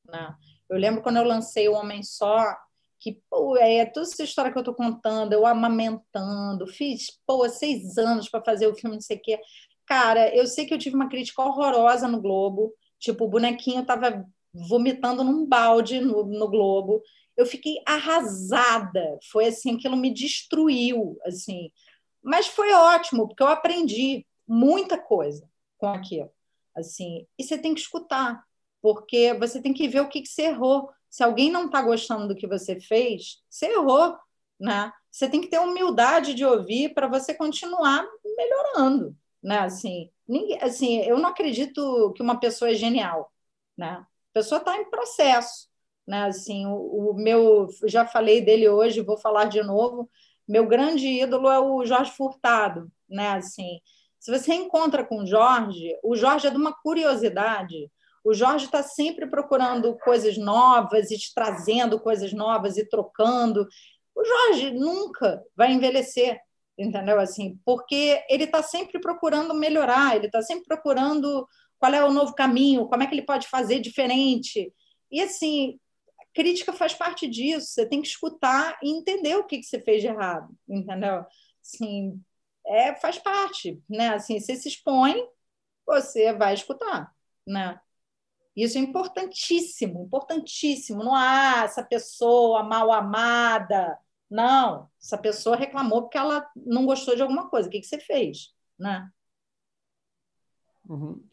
né? 0.07 0.35
Eu 0.69 0.77
lembro 0.77 1.01
quando 1.01 1.17
eu 1.17 1.23
lancei 1.23 1.67
o 1.67 1.73
Homem 1.73 2.03
Só, 2.03 2.55
que, 3.03 3.21
pô, 3.29 3.57
é 3.57 3.85
toda 3.85 4.07
essa 4.07 4.23
história 4.23 4.49
que 4.49 4.57
eu 4.57 4.61
estou 4.61 4.73
contando, 4.73 5.33
eu 5.33 5.45
amamentando, 5.45 6.65
fiz, 6.65 7.19
pô, 7.27 7.47
seis 7.49 7.97
anos 7.97 8.29
para 8.29 8.41
fazer 8.41 8.65
o 8.67 8.75
filme, 8.75 8.95
não 8.95 9.01
sei 9.01 9.17
o 9.17 9.21
quê. 9.21 9.39
Cara, 9.85 10.33
eu 10.33 10.47
sei 10.47 10.65
que 10.65 10.73
eu 10.73 10.77
tive 10.77 10.95
uma 10.95 11.09
crítica 11.09 11.41
horrorosa 11.41 12.07
no 12.07 12.21
Globo, 12.21 12.73
tipo, 12.97 13.25
o 13.25 13.27
bonequinho 13.27 13.81
estava 13.81 14.25
vomitando 14.53 15.21
num 15.21 15.45
balde 15.45 15.99
no, 15.99 16.23
no 16.23 16.47
Globo. 16.47 17.01
Eu 17.35 17.45
fiquei 17.45 17.75
arrasada, 17.85 19.19
foi 19.29 19.47
assim, 19.47 19.75
aquilo 19.75 19.97
me 19.97 20.13
destruiu, 20.13 21.19
assim. 21.25 21.71
Mas 22.21 22.47
foi 22.47 22.71
ótimo, 22.71 23.27
porque 23.27 23.43
eu 23.43 23.47
aprendi 23.47 24.25
muita 24.47 24.97
coisa 24.97 25.45
com 25.77 25.87
aquilo, 25.87 26.31
assim. 26.73 27.27
E 27.37 27.43
você 27.43 27.57
tem 27.57 27.73
que 27.73 27.81
escutar, 27.81 28.41
porque 28.81 29.33
você 29.33 29.61
tem 29.61 29.73
que 29.73 29.89
ver 29.89 29.99
o 29.99 30.07
que, 30.07 30.21
que 30.21 30.29
você 30.29 30.43
errou 30.43 30.89
se 31.13 31.23
alguém 31.23 31.51
não 31.51 31.67
está 31.67 31.79
gostando 31.79 32.27
do 32.27 32.35
que 32.35 32.47
você 32.47 32.79
fez, 32.79 33.43
você 33.47 33.67
errou, 33.67 34.17
né? 34.59 34.91
Você 35.11 35.29
tem 35.29 35.41
que 35.41 35.47
ter 35.47 35.59
humildade 35.59 36.33
de 36.33 36.43
ouvir 36.43 36.91
para 36.95 37.07
você 37.07 37.35
continuar 37.35 38.03
melhorando, 38.35 39.15
né? 39.41 39.59
Assim, 39.59 40.09
ninguém, 40.27 40.57
assim, 40.59 41.01
eu 41.01 41.19
não 41.19 41.29
acredito 41.29 42.11
que 42.15 42.23
uma 42.23 42.39
pessoa 42.39 42.71
é 42.71 42.73
genial, 42.73 43.31
né? 43.77 43.91
A 43.91 44.07
pessoa 44.33 44.57
está 44.57 44.75
em 44.75 44.89
processo, 44.89 45.69
né? 46.07 46.23
Assim, 46.25 46.65
o, 46.65 47.11
o 47.11 47.13
meu, 47.13 47.67
já 47.85 48.07
falei 48.07 48.41
dele 48.41 48.67
hoje, 48.67 49.01
vou 49.01 49.15
falar 49.15 49.45
de 49.45 49.61
novo. 49.61 50.09
Meu 50.47 50.65
grande 50.67 51.07
ídolo 51.07 51.47
é 51.47 51.59
o 51.59 51.85
Jorge 51.85 52.11
Furtado, 52.13 52.91
né? 53.07 53.33
Assim, 53.33 53.79
Se 54.19 54.31
você 54.31 54.55
encontra 54.55 55.05
com 55.05 55.19
o 55.19 55.27
Jorge, 55.27 55.95
o 56.03 56.15
Jorge 56.15 56.47
é 56.47 56.49
de 56.49 56.57
uma 56.57 56.73
curiosidade. 56.73 57.91
O 58.23 58.33
Jorge 58.33 58.65
está 58.65 58.81
sempre 58.81 59.27
procurando 59.27 59.97
coisas 59.99 60.37
novas 60.37 61.11
e 61.11 61.17
trazendo 61.33 61.99
coisas 61.99 62.31
novas 62.31 62.77
e 62.77 62.87
trocando. 62.87 63.67
O 64.15 64.23
Jorge 64.23 64.71
nunca 64.71 65.43
vai 65.55 65.73
envelhecer, 65.73 66.39
entendeu? 66.77 67.19
Assim, 67.19 67.59
porque 67.65 68.23
ele 68.29 68.45
está 68.45 68.63
sempre 68.63 68.99
procurando 68.99 69.53
melhorar, 69.53 70.15
ele 70.15 70.27
está 70.27 70.41
sempre 70.41 70.65
procurando 70.65 71.47
qual 71.77 71.93
é 71.93 72.03
o 72.03 72.13
novo 72.13 72.33
caminho, 72.33 72.87
como 72.87 73.03
é 73.03 73.07
que 73.07 73.13
ele 73.13 73.25
pode 73.25 73.47
fazer 73.47 73.79
diferente. 73.79 74.73
E 75.11 75.21
assim, 75.21 75.77
crítica 76.33 76.71
faz 76.73 76.93
parte 76.93 77.27
disso. 77.27 77.67
Você 77.67 77.85
tem 77.85 78.01
que 78.01 78.07
escutar 78.07 78.77
e 78.81 78.89
entender 78.89 79.35
o 79.35 79.45
que, 79.45 79.57
que 79.57 79.65
você 79.65 79.79
fez 79.79 80.01
de 80.01 80.07
errado, 80.07 80.49
entendeu? 80.67 81.25
Assim, 81.61 82.21
é, 82.65 82.95
faz 82.95 83.17
parte, 83.17 83.81
né? 83.89 84.09
Assim, 84.09 84.39
você 84.39 84.55
se 84.55 84.69
expõe, 84.69 85.15
você 85.85 86.33
vai 86.33 86.53
escutar, 86.53 87.13
né? 87.45 87.79
Isso 88.55 88.77
é 88.77 88.81
importantíssimo, 88.81 90.03
importantíssimo. 90.03 91.03
Não 91.03 91.15
há 91.15 91.63
essa 91.63 91.83
pessoa 91.83 92.63
mal 92.63 92.91
amada. 92.91 93.97
Não, 94.29 94.89
essa 95.01 95.17
pessoa 95.17 95.55
reclamou 95.55 96.03
porque 96.03 96.17
ela 96.17 96.47
não 96.55 96.85
gostou 96.85 97.15
de 97.15 97.21
alguma 97.21 97.49
coisa. 97.49 97.67
O 97.67 97.71
que, 97.71 97.79
que 97.79 97.87
você 97.87 97.99
fez, 97.99 98.53
né? 98.77 99.09
Uhum. 100.87 101.23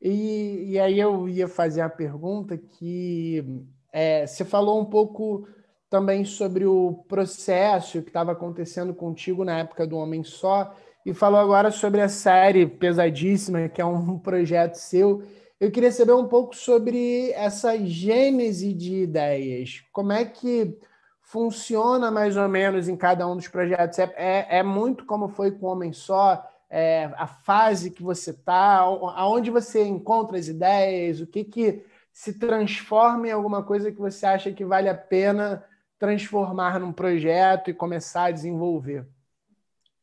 E, 0.00 0.70
e 0.70 0.80
aí 0.80 0.98
eu 0.98 1.28
ia 1.28 1.46
fazer 1.46 1.80
a 1.80 1.88
pergunta 1.88 2.56
que 2.56 3.44
é, 3.92 4.26
você 4.26 4.44
falou 4.44 4.80
um 4.80 4.84
pouco 4.84 5.46
também 5.88 6.24
sobre 6.24 6.64
o 6.64 7.04
processo 7.06 8.02
que 8.02 8.08
estava 8.08 8.32
acontecendo 8.32 8.94
contigo 8.94 9.44
na 9.44 9.58
época 9.58 9.86
do 9.86 9.98
Homem 9.98 10.24
Só, 10.24 10.74
e 11.04 11.12
falou 11.12 11.38
agora 11.38 11.70
sobre 11.70 12.00
a 12.00 12.08
série 12.08 12.66
pesadíssima, 12.66 13.68
que 13.68 13.80
é 13.80 13.84
um 13.84 14.16
projeto 14.18 14.76
seu. 14.76 15.22
Eu 15.62 15.70
queria 15.70 15.92
saber 15.92 16.12
um 16.12 16.26
pouco 16.26 16.56
sobre 16.56 17.30
essa 17.34 17.78
gênese 17.78 18.74
de 18.74 18.96
ideias. 18.96 19.84
Como 19.92 20.10
é 20.10 20.24
que 20.24 20.76
funciona 21.20 22.10
mais 22.10 22.36
ou 22.36 22.48
menos 22.48 22.88
em 22.88 22.96
cada 22.96 23.28
um 23.28 23.36
dos 23.36 23.46
projetos? 23.46 23.96
É, 24.00 24.12
é, 24.16 24.58
é 24.58 24.62
muito 24.64 25.06
como 25.06 25.28
foi 25.28 25.52
com 25.52 25.66
o 25.66 25.68
Homem 25.68 25.92
Só? 25.92 26.44
É, 26.68 27.04
a 27.16 27.28
fase 27.28 27.92
que 27.92 28.02
você 28.02 28.30
está, 28.30 28.78
aonde 28.78 29.52
você 29.52 29.84
encontra 29.84 30.36
as 30.36 30.48
ideias, 30.48 31.20
o 31.20 31.28
que, 31.28 31.44
que 31.44 31.86
se 32.12 32.40
transforma 32.40 33.28
em 33.28 33.30
alguma 33.30 33.62
coisa 33.62 33.92
que 33.92 34.00
você 34.00 34.26
acha 34.26 34.50
que 34.50 34.64
vale 34.64 34.88
a 34.88 34.96
pena 34.96 35.64
transformar 35.96 36.80
num 36.80 36.92
projeto 36.92 37.70
e 37.70 37.74
começar 37.74 38.24
a 38.24 38.30
desenvolver? 38.32 39.06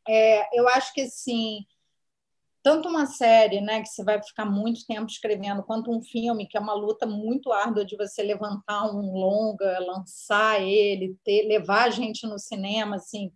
É, 0.07 0.57
eu 0.57 0.69
acho 0.69 0.93
que 0.93 1.01
assim, 1.01 1.65
tanto 2.61 2.89
uma 2.89 3.05
série, 3.05 3.61
né, 3.61 3.81
que 3.81 3.87
você 3.87 4.03
vai 4.03 4.21
ficar 4.21 4.45
muito 4.45 4.85
tempo 4.85 5.05
escrevendo, 5.05 5.63
quanto 5.63 5.91
um 5.91 6.01
filme, 6.01 6.47
que 6.47 6.57
é 6.57 6.59
uma 6.59 6.73
luta 6.73 7.05
muito 7.05 7.51
árdua 7.51 7.85
de 7.85 7.95
você 7.95 8.21
levantar 8.21 8.85
um 8.93 9.13
longa, 9.13 9.79
lançar 9.79 10.61
ele, 10.61 11.17
ter, 11.23 11.47
levar 11.47 11.85
a 11.85 11.89
gente 11.89 12.27
no 12.27 12.37
cinema, 12.37 12.97
assim, 12.97 13.31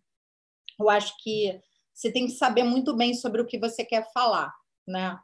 eu 0.80 0.89
acho 0.89 1.13
que 1.21 1.59
você 1.93 2.11
tem 2.11 2.26
que 2.26 2.34
saber 2.34 2.63
muito 2.63 2.95
bem 2.95 3.13
sobre 3.13 3.41
o 3.41 3.45
que 3.45 3.59
você 3.59 3.86
quer 3.86 4.11
falar, 4.11 4.51
né? 4.88 5.17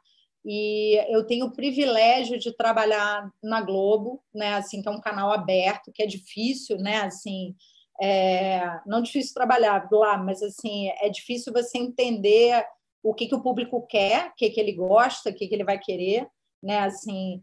E 0.44 0.96
eu 1.14 1.26
tenho 1.26 1.46
o 1.46 1.52
privilégio 1.52 2.38
de 2.38 2.56
trabalhar 2.56 3.30
na 3.42 3.60
Globo, 3.60 4.22
né? 4.34 4.54
Assim, 4.54 4.80
que 4.80 4.88
é 4.88 4.90
um 4.90 5.00
canal 5.00 5.32
aberto, 5.32 5.92
que 5.92 6.02
é 6.02 6.06
difícil, 6.06 6.78
né? 6.78 7.02
Assim, 7.02 7.54
é, 8.00 8.80
não 8.86 9.02
difícil 9.02 9.34
trabalhar 9.34 9.86
lá, 9.92 10.16
mas 10.16 10.42
assim 10.42 10.88
é 11.02 11.10
difícil 11.10 11.52
você 11.52 11.76
entender 11.76 12.64
o 13.02 13.14
que, 13.14 13.26
que 13.26 13.34
o 13.34 13.42
público 13.42 13.86
quer, 13.86 14.28
o 14.28 14.34
que, 14.36 14.50
que 14.50 14.60
ele 14.60 14.72
gosta, 14.72 15.30
o 15.30 15.34
que, 15.34 15.48
que 15.48 15.54
ele 15.54 15.64
vai 15.64 15.78
querer, 15.78 16.28
né? 16.62 16.80
Assim, 16.80 17.42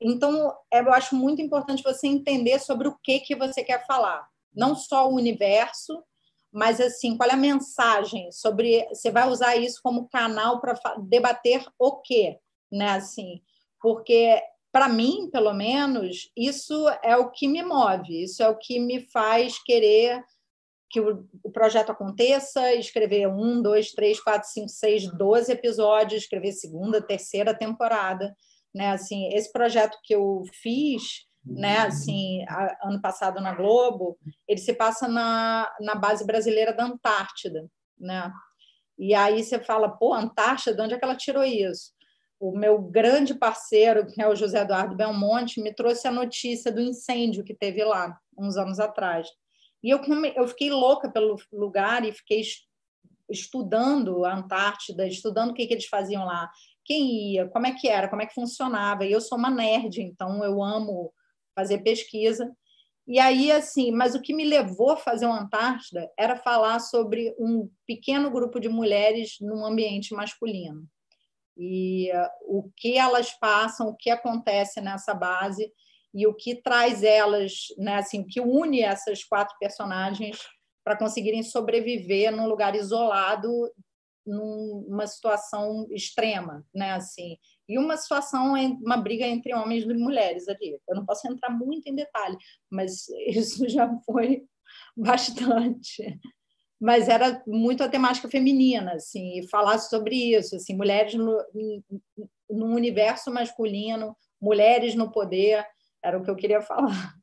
então 0.00 0.54
é, 0.72 0.80
eu 0.80 0.92
acho 0.92 1.14
muito 1.14 1.42
importante 1.42 1.82
você 1.82 2.06
entender 2.06 2.58
sobre 2.58 2.88
o 2.88 2.98
que 3.02 3.20
que 3.20 3.34
você 3.34 3.62
quer 3.62 3.86
falar, 3.86 4.26
não 4.54 4.74
só 4.74 5.08
o 5.08 5.14
universo, 5.14 6.02
mas 6.52 6.80
assim 6.80 7.16
qual 7.16 7.30
é 7.30 7.34
a 7.34 7.36
mensagem 7.36 8.30
sobre 8.32 8.86
você 8.88 9.10
vai 9.10 9.28
usar 9.28 9.56
isso 9.56 9.80
como 9.82 10.08
canal 10.08 10.60
para 10.60 10.74
debater 10.98 11.64
o 11.78 12.00
quê, 12.00 12.38
né? 12.70 12.90
Assim, 12.92 13.40
porque 13.80 14.42
para 14.72 14.88
mim, 14.88 15.28
pelo 15.30 15.52
menos, 15.52 16.30
isso 16.36 16.88
é 17.02 17.16
o 17.16 17.30
que 17.30 17.48
me 17.48 17.62
move, 17.62 18.22
isso 18.22 18.42
é 18.42 18.48
o 18.48 18.56
que 18.56 18.78
me 18.78 19.00
faz 19.00 19.60
querer 19.62 20.24
que 20.90 21.00
o, 21.00 21.26
o 21.42 21.50
projeto 21.50 21.90
aconteça, 21.90 22.74
escrever 22.74 23.28
um, 23.28 23.62
dois, 23.62 23.92
três, 23.92 24.20
quatro, 24.20 24.48
cinco, 24.48 24.68
seis, 24.68 25.06
doze 25.16 25.52
episódios, 25.52 26.22
escrever 26.22 26.52
segunda, 26.52 27.00
terceira 27.00 27.54
temporada, 27.54 28.34
né? 28.74 28.90
Assim, 28.90 29.28
esse 29.32 29.52
projeto 29.52 29.96
que 30.02 30.14
eu 30.14 30.42
fiz, 30.60 31.26
né? 31.44 31.78
Assim, 31.78 32.44
a, 32.48 32.88
ano 32.88 33.00
passado 33.00 33.40
na 33.40 33.54
Globo, 33.54 34.18
ele 34.48 34.60
se 34.60 34.72
passa 34.72 35.06
na, 35.06 35.70
na 35.80 35.94
base 35.94 36.26
brasileira 36.26 36.72
da 36.72 36.84
Antártida, 36.84 37.66
né? 37.98 38.32
E 38.98 39.14
aí 39.14 39.42
você 39.42 39.58
fala, 39.58 39.88
pô, 39.88 40.12
Antártida, 40.12 40.76
de 40.76 40.82
onde 40.82 40.94
é 40.94 40.98
que 40.98 41.04
ela 41.04 41.16
tirou 41.16 41.44
isso? 41.44 41.92
o 42.40 42.56
meu 42.56 42.80
grande 42.80 43.34
parceiro, 43.34 44.06
que 44.06 44.20
é 44.20 44.26
o 44.26 44.34
José 44.34 44.62
Eduardo 44.62 44.96
Belmonte, 44.96 45.60
me 45.60 45.74
trouxe 45.74 46.08
a 46.08 46.10
notícia 46.10 46.72
do 46.72 46.80
incêndio 46.80 47.44
que 47.44 47.54
teve 47.54 47.84
lá, 47.84 48.18
uns 48.36 48.56
anos 48.56 48.80
atrás. 48.80 49.28
E 49.82 49.90
eu, 49.90 50.00
eu 50.36 50.48
fiquei 50.48 50.70
louca 50.70 51.10
pelo 51.10 51.36
lugar 51.52 52.04
e 52.04 52.12
fiquei 52.12 52.42
estudando 53.28 54.24
a 54.24 54.34
Antártida, 54.34 55.06
estudando 55.06 55.50
o 55.50 55.54
que, 55.54 55.66
que 55.66 55.74
eles 55.74 55.86
faziam 55.86 56.24
lá, 56.24 56.50
quem 56.84 57.34
ia, 57.34 57.48
como 57.48 57.66
é 57.66 57.72
que 57.72 57.88
era, 57.88 58.08
como 58.08 58.22
é 58.22 58.26
que 58.26 58.34
funcionava. 58.34 59.04
E 59.04 59.12
eu 59.12 59.20
sou 59.20 59.38
uma 59.38 59.50
nerd, 59.50 60.00
então 60.02 60.44
eu 60.44 60.62
amo 60.62 61.12
fazer 61.54 61.78
pesquisa. 61.78 62.50
E 63.06 63.18
aí, 63.18 63.50
assim, 63.50 63.90
mas 63.90 64.14
o 64.14 64.20
que 64.20 64.34
me 64.34 64.44
levou 64.44 64.90
a 64.90 64.96
fazer 64.96 65.26
o 65.26 65.32
Antártida 65.32 66.10
era 66.18 66.36
falar 66.36 66.78
sobre 66.80 67.34
um 67.38 67.68
pequeno 67.86 68.30
grupo 68.30 68.60
de 68.60 68.68
mulheres 68.68 69.36
num 69.40 69.64
ambiente 69.64 70.14
masculino 70.14 70.88
e 71.60 72.10
uh, 72.12 72.28
o 72.58 72.70
que 72.74 72.96
elas 72.96 73.32
passam, 73.38 73.88
o 73.88 73.94
que 73.94 74.08
acontece 74.10 74.80
nessa 74.80 75.12
base 75.12 75.70
e 76.14 76.26
o 76.26 76.34
que 76.34 76.54
traz 76.54 77.02
elas, 77.02 77.66
né, 77.78 77.96
assim, 77.96 78.24
que 78.24 78.40
une 78.40 78.80
essas 78.80 79.24
quatro 79.24 79.56
personagens 79.58 80.38
para 80.84 80.96
conseguirem 80.96 81.42
sobreviver 81.42 82.34
num 82.34 82.48
lugar 82.48 82.74
isolado, 82.74 83.50
numa 84.26 85.06
situação 85.06 85.86
extrema, 85.90 86.64
né, 86.74 86.92
assim, 86.92 87.36
e 87.68 87.78
uma 87.78 87.96
situação, 87.96 88.54
uma 88.82 88.96
briga 88.96 89.26
entre 89.26 89.54
homens 89.54 89.84
e 89.84 89.94
mulheres 89.94 90.48
ali. 90.48 90.78
Eu 90.88 90.96
não 90.96 91.06
posso 91.06 91.26
entrar 91.28 91.50
muito 91.50 91.86
em 91.86 91.94
detalhe, 91.94 92.36
mas 92.70 93.08
isso 93.28 93.68
já 93.68 93.88
foi 94.04 94.42
bastante 94.96 96.18
mas 96.80 97.10
era 97.10 97.42
muito 97.46 97.82
a 97.84 97.88
temática 97.88 98.26
feminina, 98.28 98.94
assim, 98.94 99.38
e 99.38 99.48
falar 99.48 99.78
sobre 99.78 100.34
isso, 100.34 100.56
assim, 100.56 100.74
mulheres 100.74 101.12
no, 101.12 101.36
no 102.48 102.66
universo 102.74 103.30
masculino, 103.30 104.16
mulheres 104.40 104.94
no 104.94 105.12
poder, 105.12 105.62
era 106.02 106.18
o 106.18 106.22
que 106.22 106.30
eu 106.30 106.36
queria 106.36 106.60
falar. 106.60 107.14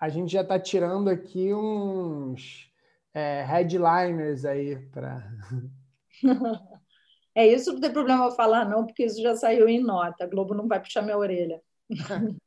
A 0.00 0.08
gente 0.08 0.32
já 0.32 0.42
está 0.42 0.58
tirando 0.58 1.08
aqui 1.08 1.52
uns 1.52 2.70
é, 3.12 3.42
headliners 3.44 4.44
aí 4.44 4.76
para. 4.90 5.28
é 7.34 7.46
isso, 7.46 7.72
não 7.72 7.80
tem 7.80 7.92
problema 7.92 8.26
eu 8.26 8.32
falar, 8.32 8.64
não, 8.64 8.86
porque 8.86 9.04
isso 9.04 9.20
já 9.20 9.34
saiu 9.34 9.68
em 9.68 9.82
nota. 9.82 10.24
A 10.24 10.28
Globo 10.28 10.54
não 10.54 10.68
vai 10.68 10.80
puxar 10.80 11.02
minha 11.02 11.18
orelha. 11.18 11.60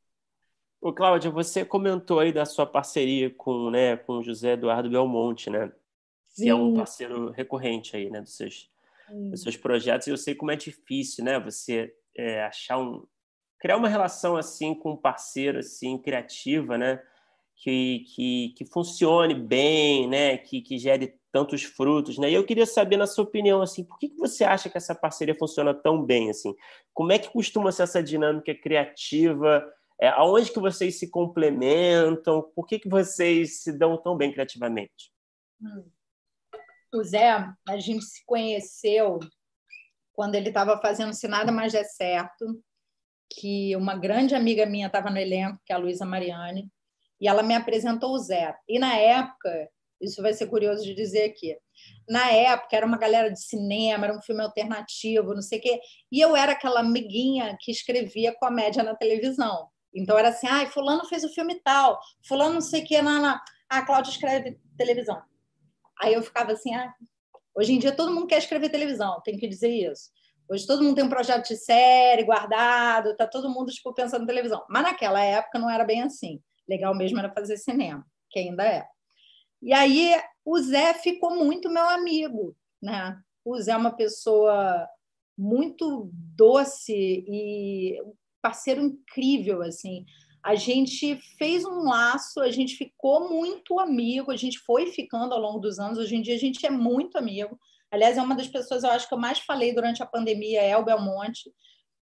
Ô, 0.80 0.92
Cláudia, 0.92 1.30
você 1.30 1.64
comentou 1.64 2.18
aí 2.18 2.32
da 2.32 2.44
sua 2.44 2.66
parceria 2.66 3.30
com, 3.30 3.70
né, 3.70 3.96
com 3.96 4.14
o 4.14 4.22
José 4.22 4.54
Eduardo 4.54 4.90
Belmonte, 4.90 5.48
né? 5.48 5.70
Sim. 6.26 6.44
que 6.44 6.48
é 6.48 6.54
um 6.54 6.74
parceiro 6.74 7.30
recorrente 7.30 7.94
aí, 7.94 8.10
né, 8.10 8.20
dos 8.20 8.34
seus, 8.34 8.70
dos 9.30 9.42
seus 9.42 9.56
projetos. 9.56 10.06
E 10.06 10.10
eu 10.10 10.16
sei 10.16 10.34
como 10.34 10.50
é 10.50 10.56
difícil, 10.56 11.24
né, 11.24 11.38
você 11.38 11.94
é, 12.16 12.42
achar 12.44 12.78
um 12.78 13.06
criar 13.62 13.76
uma 13.76 13.88
relação 13.88 14.36
assim 14.36 14.74
com 14.74 14.92
um 14.92 14.96
parceiro 14.96 15.60
assim 15.60 15.96
criativa, 15.96 16.76
né, 16.76 17.00
que, 17.56 18.04
que, 18.14 18.54
que 18.56 18.66
funcione 18.66 19.34
bem, 19.34 20.08
né, 20.08 20.36
que, 20.36 20.60
que 20.60 20.76
gere 20.76 21.18
tantos 21.30 21.62
frutos, 21.62 22.18
né? 22.18 22.30
E 22.30 22.34
eu 22.34 22.44
queria 22.44 22.66
saber 22.66 22.98
na 22.98 23.06
sua 23.06 23.24
opinião 23.24 23.62
assim, 23.62 23.84
por 23.84 23.98
que, 23.98 24.10
que 24.10 24.18
você 24.18 24.44
acha 24.44 24.68
que 24.68 24.76
essa 24.76 24.94
parceria 24.94 25.34
funciona 25.34 25.72
tão 25.72 26.04
bem 26.04 26.28
assim? 26.28 26.54
Como 26.92 27.10
é 27.10 27.18
que 27.18 27.30
costuma 27.30 27.72
ser 27.72 27.84
essa 27.84 28.02
dinâmica 28.02 28.54
criativa? 28.54 29.64
É, 29.98 30.08
aonde 30.08 30.52
que 30.52 30.60
vocês 30.60 30.98
se 30.98 31.08
complementam? 31.08 32.42
Por 32.54 32.66
que, 32.66 32.78
que 32.78 32.88
vocês 32.88 33.62
se 33.62 33.72
dão 33.72 33.96
tão 33.96 34.14
bem 34.14 34.30
criativamente? 34.30 35.10
Hum 35.62 35.84
o 36.94 37.02
Zé, 37.02 37.32
a 37.68 37.78
gente 37.78 38.04
se 38.04 38.24
conheceu 38.26 39.18
quando 40.12 40.34
ele 40.34 40.48
estava 40.48 40.78
fazendo 40.80 41.14
Se 41.14 41.26
Nada 41.26 41.50
Mais 41.50 41.72
Der 41.72 41.84
Certo, 41.84 42.62
que 43.38 43.74
uma 43.76 43.96
grande 43.96 44.34
amiga 44.34 44.66
minha 44.66 44.86
estava 44.88 45.10
no 45.10 45.18
elenco, 45.18 45.60
que 45.64 45.72
é 45.72 45.76
a 45.76 45.78
Luísa 45.78 46.04
Mariani, 46.04 46.70
e 47.20 47.28
ela 47.28 47.42
me 47.42 47.54
apresentou 47.54 48.12
o 48.12 48.18
Zé. 48.18 48.54
E 48.68 48.78
na 48.78 48.94
época 48.96 49.68
Isso 50.02 50.20
vai 50.20 50.34
ser 50.34 50.48
curioso 50.48 50.82
de 50.82 50.94
dizer 50.94 51.24
aqui. 51.30 51.56
Na 52.08 52.28
época, 52.32 52.76
era 52.76 52.84
uma 52.84 52.98
galera 52.98 53.30
de 53.30 53.40
cinema, 53.40 54.06
era 54.06 54.16
um 54.16 54.20
filme 54.20 54.42
alternativo, 54.42 55.32
não 55.32 55.40
sei 55.40 55.60
o 55.60 55.62
quê. 55.62 55.80
E 56.10 56.20
eu 56.20 56.34
era 56.34 56.52
aquela 56.52 56.80
amiguinha 56.80 57.56
que 57.60 57.70
escrevia 57.70 58.34
comédia 58.34 58.82
na 58.82 58.96
televisão. 58.96 59.68
Então, 59.94 60.18
era 60.18 60.30
assim, 60.30 60.48
ah, 60.48 60.66
fulano 60.66 61.04
fez 61.04 61.22
o 61.22 61.28
filme 61.28 61.60
tal, 61.62 62.00
fulano 62.26 62.54
não 62.54 62.60
sei 62.60 62.82
o 62.82 62.84
quê, 62.84 63.00
na, 63.00 63.20
na... 63.20 63.42
a 63.68 63.82
Cláudia 63.82 64.10
escreve 64.10 64.58
televisão. 64.76 65.22
Aí 66.00 66.14
eu 66.14 66.22
ficava 66.22 66.52
assim, 66.52 66.74
ah, 66.74 66.92
hoje 67.54 67.72
em 67.72 67.78
dia 67.78 67.92
todo 67.92 68.12
mundo 68.12 68.26
quer 68.26 68.38
escrever 68.38 68.70
televisão, 68.70 69.20
tem 69.22 69.36
que 69.36 69.46
dizer 69.46 69.68
isso. 69.68 70.10
Hoje 70.48 70.66
todo 70.66 70.82
mundo 70.82 70.96
tem 70.96 71.04
um 71.04 71.08
projeto 71.08 71.48
de 71.48 71.56
série 71.56 72.24
guardado, 72.24 73.16
tá 73.16 73.26
todo 73.26 73.50
mundo 73.50 73.72
tipo, 73.72 73.92
pensando 73.94 74.24
em 74.24 74.26
televisão. 74.26 74.64
Mas 74.68 74.82
naquela 74.82 75.22
época 75.22 75.58
não 75.58 75.70
era 75.70 75.84
bem 75.84 76.02
assim. 76.02 76.40
Legal 76.68 76.94
mesmo 76.94 77.18
era 77.18 77.32
fazer 77.32 77.56
cinema, 77.56 78.04
que 78.30 78.38
ainda 78.38 78.64
é. 78.64 78.86
E 79.60 79.72
aí 79.72 80.14
o 80.44 80.58
Zé 80.58 80.94
ficou 80.94 81.36
muito 81.36 81.70
meu 81.70 81.88
amigo, 81.88 82.56
né? 82.82 83.16
O 83.44 83.58
Zé 83.60 83.72
é 83.72 83.76
uma 83.76 83.94
pessoa 83.94 84.88
muito 85.38 86.10
doce 86.12 87.24
e 87.26 88.00
um 88.02 88.12
parceiro 88.40 88.82
incrível, 88.82 89.62
assim. 89.62 90.04
A 90.42 90.56
gente 90.56 91.16
fez 91.38 91.64
um 91.64 91.84
laço, 91.84 92.40
a 92.40 92.50
gente 92.50 92.76
ficou 92.76 93.30
muito 93.30 93.78
amigo, 93.78 94.32
a 94.32 94.36
gente 94.36 94.58
foi 94.58 94.86
ficando 94.86 95.32
ao 95.32 95.40
longo 95.40 95.60
dos 95.60 95.78
anos. 95.78 95.98
Hoje 95.98 96.16
em 96.16 96.22
dia 96.22 96.34
a 96.34 96.38
gente 96.38 96.66
é 96.66 96.70
muito 96.70 97.16
amigo. 97.16 97.58
Aliás, 97.92 98.16
é 98.16 98.22
uma 98.22 98.34
das 98.34 98.48
pessoas 98.48 98.82
eu 98.82 98.90
acho 98.90 99.06
que 99.06 99.12
eu 99.12 99.18
mais 99.18 99.38
falei 99.38 99.74
durante 99.74 100.02
a 100.02 100.06
pandemia 100.06 100.62
é 100.62 100.76
o 100.76 100.84
Belmonte. 100.84 101.52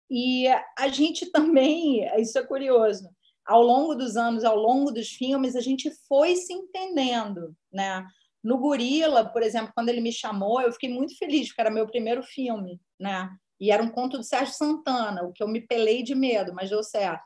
E 0.08 0.46
a 0.78 0.88
gente 0.88 1.26
também, 1.32 2.08
isso 2.20 2.38
é 2.38 2.46
curioso, 2.46 3.10
ao 3.44 3.62
longo 3.62 3.94
dos 3.94 4.16
anos, 4.16 4.44
ao 4.44 4.56
longo 4.56 4.90
dos 4.90 5.08
filmes, 5.08 5.56
a 5.56 5.60
gente 5.60 5.90
foi 6.08 6.36
se 6.36 6.52
entendendo, 6.52 7.54
né? 7.72 8.06
No 8.42 8.58
Gorila, 8.58 9.24
por 9.24 9.42
exemplo, 9.42 9.72
quando 9.74 9.88
ele 9.88 10.00
me 10.00 10.12
chamou, 10.12 10.60
eu 10.60 10.72
fiquei 10.72 10.88
muito 10.88 11.16
feliz, 11.18 11.48
porque 11.48 11.60
era 11.60 11.70
meu 11.70 11.86
primeiro 11.86 12.22
filme, 12.22 12.80
né? 12.98 13.28
E 13.60 13.70
era 13.70 13.82
um 13.82 13.90
conto 13.90 14.16
do 14.16 14.24
Sérgio 14.24 14.54
Santana, 14.54 15.22
o 15.24 15.32
que 15.32 15.42
eu 15.42 15.48
me 15.48 15.60
pelei 15.60 16.02
de 16.02 16.14
medo, 16.14 16.54
mas 16.54 16.70
deu 16.70 16.82
certo. 16.82 17.24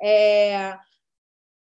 É... 0.00 0.76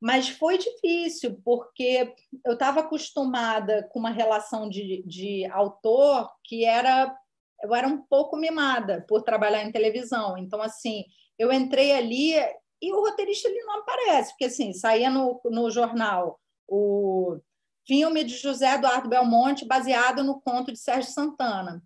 Mas 0.01 0.29
foi 0.29 0.59
difícil, 0.59 1.41
porque 1.45 2.13
eu 2.45 2.53
estava 2.53 2.81
acostumada 2.81 3.89
com 3.91 3.99
uma 3.99 4.11
relação 4.11 4.69
de, 4.69 5.03
de 5.07 5.47
autor 5.47 6.31
que 6.45 6.65
era 6.65 7.17
eu 7.63 7.75
era 7.75 7.89
um 7.89 8.03
pouco 8.03 8.37
mimada 8.37 9.05
por 9.09 9.23
trabalhar 9.23 9.65
em 9.65 9.73
televisão. 9.73 10.37
Então, 10.37 10.61
assim, 10.61 11.05
eu 11.39 11.53
entrei 11.53 11.93
ali 11.93 12.35
e 12.81 12.93
o 12.93 13.01
roteirista 13.01 13.49
ele 13.49 13.63
não 13.63 13.81
aparece, 13.81 14.31
porque 14.31 14.45
assim, 14.45 14.73
saía 14.73 15.11
no, 15.11 15.41
no 15.47 15.71
jornal 15.71 16.39
o 16.69 17.39
filme 17.87 18.25
de 18.25 18.37
José 18.37 18.75
Eduardo 18.75 19.09
Belmonte 19.09 19.65
baseado 19.65 20.23
no 20.23 20.41
conto 20.41 20.73
de 20.73 20.79
Sérgio 20.79 21.13
Santana. 21.13 21.83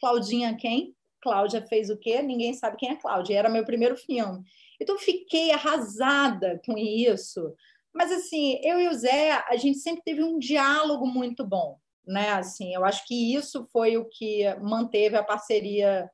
Claudinha 0.00 0.56
quem? 0.56 0.96
Cláudia 1.20 1.64
fez 1.66 1.90
o 1.90 1.96
quê? 1.96 2.20
Ninguém 2.22 2.52
sabe 2.54 2.76
quem 2.76 2.90
é 2.90 2.96
Cláudia. 2.96 3.38
Era 3.38 3.48
meu 3.48 3.64
primeiro 3.64 3.96
filme. 3.96 4.42
Então 4.82 4.98
fiquei 4.98 5.52
arrasada 5.52 6.60
com 6.66 6.76
isso. 6.76 7.54
Mas 7.94 8.10
assim, 8.10 8.58
eu 8.62 8.80
e 8.80 8.88
o 8.88 8.94
Zé, 8.94 9.32
a 9.48 9.56
gente 9.56 9.78
sempre 9.78 10.02
teve 10.02 10.24
um 10.24 10.38
diálogo 10.38 11.06
muito 11.06 11.44
bom, 11.46 11.78
né? 12.06 12.30
Assim, 12.30 12.74
eu 12.74 12.84
acho 12.84 13.06
que 13.06 13.34
isso 13.34 13.66
foi 13.72 13.96
o 13.96 14.06
que 14.06 14.42
manteve 14.60 15.16
a 15.16 15.22
parceria 15.22 16.10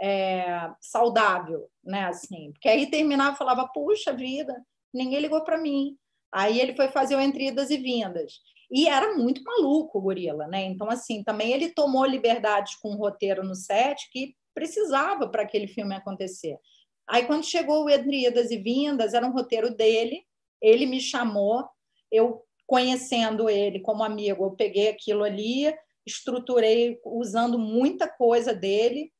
é, 0.00 0.70
saudável, 0.80 1.68
né? 1.84 2.04
Assim, 2.04 2.52
porque 2.52 2.68
aí 2.68 2.88
terminava 2.88 3.34
e 3.34 3.38
falava, 3.38 3.68
puxa 3.68 4.12
vida, 4.12 4.54
ninguém 4.94 5.20
ligou 5.20 5.42
para 5.44 5.58
mim. 5.58 5.96
Aí 6.32 6.60
ele 6.60 6.74
foi 6.74 6.88
fazer 6.88 7.16
o 7.16 7.20
entre 7.20 7.48
e 7.48 7.76
vindas. 7.76 8.40
E 8.70 8.88
era 8.88 9.14
muito 9.16 9.42
maluco 9.44 9.98
o 9.98 10.02
gorila, 10.02 10.46
né? 10.48 10.64
Então, 10.64 10.90
assim, 10.90 11.22
também 11.22 11.52
ele 11.52 11.70
tomou 11.70 12.04
liberdades 12.04 12.74
com 12.76 12.90
o 12.90 12.96
roteiro 12.96 13.44
no 13.44 13.54
set 13.54 14.08
que 14.10 14.34
precisava 14.54 15.28
para 15.28 15.42
aquele 15.42 15.68
filme 15.68 15.94
acontecer. 15.94 16.58
Aí, 17.08 17.24
quando 17.26 17.44
chegou 17.44 17.84
o 17.84 17.90
Entre 17.90 18.26
Idas 18.26 18.50
e 18.50 18.56
Vindas, 18.56 19.14
era 19.14 19.26
um 19.26 19.32
roteiro 19.32 19.74
dele, 19.74 20.24
ele 20.60 20.86
me 20.86 21.00
chamou, 21.00 21.64
eu 22.10 22.42
conhecendo 22.66 23.48
ele 23.48 23.80
como 23.80 24.02
amigo, 24.02 24.44
eu 24.44 24.50
peguei 24.52 24.88
aquilo 24.88 25.22
ali, 25.22 25.72
estruturei 26.04 26.98
usando 27.04 27.58
muita 27.58 28.08
coisa 28.08 28.52
dele, 28.54 29.12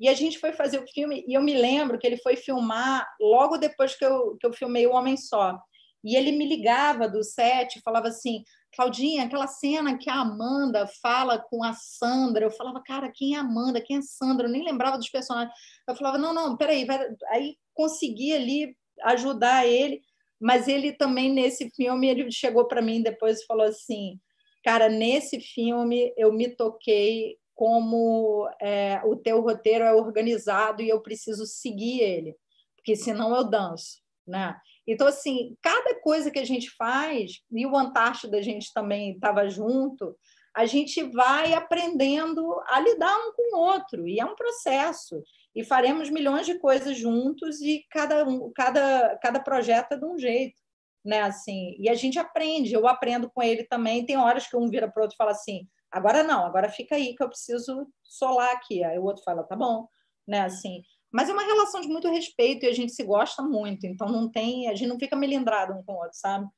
e 0.00 0.08
a 0.08 0.14
gente 0.14 0.38
foi 0.38 0.52
fazer 0.52 0.78
o 0.78 0.86
filme, 0.88 1.24
e 1.26 1.34
eu 1.34 1.42
me 1.42 1.54
lembro 1.54 1.98
que 1.98 2.06
ele 2.06 2.16
foi 2.16 2.36
filmar 2.36 3.06
logo 3.20 3.56
depois 3.58 3.94
que 3.94 4.04
eu, 4.04 4.36
que 4.38 4.46
eu 4.46 4.52
filmei 4.52 4.86
O 4.86 4.92
Homem 4.92 5.16
Só. 5.16 5.58
E 6.02 6.16
ele 6.16 6.32
me 6.32 6.46
ligava 6.46 7.08
do 7.08 7.22
set, 7.22 7.80
falava 7.82 8.08
assim: 8.08 8.42
Claudinha, 8.74 9.24
aquela 9.24 9.46
cena 9.46 9.96
que 9.96 10.10
a 10.10 10.20
Amanda 10.20 10.86
fala 11.02 11.38
com 11.38 11.62
a 11.62 11.72
Sandra. 11.72 12.44
Eu 12.44 12.50
falava, 12.50 12.82
cara, 12.82 13.10
quem 13.10 13.34
é 13.34 13.38
Amanda? 13.38 13.80
Quem 13.80 13.98
é 13.98 14.02
Sandra? 14.02 14.46
Eu 14.46 14.52
nem 14.52 14.64
lembrava 14.64 14.98
dos 14.98 15.08
personagens. 15.08 15.54
Eu 15.88 15.94
falava, 15.94 16.18
não, 16.18 16.34
não, 16.34 16.56
peraí. 16.56 16.84
Vai... 16.84 17.08
Aí 17.30 17.56
consegui 17.72 18.32
ali 18.32 18.76
ajudar 19.02 19.66
ele, 19.66 20.02
mas 20.40 20.68
ele 20.68 20.92
também, 20.92 21.32
nesse 21.32 21.70
filme, 21.70 22.08
ele 22.08 22.30
chegou 22.30 22.66
para 22.66 22.82
mim 22.82 23.02
depois 23.02 23.40
e 23.40 23.46
falou 23.46 23.66
assim: 23.66 24.20
cara, 24.62 24.88
nesse 24.88 25.40
filme 25.40 26.12
eu 26.16 26.32
me 26.32 26.48
toquei 26.48 27.36
como 27.54 28.48
é, 28.60 29.00
o 29.04 29.16
teu 29.16 29.40
roteiro 29.40 29.84
é 29.84 29.94
organizado 29.94 30.82
e 30.82 30.88
eu 30.88 31.00
preciso 31.00 31.46
seguir 31.46 32.00
ele, 32.00 32.36
porque 32.76 32.96
senão 32.96 33.34
eu 33.34 33.44
danço, 33.44 34.00
né? 34.26 34.56
Então, 34.86 35.06
assim, 35.06 35.56
cada 35.62 36.00
coisa 36.00 36.30
que 36.30 36.38
a 36.38 36.44
gente 36.44 36.70
faz, 36.70 37.40
e 37.50 37.66
o 37.66 37.76
Antártida 37.76 38.38
a 38.38 38.42
gente 38.42 38.72
também 38.72 39.12
estava 39.12 39.48
junto, 39.48 40.16
a 40.54 40.66
gente 40.66 41.02
vai 41.02 41.52
aprendendo 41.54 42.60
a 42.66 42.78
lidar 42.80 43.16
um 43.16 43.32
com 43.32 43.56
o 43.56 43.60
outro, 43.60 44.06
e 44.06 44.20
é 44.20 44.24
um 44.24 44.36
processo. 44.36 45.22
E 45.54 45.64
faremos 45.64 46.10
milhões 46.10 46.46
de 46.46 46.58
coisas 46.58 46.96
juntos, 46.96 47.60
e 47.60 47.84
cada, 47.90 48.24
um, 48.26 48.52
cada, 48.54 49.18
cada 49.22 49.40
projeto 49.40 49.92
é 49.92 49.96
de 49.96 50.04
um 50.04 50.18
jeito. 50.18 50.62
Né, 51.04 51.20
assim, 51.20 51.76
e 51.78 51.90
a 51.90 51.94
gente 51.94 52.18
aprende, 52.18 52.72
eu 52.72 52.88
aprendo 52.88 53.30
com 53.30 53.42
ele 53.42 53.64
também. 53.64 54.06
Tem 54.06 54.16
horas 54.16 54.46
que 54.46 54.56
um 54.56 54.70
vira 54.70 54.90
para 54.90 55.00
o 55.00 55.02
outro 55.02 55.14
e 55.14 55.18
fala 55.18 55.32
assim: 55.32 55.68
Agora 55.94 56.24
não, 56.24 56.44
agora 56.44 56.68
fica 56.68 56.96
aí 56.96 57.14
que 57.14 57.22
eu 57.22 57.28
preciso 57.28 57.86
solar 58.02 58.52
aqui. 58.52 58.82
Aí 58.82 58.98
o 58.98 59.04
outro 59.04 59.22
fala, 59.22 59.44
tá 59.44 59.54
bom, 59.54 59.86
né? 60.26 60.40
Assim, 60.40 60.82
mas 61.14 61.28
é 61.28 61.32
uma 61.32 61.44
relação 61.44 61.80
de 61.80 61.86
muito 61.86 62.08
respeito 62.08 62.66
e 62.66 62.68
a 62.68 62.72
gente 62.72 62.92
se 62.92 63.04
gosta 63.04 63.40
muito, 63.40 63.86
então 63.86 64.08
não 64.08 64.28
tem, 64.28 64.68
a 64.68 64.74
gente 64.74 64.88
não 64.88 64.98
fica 64.98 65.14
melindrado 65.14 65.72
um 65.72 65.80
com 65.84 65.92
o 65.92 65.98
outro, 65.98 66.18
sabe? 66.18 66.48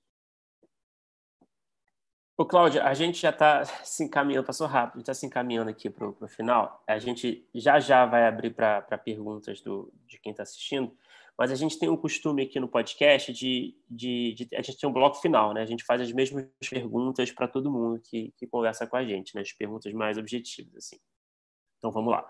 Ô, 2.38 2.44
Cláudia, 2.46 2.82
a 2.84 2.94
gente 2.94 3.20
já 3.20 3.28
está 3.28 3.64
se 3.64 4.04
encaminhando, 4.04 4.46
passou 4.46 4.66
rápido, 4.66 5.00
está 5.00 5.12
se 5.12 5.26
encaminhando 5.26 5.68
aqui 5.68 5.90
para 5.90 6.08
o 6.08 6.28
final. 6.28 6.82
A 6.86 6.98
gente 6.98 7.46
já 7.54 7.78
já 7.78 8.06
vai 8.06 8.26
abrir 8.26 8.54
para 8.54 8.80
perguntas 8.98 9.60
do, 9.60 9.92
de 10.06 10.18
quem 10.18 10.30
está 10.30 10.42
assistindo. 10.42 10.96
Mas 11.38 11.50
a 11.50 11.54
gente 11.54 11.78
tem 11.78 11.90
um 11.90 11.96
costume 11.96 12.42
aqui 12.42 12.58
no 12.58 12.66
podcast 12.66 13.30
de, 13.32 13.76
de, 13.90 14.32
de, 14.32 14.48
a 14.56 14.62
gente 14.62 14.78
tem 14.78 14.88
um 14.88 14.92
bloco 14.92 15.16
final, 15.16 15.52
né? 15.52 15.60
A 15.60 15.66
gente 15.66 15.84
faz 15.84 16.00
as 16.00 16.10
mesmas 16.12 16.48
perguntas 16.68 17.30
para 17.30 17.46
todo 17.46 17.70
mundo 17.70 18.00
que, 18.00 18.32
que 18.38 18.46
conversa 18.46 18.86
com 18.86 18.96
a 18.96 19.04
gente, 19.04 19.34
né? 19.34 19.42
As 19.42 19.52
perguntas 19.52 19.92
mais 19.92 20.16
objetivas, 20.16 20.76
assim. 20.76 20.98
Então 21.78 21.90
vamos 21.90 22.10
lá. 22.10 22.26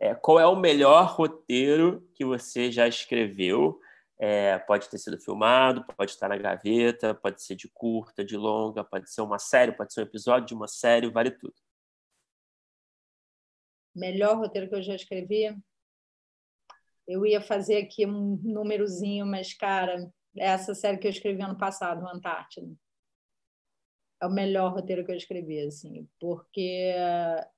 É, 0.00 0.14
qual 0.14 0.40
é 0.40 0.46
o 0.46 0.56
melhor 0.56 1.08
roteiro 1.08 2.08
que 2.14 2.24
você 2.24 2.72
já 2.72 2.88
escreveu? 2.88 3.78
É, 4.18 4.58
pode 4.58 4.88
ter 4.88 4.96
sido 4.96 5.20
filmado, 5.20 5.84
pode 5.94 6.12
estar 6.12 6.28
na 6.28 6.38
gaveta, 6.38 7.14
pode 7.14 7.42
ser 7.42 7.54
de 7.54 7.68
curta, 7.68 8.24
de 8.24 8.36
longa, 8.36 8.82
pode 8.82 9.10
ser 9.10 9.20
uma 9.20 9.38
série, 9.38 9.72
pode 9.72 9.92
ser 9.92 10.00
um 10.00 10.04
episódio 10.04 10.46
de 10.46 10.54
uma 10.54 10.66
série, 10.66 11.10
vale 11.10 11.30
tudo. 11.30 11.54
Melhor 13.94 14.38
roteiro 14.38 14.68
que 14.68 14.74
eu 14.74 14.82
já 14.82 14.94
escrevi? 14.94 15.54
Eu 17.06 17.26
ia 17.26 17.40
fazer 17.40 17.76
aqui 17.76 18.06
um 18.06 18.40
númerozinho, 18.42 19.26
mas, 19.26 19.52
cara, 19.52 20.10
essa 20.36 20.74
série 20.74 20.96
que 20.96 21.06
eu 21.06 21.10
escrevi 21.10 21.42
ano 21.42 21.58
passado, 21.58 22.06
Antártida. 22.08 22.72
É 24.20 24.26
o 24.26 24.30
melhor 24.30 24.72
roteiro 24.72 25.04
que 25.04 25.10
eu 25.10 25.16
escrevi, 25.16 25.60
assim, 25.60 26.06
porque 26.18 26.92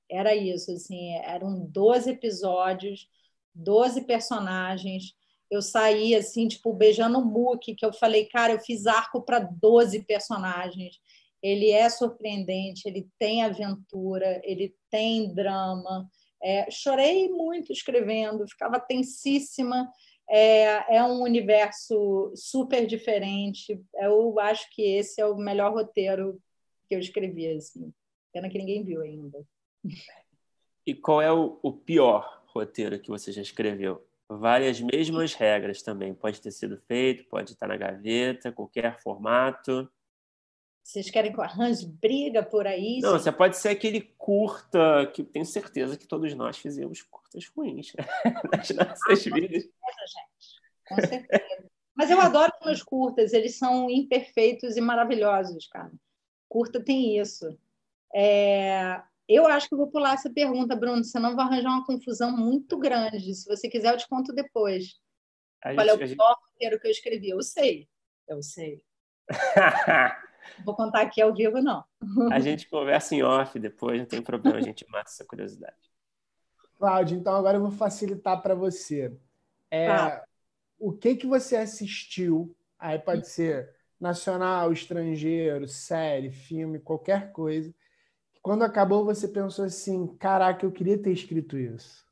era 0.09 0.33
isso, 0.35 0.71
assim, 0.71 1.13
eram 1.17 1.65
12 1.65 2.11
episódios, 2.11 3.09
12 3.53 4.01
personagens. 4.05 5.13
Eu 5.51 5.61
saí, 5.61 6.15
assim, 6.15 6.47
tipo, 6.47 6.73
beijando 6.73 7.19
o 7.19 7.25
muque, 7.25 7.75
que 7.75 7.85
eu 7.85 7.91
falei, 7.93 8.25
cara, 8.25 8.53
eu 8.53 8.59
fiz 8.59 8.87
arco 8.87 9.21
para 9.21 9.39
12 9.39 10.03
personagens. 10.03 10.99
Ele 11.41 11.69
é 11.71 11.89
surpreendente, 11.89 12.87
ele 12.87 13.09
tem 13.19 13.43
aventura, 13.43 14.39
ele 14.43 14.73
tem 14.89 15.33
drama, 15.33 16.09
é, 16.43 16.69
chorei 16.69 17.29
muito 17.29 17.71
escrevendo, 17.71 18.47
ficava 18.47 18.79
tensíssima. 18.79 19.89
É, 20.29 20.97
é, 20.97 21.03
um 21.03 21.21
universo 21.21 22.31
super 22.35 22.85
diferente. 22.85 23.81
Eu 23.95 24.39
acho 24.39 24.69
que 24.71 24.81
esse 24.81 25.21
é 25.21 25.25
o 25.25 25.37
melhor 25.37 25.73
roteiro 25.73 26.41
que 26.93 26.95
eu 26.95 26.99
escrevi. 26.99 27.47
Assim. 27.47 27.91
Pena 28.31 28.49
que 28.49 28.57
ninguém 28.57 28.83
viu 28.83 29.01
ainda. 29.01 29.43
E 30.85 30.93
qual 30.93 31.21
é 31.21 31.31
o, 31.31 31.59
o 31.61 31.71
pior 31.71 32.43
roteiro 32.47 32.99
que 32.99 33.09
você 33.09 33.31
já 33.31 33.41
escreveu? 33.41 34.05
Várias 34.29 34.79
mesmas 34.79 35.33
regras 35.33 35.81
também. 35.81 36.13
Pode 36.13 36.41
ter 36.41 36.51
sido 36.51 36.77
feito, 36.87 37.27
pode 37.29 37.51
estar 37.51 37.67
na 37.67 37.77
gaveta, 37.77 38.51
qualquer 38.51 39.01
formato. 39.01 39.89
Vocês 40.83 41.09
querem 41.09 41.31
que 41.31 41.39
eu 41.39 41.43
arranje 41.43 41.87
briga 41.87 42.43
por 42.43 42.67
aí? 42.67 42.99
Não, 42.99 43.13
você 43.13 43.31
pode 43.31 43.55
ser 43.57 43.69
aquele 43.69 44.01
curta, 44.17 45.09
que 45.13 45.23
tenho 45.23 45.45
certeza 45.45 45.97
que 45.97 46.05
todos 46.05 46.33
nós 46.33 46.57
fizemos 46.57 47.01
curtas 47.01 47.47
ruins 47.55 47.93
nas 48.51 48.69
nossas 48.69 49.27
ah, 49.27 49.35
vidas. 49.35 49.63
Com 49.63 49.81
certeza, 49.81 50.05
gente. 50.07 50.61
Com 50.87 50.95
certeza. 51.07 51.69
Mas 51.95 52.09
eu 52.09 52.19
adoro 52.19 52.51
os 52.59 52.65
meus 52.65 52.83
curtas, 52.83 53.31
eles 53.31 53.57
são 53.57 53.89
imperfeitos 53.89 54.75
e 54.75 54.81
maravilhosos, 54.81 55.67
cara. 55.67 55.91
Curta 56.53 56.79
tem 56.79 57.19
isso. 57.19 57.57
É... 58.13 59.01
Eu 59.27 59.47
acho 59.47 59.67
que 59.67 59.73
eu 59.73 59.77
vou 59.79 59.89
pular 59.89 60.13
essa 60.13 60.29
pergunta, 60.29 60.75
Bruno, 60.75 61.03
senão 61.03 61.35
vai 61.35 61.45
arranjar 61.45 61.69
uma 61.69 61.85
confusão 61.85 62.29
muito 62.31 62.77
grande. 62.77 63.33
Se 63.33 63.47
você 63.47 63.67
quiser, 63.67 63.91
eu 63.91 63.97
te 63.97 64.07
conto 64.07 64.31
depois. 64.31 65.01
A 65.63 65.73
Qual 65.73 65.87
gente, 65.87 66.01
é 66.01 66.05
o 66.05 66.15
pior 66.15 66.37
roteiro 66.43 66.79
que 66.79 66.85
eu 66.85 66.91
escrevi? 66.91 67.29
Eu 67.29 67.41
sei. 67.41 67.89
Eu 68.27 68.43
sei. 68.43 68.83
vou 70.63 70.75
contar 70.75 71.01
aqui 71.01 71.19
ao 71.23 71.33
vivo, 71.33 71.59
não. 71.59 71.83
a 72.31 72.39
gente 72.39 72.69
conversa 72.69 73.15
em 73.15 73.23
off 73.23 73.57
depois, 73.57 73.97
não 73.97 74.05
tem 74.05 74.21
problema, 74.21 74.59
a 74.59 74.61
gente 74.61 74.85
mata 74.89 75.09
essa 75.09 75.25
curiosidade. 75.25 75.91
Cláudia, 76.77 77.15
então 77.15 77.35
agora 77.35 77.57
eu 77.57 77.61
vou 77.61 77.71
facilitar 77.71 78.39
para 78.43 78.53
você. 78.53 79.11
É, 79.71 79.87
ah. 79.87 80.23
O 80.77 80.93
que, 80.93 81.15
que 81.15 81.25
você 81.25 81.55
assistiu? 81.55 82.55
Aí 82.77 82.99
pode 82.99 83.27
ser 83.27 83.73
nacional, 84.03 84.71
estrangeiro, 84.71 85.67
série, 85.67 86.31
filme, 86.31 86.79
qualquer 86.79 87.31
coisa 87.31 87.73
quando 88.43 88.63
acabou, 88.63 89.05
você 89.05 89.27
pensou 89.27 89.63
assim: 89.63 90.05
caraca, 90.17 90.65
eu 90.65 90.71
queria 90.71 91.01
ter 91.01 91.13
escrito 91.13 91.57
isso? 91.57 92.05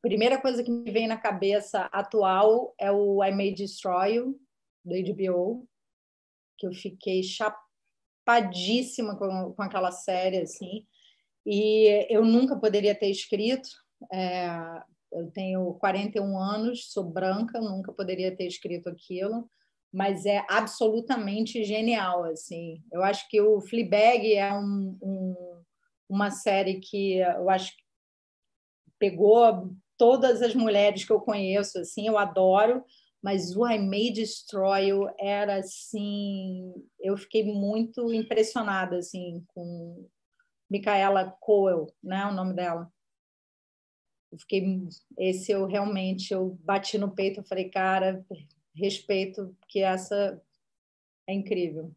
Primeira 0.00 0.40
coisa 0.40 0.62
que 0.62 0.70
me 0.70 0.90
vem 0.92 1.08
na 1.08 1.16
cabeça 1.16 1.86
atual 1.92 2.72
é 2.78 2.92
o 2.92 3.22
I 3.24 3.32
May 3.32 3.52
Destroy 3.52 4.14
You, 4.14 4.40
do 4.84 4.94
HBO, 4.94 5.68
que 6.56 6.68
eu 6.68 6.72
fiquei 6.72 7.24
chapadíssima 7.24 9.18
com, 9.18 9.52
com 9.52 9.62
aquela 9.62 9.90
série, 9.90 10.38
assim. 10.38 10.86
E 11.44 12.06
eu 12.08 12.24
nunca 12.24 12.56
poderia 12.56 12.94
ter 12.94 13.10
escrito. 13.10 13.68
É, 14.12 14.48
eu 15.12 15.30
tenho 15.30 15.74
41 15.74 16.38
anos, 16.38 16.92
sou 16.92 17.04
branca, 17.04 17.60
nunca 17.60 17.92
poderia 17.92 18.34
ter 18.34 18.46
escrito 18.46 18.88
aquilo 18.88 19.48
mas 19.96 20.26
é 20.26 20.44
absolutamente 20.50 21.64
genial, 21.64 22.24
assim. 22.24 22.82
Eu 22.92 23.02
acho 23.02 23.26
que 23.30 23.40
o 23.40 23.62
Fleabag 23.62 24.34
é 24.34 24.52
um, 24.52 24.98
um, 25.02 25.62
uma 26.06 26.30
série 26.30 26.80
que 26.80 27.18
eu 27.18 27.48
acho 27.48 27.74
que 27.74 27.82
pegou 28.98 29.70
todas 29.96 30.42
as 30.42 30.54
mulheres 30.54 31.02
que 31.02 31.12
eu 31.12 31.20
conheço, 31.20 31.78
assim, 31.78 32.06
eu 32.06 32.18
adoro, 32.18 32.84
mas 33.22 33.56
o 33.56 33.66
I 33.66 33.78
May 33.78 34.10
Destroy 34.12 34.88
You 34.88 35.08
era, 35.18 35.60
assim, 35.60 36.74
eu 37.00 37.16
fiquei 37.16 37.44
muito 37.44 38.12
impressionada, 38.12 38.98
assim, 38.98 39.42
com 39.48 40.06
Micaela 40.70 41.34
Coel, 41.40 41.86
né, 42.04 42.26
o 42.26 42.34
nome 42.34 42.54
dela. 42.54 42.86
Eu 44.30 44.38
fiquei, 44.38 44.88
esse 45.18 45.52
eu 45.52 45.66
realmente, 45.66 46.32
eu 46.32 46.58
bati 46.62 46.98
no 46.98 47.14
peito, 47.14 47.40
eu 47.40 47.44
falei, 47.44 47.68
cara, 47.68 48.24
respeito, 48.74 49.56
que 49.68 49.80
essa 49.80 50.40
é 51.26 51.32
incrível. 51.32 51.92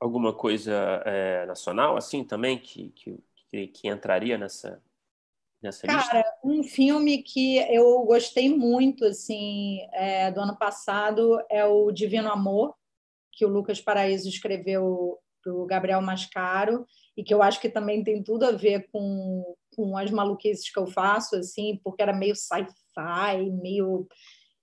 Alguma 0.00 0.32
coisa 0.32 1.02
é, 1.04 1.44
nacional, 1.46 1.96
assim, 1.96 2.22
também, 2.22 2.58
que, 2.58 2.90
que, 2.90 3.66
que 3.66 3.88
entraria 3.88 4.38
nessa, 4.38 4.80
nessa 5.60 5.86
Cara, 5.86 6.18
lista? 6.18 6.38
Um 6.44 6.62
filme 6.62 7.22
que 7.22 7.56
eu 7.74 8.04
gostei 8.04 8.48
muito, 8.54 9.04
assim, 9.04 9.80
é, 9.92 10.30
do 10.30 10.40
ano 10.40 10.56
passado 10.56 11.42
é 11.50 11.64
o 11.64 11.90
Divino 11.90 12.30
Amor, 12.30 12.74
que 13.32 13.44
o 13.44 13.48
Lucas 13.48 13.80
Paraíso 13.80 14.28
escreveu 14.28 15.18
para 15.42 15.52
o 15.52 15.66
Gabriel 15.66 16.00
Mascaro, 16.00 16.86
e 17.16 17.24
que 17.24 17.34
eu 17.34 17.42
acho 17.42 17.60
que 17.60 17.68
também 17.68 18.04
tem 18.04 18.22
tudo 18.22 18.44
a 18.44 18.52
ver 18.52 18.88
com, 18.92 19.56
com 19.78 19.96
as 19.96 20.10
maluquices 20.10 20.68
que 20.72 20.80
eu 20.80 20.88
faço, 20.88 21.36
assim, 21.36 21.78
porque 21.84 22.02
era 22.02 22.12
meio 22.12 22.34
sci-fi, 22.34 23.48
meio 23.62 24.08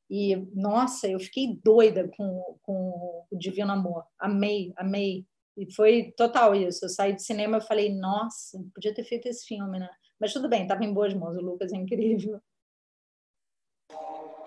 e, 0.09 0.35
nossa, 0.53 1.07
eu 1.07 1.17
fiquei 1.19 1.57
doida 1.63 2.11
com, 2.17 2.57
com 2.61 3.25
o 3.31 3.37
Divino 3.37 3.71
Amor. 3.71 4.03
Amei, 4.19 4.73
amei. 4.75 5.25
E 5.57 5.73
foi 5.73 6.13
total 6.17 6.53
isso. 6.53 6.83
Eu 6.83 6.89
saí 6.89 7.13
do 7.13 7.21
cinema 7.21 7.57
e 7.57 7.65
falei, 7.65 7.95
nossa, 7.95 8.61
podia 8.73 8.93
ter 8.93 9.05
feito 9.05 9.27
esse 9.27 9.45
filme, 9.45 9.79
né? 9.79 9.89
Mas 10.19 10.33
tudo 10.33 10.49
bem, 10.49 10.63
estava 10.63 10.83
em 10.83 10.93
boas 10.93 11.13
mãos. 11.13 11.37
O 11.37 11.41
Lucas 11.41 11.71
é 11.71 11.77
incrível. 11.77 12.41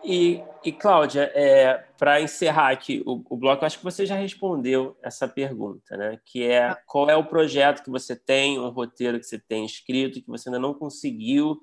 E, 0.05 0.43
e 0.65 0.73
Cláudia, 0.73 1.31
é, 1.35 1.77
para 1.99 2.21
encerrar 2.21 2.71
aqui 2.71 3.03
o, 3.05 3.23
o 3.29 3.37
bloco, 3.37 3.65
acho 3.65 3.79
que 3.79 3.85
você 3.85 4.07
já 4.07 4.17
respondeu 4.17 4.97
essa 5.03 5.27
pergunta, 5.27 5.97
né? 5.97 6.21
Que 6.25 6.45
é 6.45 6.69
ah. 6.69 6.83
qual 6.87 7.11
é 7.11 7.17
o 7.17 7.25
projeto 7.25 7.83
que 7.83 7.91
você 7.91 8.15
tem, 8.15 8.59
um 8.59 8.69
roteiro 8.71 9.19
que 9.19 9.27
você 9.27 9.39
tem 9.39 9.65
escrito 9.65 10.21
que 10.23 10.29
você 10.29 10.49
ainda 10.49 10.59
não 10.59 10.75
conseguiu 10.75 11.61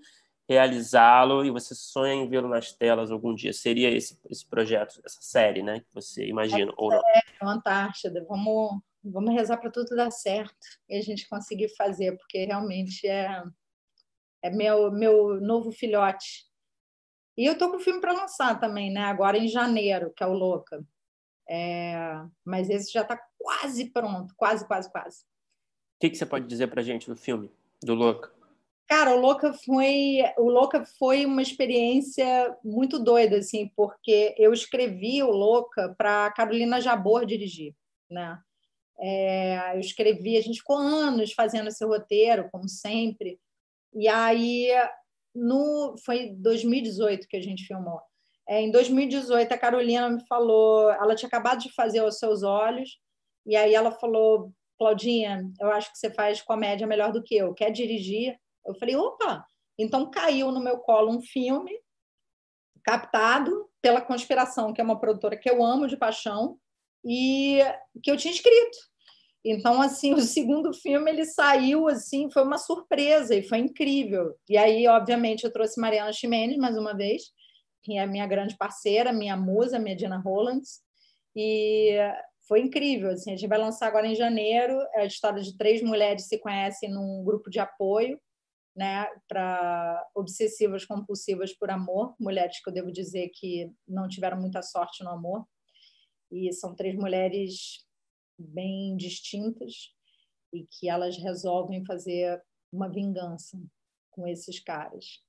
realizá-lo 0.47 1.43
e 1.43 1.49
você 1.49 1.73
sonha 1.73 2.13
em 2.13 2.29
vê-lo 2.29 2.47
nas 2.47 2.71
telas 2.71 3.11
algum 3.11 3.33
dia? 3.33 3.53
Seria 3.53 3.89
esse, 3.89 4.19
esse 4.29 4.45
projeto, 4.45 5.01
essa 5.05 5.21
série, 5.21 5.63
né? 5.63 5.79
Que 5.79 5.93
você 5.93 6.27
imagina 6.27 6.71
ou 6.77 6.91
não? 6.91 6.99
É, 6.99 7.21
Antártida. 7.41 8.25
Vamos, 8.27 8.81
vamos 9.03 9.33
rezar 9.33 9.57
para 9.57 9.71
tudo 9.71 9.95
dar 9.95 10.11
certo 10.11 10.55
e 10.89 10.97
a 10.97 11.01
gente 11.01 11.27
conseguir 11.29 11.69
fazer, 11.75 12.17
porque 12.17 12.45
realmente 12.45 13.07
é, 13.07 13.41
é 14.43 14.49
meu, 14.49 14.91
meu 14.91 15.39
novo 15.39 15.71
filhote. 15.71 16.45
E 17.37 17.45
eu 17.45 17.57
tô 17.57 17.69
com 17.69 17.77
o 17.77 17.81
filme 17.81 17.99
para 17.99 18.13
lançar 18.13 18.59
também, 18.59 18.91
né? 18.91 19.01
Agora 19.01 19.37
em 19.37 19.47
janeiro, 19.47 20.13
que 20.15 20.23
é 20.23 20.27
o 20.27 20.33
Louca. 20.33 20.83
É, 21.47 21.95
mas 22.43 22.69
esse 22.69 22.91
já 22.91 23.01
está 23.01 23.21
quase 23.37 23.91
pronto, 23.91 24.33
quase, 24.35 24.65
quase, 24.65 24.91
quase. 24.91 25.19
O 25.19 25.99
que, 25.99 26.09
que 26.09 26.17
você 26.17 26.25
pode 26.25 26.47
dizer 26.47 26.67
para 26.67 26.81
gente 26.81 27.07
do 27.07 27.15
filme, 27.15 27.51
do 27.83 27.93
Louca? 27.93 28.33
Cara, 28.87 29.15
o 29.15 29.19
Louca 29.19 29.51
foi, 29.53 30.19
o 30.37 30.49
Louca 30.49 30.85
foi 30.99 31.25
uma 31.25 31.41
experiência 31.41 32.55
muito 32.63 32.99
doida, 32.99 33.37
assim, 33.37 33.71
porque 33.75 34.35
eu 34.37 34.53
escrevi 34.53 35.23
o 35.23 35.31
Louca 35.31 35.95
para 35.97 36.31
Carolina 36.31 36.79
Jabor 36.79 37.25
dirigir, 37.25 37.73
né? 38.09 38.39
É, 38.99 39.75
eu 39.75 39.79
escrevi, 39.79 40.37
a 40.37 40.41
gente 40.41 40.59
ficou 40.59 40.77
anos 40.77 41.33
fazendo 41.33 41.67
esse 41.67 41.83
roteiro, 41.83 42.47
como 42.51 42.69
sempre, 42.69 43.39
e 43.93 44.07
aí 44.07 44.69
no 45.35 45.95
foi 46.05 46.33
2018 46.37 47.27
que 47.27 47.37
a 47.37 47.41
gente 47.41 47.65
filmou. 47.65 47.99
É, 48.47 48.61
em 48.61 48.71
2018 48.71 49.51
a 49.51 49.57
Carolina 49.57 50.09
me 50.09 50.25
falou, 50.27 50.89
ela 50.91 51.15
tinha 51.15 51.27
acabado 51.27 51.59
de 51.59 51.73
fazer 51.73 52.01
os 52.01 52.17
seus 52.17 52.43
olhos, 52.43 52.99
e 53.45 53.55
aí 53.55 53.73
ela 53.73 53.91
falou, 53.91 54.51
Claudinha, 54.77 55.51
eu 55.59 55.71
acho 55.71 55.91
que 55.91 55.97
você 55.97 56.11
faz 56.11 56.41
comédia 56.41 56.87
melhor 56.87 57.11
do 57.11 57.23
que 57.23 57.35
eu. 57.35 57.53
Quer 57.53 57.71
dirigir? 57.71 58.37
Eu 58.65 58.75
falei, 58.75 58.95
opa! 58.95 59.45
Então 59.77 60.09
caiu 60.09 60.51
no 60.51 60.59
meu 60.59 60.79
colo 60.79 61.11
um 61.11 61.21
filme 61.21 61.71
captado 62.83 63.69
pela 63.81 64.01
Conspiração, 64.01 64.73
que 64.73 64.79
é 64.79 64.83
uma 64.83 64.99
produtora 64.99 65.37
que 65.37 65.49
eu 65.49 65.63
amo 65.63 65.87
de 65.87 65.97
paixão 65.97 66.57
e 67.03 67.59
que 68.01 68.11
eu 68.11 68.17
tinha 68.17 68.33
escrito. 68.33 68.77
Então, 69.45 69.79
assim, 69.79 70.13
o 70.15 70.21
segundo 70.21 70.73
filme 70.73 71.11
ele 71.11 71.25
saiu 71.25 71.87
assim, 71.87 72.31
foi 72.31 72.43
uma 72.43 72.57
surpresa 72.57 73.35
e 73.35 73.43
foi 73.43 73.59
incrível. 73.59 74.35
E 74.49 74.57
aí, 74.57 74.87
obviamente, 74.87 75.43
eu 75.43 75.53
trouxe 75.53 75.79
Mariana 75.79 76.11
Ximenes 76.11 76.57
mais 76.57 76.75
uma 76.75 76.95
vez, 76.95 77.31
que 77.83 77.97
é 77.97 78.01
a 78.01 78.07
minha 78.07 78.25
grande 78.25 78.57
parceira, 78.57 79.13
minha 79.13 79.37
musa, 79.37 79.77
minha 79.77 79.95
Dina 79.95 80.17
Rolands, 80.17 80.81
e 81.35 81.95
foi 82.47 82.61
incrível. 82.61 83.11
Assim, 83.11 83.31
a 83.31 83.35
gente 83.35 83.47
vai 83.47 83.59
lançar 83.59 83.87
agora 83.87 84.07
em 84.07 84.15
janeiro. 84.15 84.79
É 84.95 85.01
a 85.01 85.05
história 85.05 85.41
de 85.41 85.55
três 85.55 85.83
mulheres 85.83 86.27
se 86.27 86.39
conhecem 86.39 86.89
num 86.91 87.23
grupo 87.23 87.49
de 87.49 87.59
apoio 87.59 88.19
né, 88.75 89.07
para 89.27 90.05
obsessivas 90.13 90.85
compulsivas 90.85 91.53
por 91.53 91.71
amor, 91.71 92.13
mulheres 92.19 92.61
que 92.61 92.69
eu 92.69 92.73
devo 92.73 92.91
dizer 92.91 93.29
que 93.33 93.71
não 93.87 94.07
tiveram 94.07 94.39
muita 94.39 94.61
sorte 94.61 95.03
no 95.03 95.11
amor. 95.11 95.45
E 96.31 96.51
são 96.51 96.75
três 96.75 96.95
mulheres 96.95 97.85
bem 98.37 98.95
distintas 98.95 99.93
e 100.53 100.65
que 100.65 100.89
elas 100.89 101.17
resolvem 101.17 101.85
fazer 101.85 102.41
uma 102.71 102.89
vingança 102.89 103.61
com 104.11 104.27
esses 104.27 104.59
caras. 104.59 105.23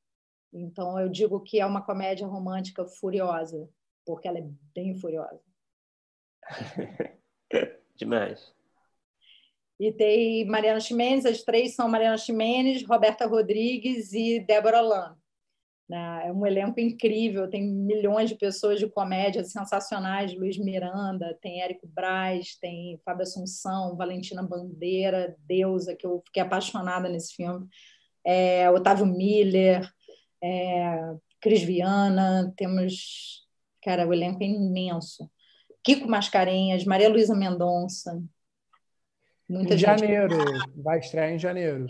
Então 0.53 0.99
eu 0.99 1.09
digo 1.09 1.41
que 1.41 1.61
é 1.61 1.67
uma 1.67 1.83
comédia 1.83 2.27
romântica 2.27 2.85
furiosa, 2.87 3.69
porque 4.05 4.29
ela 4.29 4.39
é 4.39 4.49
bem 4.75 4.95
furiosa. 4.95 5.43
Demais. 7.97 8.55
E 9.79 9.93
tem 9.93 10.47
Mariana 10.47 10.81
Ximenes, 10.81 11.27
as 11.27 11.43
três 11.43 11.75
são 11.75 11.89
Mariana 11.89 12.17
Ximenes, 12.17 12.87
Roberta 12.87 13.27
Rodrigues 13.27 14.13
e 14.13 14.41
Débora 14.41 14.81
Lan. 14.81 15.19
Né? 15.89 16.29
É 16.29 16.33
um 16.33 16.45
elenco 16.45 16.81
incrível, 16.81 17.49
tem 17.49 17.63
milhões 17.63 18.29
de 18.29 18.37
pessoas 18.37 18.79
de 18.81 18.89
comédia 18.89 19.45
sensacionais, 19.45 20.35
Luiz 20.35 20.59
Miranda, 20.59 21.39
tem 21.41 21.63
Érico 21.63 21.87
Braz, 21.87 22.57
tem 22.61 23.01
Fábio 23.05 23.23
Assunção, 23.23 23.97
Valentina 23.97 24.43
Bandeira, 24.43 25.37
Deusa, 25.47 25.95
que 25.95 26.07
eu 26.07 26.23
fiquei 26.27 26.43
apaixonada 26.43 27.09
nesse 27.09 27.35
filme, 27.35 27.67
é, 28.25 28.69
Otávio 28.71 29.07
Miller, 29.07 29.89
é, 30.43 31.15
Cris 31.41 31.63
Viana, 31.63 32.53
temos... 32.57 33.45
Cara, 33.83 34.05
o 34.05 34.13
elenco 34.13 34.43
é 34.43 34.47
imenso. 34.47 35.31
Kiko 35.85 36.09
Mascarenhas, 36.09 36.85
Maria 36.85 37.09
Luísa 37.09 37.37
Mendonça. 37.37 38.21
Muita 39.49 39.75
em 39.75 39.79
gente. 39.79 40.01
janeiro, 40.01 40.37
vai 40.75 40.99
estrear 40.99 41.31
em 41.31 41.39
janeiro. 41.39 41.87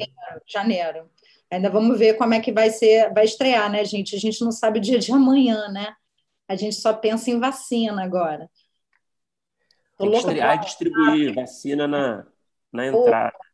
Janeiro. 0.46 1.10
Ainda 1.50 1.70
vamos 1.70 1.98
ver 1.98 2.14
como 2.14 2.34
é 2.34 2.40
que 2.40 2.52
vai 2.52 2.70
ser, 2.70 3.12
vai 3.12 3.24
estrear, 3.24 3.70
né, 3.70 3.84
gente? 3.84 4.16
A 4.16 4.18
gente 4.18 4.42
não 4.44 4.50
sabe 4.50 4.78
o 4.78 4.82
dia 4.82 4.98
de 4.98 5.12
amanhã, 5.12 5.68
né? 5.68 5.94
A 6.48 6.56
gente 6.56 6.76
só 6.76 6.92
pensa 6.92 7.30
em 7.30 7.38
vacina 7.38 8.02
agora. 8.02 8.50
Tem 9.98 10.10
que 10.10 10.16
estrear 10.16 10.56
e 10.56 10.60
distribuir 10.60 11.34
vacina 11.34 11.86
na, 11.86 12.26
na 12.72 12.86
entrada. 12.86 13.32
Pô, 13.32 13.44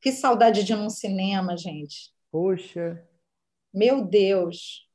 que 0.00 0.12
saudade 0.12 0.62
de 0.62 0.72
ir 0.72 0.76
num 0.76 0.90
cinema, 0.90 1.56
gente. 1.56 2.12
Poxa. 2.30 3.02
Meu 3.72 4.04
Deus. 4.04 4.86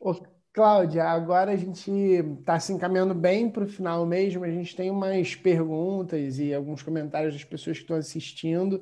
Ô, 0.00 0.14
Cláudia, 0.52 1.04
agora 1.04 1.52
a 1.52 1.56
gente 1.56 1.90
está 1.90 2.60
se 2.60 2.72
encaminhando 2.72 3.14
bem 3.14 3.50
para 3.50 3.64
o 3.64 3.68
final 3.68 4.06
mesmo. 4.06 4.44
A 4.44 4.50
gente 4.50 4.76
tem 4.76 4.90
umas 4.90 5.34
perguntas 5.34 6.38
e 6.38 6.54
alguns 6.54 6.82
comentários 6.82 7.34
das 7.34 7.44
pessoas 7.44 7.78
que 7.78 7.82
estão 7.82 7.96
assistindo. 7.96 8.80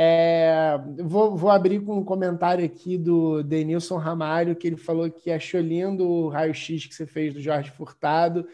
É, 0.00 0.78
vou, 1.02 1.36
vou, 1.36 1.50
abrir 1.50 1.80
com 1.80 1.98
um 1.98 2.04
comentário 2.04 2.64
aqui 2.64 2.96
do 2.96 3.42
Denilson 3.42 3.96
Ramalho, 3.96 4.54
que 4.54 4.68
ele 4.68 4.76
falou 4.76 5.10
que 5.10 5.28
achou 5.28 5.60
lindo 5.60 6.08
o 6.08 6.28
raio-x 6.28 6.86
que 6.86 6.94
você 6.94 7.04
fez 7.04 7.34
do 7.34 7.40
Jorge 7.40 7.72
Furtado. 7.72 8.46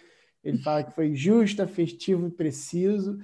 Ele 0.43 0.57
fala 0.63 0.83
que 0.83 0.95
foi 0.95 1.15
justo, 1.15 1.63
afetivo 1.63 2.29
e 2.29 2.31
preciso. 2.31 3.19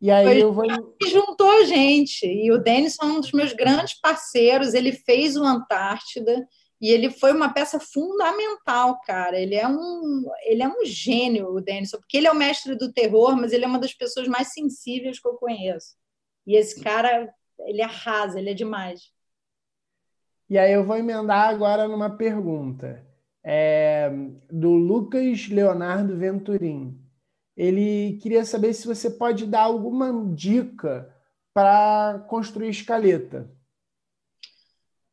E 0.00 0.10
aí 0.10 0.24
foi, 0.24 0.42
eu 0.42 0.54
vou. 0.54 0.64
Juntou 1.06 1.50
a 1.50 1.64
gente. 1.64 2.26
E 2.26 2.50
o 2.50 2.56
Denis 2.56 2.96
é 2.98 3.04
um 3.04 3.20
dos 3.20 3.32
meus 3.32 3.52
grandes 3.52 4.00
parceiros. 4.00 4.72
Ele 4.72 4.92
fez 4.92 5.36
o 5.36 5.44
Antártida 5.44 6.48
e 6.80 6.90
ele 6.90 7.10
foi 7.10 7.32
uma 7.32 7.52
peça 7.52 7.78
fundamental, 7.78 8.98
cara. 9.02 9.38
Ele 9.38 9.54
é 9.54 9.68
um, 9.68 10.24
ele 10.46 10.62
é 10.62 10.68
um 10.68 10.82
gênio, 10.86 11.48
o 11.48 11.60
Denison, 11.60 11.98
porque 11.98 12.16
ele 12.16 12.26
é 12.26 12.32
o 12.32 12.36
mestre 12.36 12.74
do 12.74 12.90
terror, 12.90 13.36
mas 13.36 13.52
ele 13.52 13.66
é 13.66 13.68
uma 13.68 13.78
das 13.78 13.92
pessoas 13.92 14.26
mais 14.26 14.54
sensíveis 14.54 15.20
que 15.20 15.28
eu 15.28 15.34
conheço. 15.34 15.94
E 16.46 16.56
esse 16.56 16.80
cara, 16.82 17.30
ele 17.60 17.82
arrasa, 17.82 18.38
ele 18.38 18.50
é 18.50 18.54
demais. 18.54 19.12
E 20.48 20.58
aí 20.58 20.72
eu 20.72 20.84
vou 20.84 20.96
emendar 20.96 21.48
agora 21.48 21.88
numa 21.88 22.16
pergunta 22.16 23.04
é, 23.44 24.10
do 24.50 24.70
Lucas 24.72 25.48
Leonardo 25.48 26.16
Venturim. 26.16 27.00
Ele 27.56 28.18
queria 28.20 28.44
saber 28.44 28.74
se 28.74 28.86
você 28.86 29.10
pode 29.10 29.46
dar 29.46 29.62
alguma 29.62 30.12
dica 30.34 31.12
para 31.54 32.24
construir 32.28 32.68
escaleta. 32.68 33.50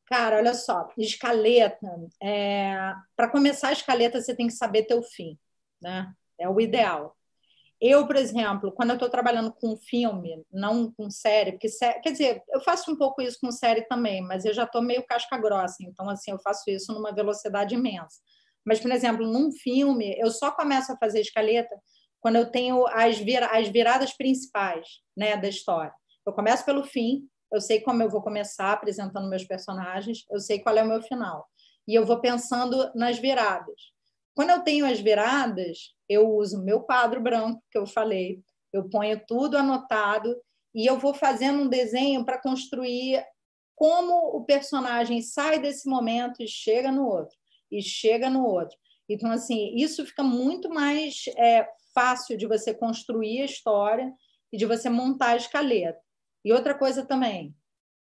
Cara, 0.05 0.37
olha 0.37 0.53
só, 0.53 0.89
escaleta. 0.97 1.87
É... 2.21 2.93
Para 3.15 3.29
começar 3.29 3.69
a 3.69 3.73
escaleta, 3.73 4.21
você 4.21 4.35
tem 4.35 4.47
que 4.47 4.53
saber 4.53 4.83
teu 4.83 5.01
fim, 5.01 5.39
né? 5.81 6.13
É 6.37 6.49
o 6.49 6.59
ideal. 6.59 7.15
Eu, 7.85 8.07
por 8.07 8.15
exemplo, 8.15 8.71
quando 8.71 8.91
eu 8.91 8.93
estou 8.93 9.09
trabalhando 9.09 9.51
com 9.51 9.75
filme, 9.75 10.41
não 10.49 10.89
com 10.89 11.11
série, 11.11 11.51
porque 11.51 11.67
quer 12.01 12.11
dizer, 12.13 12.41
eu 12.47 12.61
faço 12.61 12.89
um 12.89 12.95
pouco 12.95 13.21
isso 13.21 13.37
com 13.41 13.51
série 13.51 13.81
também, 13.81 14.21
mas 14.21 14.45
eu 14.45 14.53
já 14.53 14.63
estou 14.63 14.81
meio 14.81 15.05
casca 15.05 15.37
grossa, 15.37 15.75
então 15.81 16.09
assim 16.09 16.31
eu 16.31 16.39
faço 16.39 16.63
isso 16.69 16.93
numa 16.93 17.13
velocidade 17.13 17.75
imensa. 17.75 18.21
Mas, 18.65 18.79
por 18.79 18.89
exemplo, 18.89 19.27
num 19.27 19.51
filme, 19.51 20.15
eu 20.17 20.31
só 20.31 20.49
começo 20.49 20.93
a 20.93 20.97
fazer 20.97 21.19
escaleta 21.19 21.75
quando 22.21 22.37
eu 22.37 22.49
tenho 22.49 22.87
as, 22.87 23.17
as 23.51 23.67
viradas 23.67 24.13
principais, 24.13 24.87
né, 25.13 25.35
da 25.35 25.49
história. 25.49 25.93
Eu 26.25 26.31
começo 26.31 26.63
pelo 26.63 26.85
fim, 26.85 27.27
eu 27.51 27.59
sei 27.59 27.81
como 27.81 28.01
eu 28.01 28.09
vou 28.09 28.21
começar 28.21 28.71
apresentando 28.71 29.27
meus 29.27 29.43
personagens, 29.43 30.23
eu 30.31 30.39
sei 30.39 30.59
qual 30.59 30.77
é 30.77 30.83
o 30.83 30.87
meu 30.87 31.01
final. 31.01 31.45
E 31.85 31.93
eu 31.93 32.05
vou 32.05 32.21
pensando 32.21 32.93
nas 32.95 33.19
viradas. 33.19 33.91
Quando 34.33 34.51
eu 34.51 34.63
tenho 34.63 34.85
as 34.85 35.01
viradas, 35.01 35.93
eu 36.13 36.29
uso 36.29 36.63
meu 36.63 36.81
quadro 36.81 37.21
branco, 37.21 37.61
que 37.71 37.77
eu 37.77 37.85
falei, 37.85 38.41
eu 38.71 38.89
ponho 38.89 39.21
tudo 39.27 39.57
anotado 39.57 40.35
e 40.73 40.85
eu 40.85 40.97
vou 40.97 41.13
fazendo 41.13 41.63
um 41.63 41.67
desenho 41.67 42.25
para 42.25 42.41
construir 42.41 43.23
como 43.75 44.35
o 44.35 44.45
personagem 44.45 45.21
sai 45.21 45.59
desse 45.59 45.87
momento 45.87 46.41
e 46.41 46.47
chega 46.47 46.91
no 46.91 47.05
outro, 47.05 47.37
e 47.71 47.81
chega 47.81 48.29
no 48.29 48.45
outro. 48.45 48.77
Então, 49.09 49.31
assim, 49.31 49.75
isso 49.75 50.05
fica 50.05 50.23
muito 50.23 50.69
mais 50.69 51.25
é, 51.37 51.67
fácil 51.93 52.37
de 52.37 52.47
você 52.47 52.73
construir 52.73 53.41
a 53.41 53.45
história 53.45 54.11
e 54.51 54.57
de 54.57 54.65
você 54.65 54.89
montar 54.89 55.31
a 55.31 55.35
escaleta. 55.35 55.99
E 56.45 56.53
outra 56.53 56.77
coisa 56.77 57.05
também, 57.05 57.55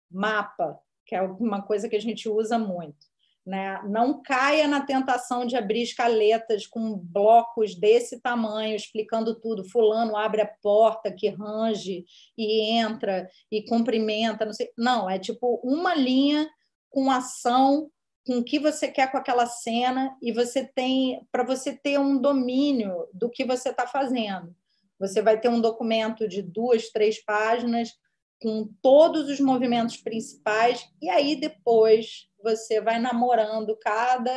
mapa, 0.10 0.80
que 1.06 1.16
é 1.16 1.22
uma 1.22 1.62
coisa 1.62 1.88
que 1.88 1.96
a 1.96 2.02
gente 2.02 2.28
usa 2.30 2.58
muito. 2.58 3.06
Né? 3.48 3.82
Não 3.86 4.22
caia 4.22 4.68
na 4.68 4.82
tentação 4.82 5.46
de 5.46 5.56
abrir 5.56 5.82
escaletas 5.82 6.68
com 6.68 6.98
blocos 6.98 7.76
desse 7.76 8.20
tamanho, 8.20 8.76
explicando 8.76 9.40
tudo. 9.40 9.64
Fulano 9.64 10.18
abre 10.18 10.42
a 10.42 10.46
porta 10.62 11.14
que 11.14 11.30
range 11.30 12.04
e 12.38 12.72
entra 12.72 13.26
e 13.50 13.64
cumprimenta. 13.64 14.44
Não, 14.44 14.52
sei. 14.52 14.70
não 14.78 15.10
é 15.10 15.18
tipo 15.18 15.62
uma 15.64 15.96
linha 15.96 16.46
com 16.90 17.10
ação, 17.10 17.90
com 18.26 18.40
o 18.40 18.44
que 18.44 18.60
você 18.60 18.90
quer 18.90 19.10
com 19.10 19.18
aquela 19.18 19.46
cena, 19.46 20.14
e 20.22 20.34
você 20.34 20.66
tem 20.66 21.26
para 21.32 21.46
você 21.46 21.72
ter 21.72 21.98
um 21.98 22.20
domínio 22.20 23.08
do 23.14 23.30
que 23.30 23.46
você 23.46 23.70
está 23.70 23.88
fazendo. 23.88 24.54
Você 25.00 25.22
vai 25.22 25.40
ter 25.40 25.48
um 25.48 25.62
documento 25.62 26.28
de 26.28 26.42
duas, 26.42 26.90
três 26.90 27.24
páginas 27.24 27.94
com 28.42 28.70
todos 28.82 29.30
os 29.30 29.40
movimentos 29.40 29.96
principais, 29.96 30.86
e 31.02 31.10
aí 31.10 31.40
depois 31.40 32.27
você 32.48 32.80
vai 32.80 33.00
namorando 33.00 33.78
cada 33.78 34.32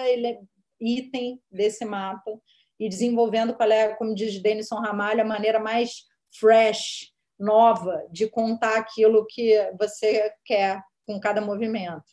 item 0.80 1.40
desse 1.50 1.84
mapa 1.84 2.30
e 2.78 2.88
desenvolvendo 2.88 3.54
qual 3.54 3.70
é, 3.70 3.94
como 3.94 4.14
diz 4.14 4.42
Denison 4.42 4.80
Ramalho, 4.80 5.20
a 5.20 5.24
maneira 5.24 5.61
mais 5.61 6.06
fresh, 6.38 7.12
nova 7.38 8.06
de 8.11 8.28
contar 8.28 8.78
aquilo 8.78 9.26
que 9.28 9.54
você 9.78 10.32
quer 10.44 10.82
com 11.06 11.20
cada 11.20 11.40
movimento. 11.40 12.04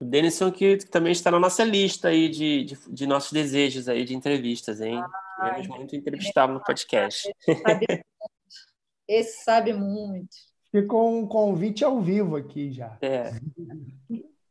O 0.00 0.04
Denison 0.04 0.50
que 0.50 0.76
também 0.86 1.12
está 1.12 1.30
na 1.30 1.38
nossa 1.38 1.64
lista 1.64 2.08
aí 2.08 2.28
de, 2.28 2.64
de, 2.64 2.92
de 2.92 3.06
nossos 3.06 3.32
desejos 3.32 3.88
aí 3.88 4.04
de 4.04 4.14
entrevistas, 4.14 4.80
hein? 4.80 5.00
Ah, 5.38 5.50
Queremos 5.50 5.68
muito 5.68 5.96
entrevistá-lo 5.96 6.54
no 6.54 6.62
podcast. 6.62 7.32
Esse 9.08 9.44
sabe 9.44 9.72
muito. 9.72 10.53
Ficou 10.74 11.16
um 11.16 11.24
convite 11.24 11.84
ao 11.84 12.00
vivo 12.00 12.34
aqui 12.34 12.72
já. 12.72 12.98
É. 13.00 13.30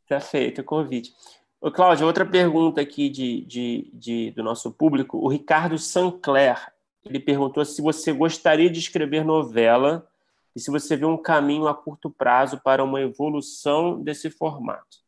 Tá 0.07 0.21
feito 0.21 0.61
o 0.61 0.63
convite. 0.63 1.13
Ô, 1.59 1.69
Cláudia, 1.69 2.05
outra 2.05 2.25
pergunta 2.25 2.79
aqui 2.79 3.09
de, 3.09 3.41
de, 3.41 3.91
de, 3.93 4.31
do 4.31 4.41
nosso 4.41 4.71
público. 4.71 5.17
O 5.17 5.27
Ricardo 5.27 5.77
Sancler, 5.77 6.71
ele 7.03 7.19
perguntou 7.19 7.65
se 7.65 7.81
você 7.81 8.13
gostaria 8.13 8.69
de 8.69 8.79
escrever 8.79 9.25
novela 9.25 10.09
e 10.55 10.61
se 10.61 10.71
você 10.71 10.95
vê 10.95 11.03
um 11.03 11.21
caminho 11.21 11.67
a 11.67 11.75
curto 11.75 12.09
prazo 12.09 12.57
para 12.63 12.81
uma 12.81 13.01
evolução 13.01 14.01
desse 14.01 14.29
formato. 14.29 15.03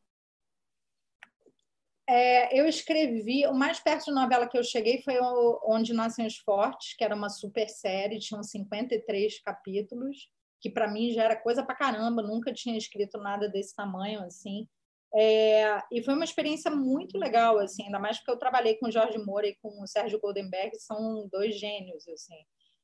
É, 2.09 2.59
eu 2.59 2.67
escrevi, 2.67 3.47
o 3.47 3.53
mais 3.53 3.79
perto 3.79 4.07
de 4.07 4.11
novela 4.11 4.49
que 4.49 4.57
eu 4.57 4.63
cheguei 4.65 5.01
foi 5.01 5.17
o 5.17 5.61
Onde 5.63 5.93
Nascem 5.93 6.27
os 6.27 6.35
Fortes, 6.39 6.93
que 6.93 7.05
era 7.05 7.15
uma 7.15 7.29
super 7.29 7.69
série, 7.69 8.19
tinham 8.19 8.43
53 8.43 9.39
capítulos, 9.39 10.29
que 10.65 10.69
para 10.69 10.91
mim 10.91 11.11
já 11.11 11.23
era 11.23 11.35
coisa 11.35 11.63
para 11.63 11.75
caramba, 11.75 12.21
nunca 12.21 12.53
tinha 12.53 12.77
escrito 12.77 13.17
nada 13.19 13.47
desse 13.47 13.75
tamanho 13.75 14.21
assim. 14.21 14.67
É, 15.13 15.79
e 15.91 16.03
foi 16.03 16.13
uma 16.13 16.25
experiência 16.25 16.69
muito 16.69 17.17
legal, 17.17 17.57
assim, 17.59 17.83
ainda 17.83 17.99
mais 17.99 18.17
porque 18.17 18.31
eu 18.31 18.39
trabalhei 18.39 18.75
com 18.75 18.87
o 18.87 18.91
Jorge 18.91 19.17
Moura 19.17 19.47
e 19.47 19.55
com 19.61 19.81
o 19.81 19.87
Sérgio 19.87 20.19
Goldenberg, 20.19 20.77
são 20.77 21.27
dois 21.31 21.57
gênios, 21.57 22.07
assim. 22.09 22.35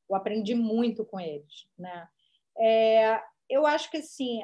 Eu 0.09 0.15
aprendi 0.15 0.55
muito 0.55 1.05
com 1.05 1.19
eles, 1.19 1.67
né? 1.77 2.07
É, 2.57 3.21
eu 3.49 3.65
acho 3.65 3.89
que 3.89 3.97
assim, 3.97 4.41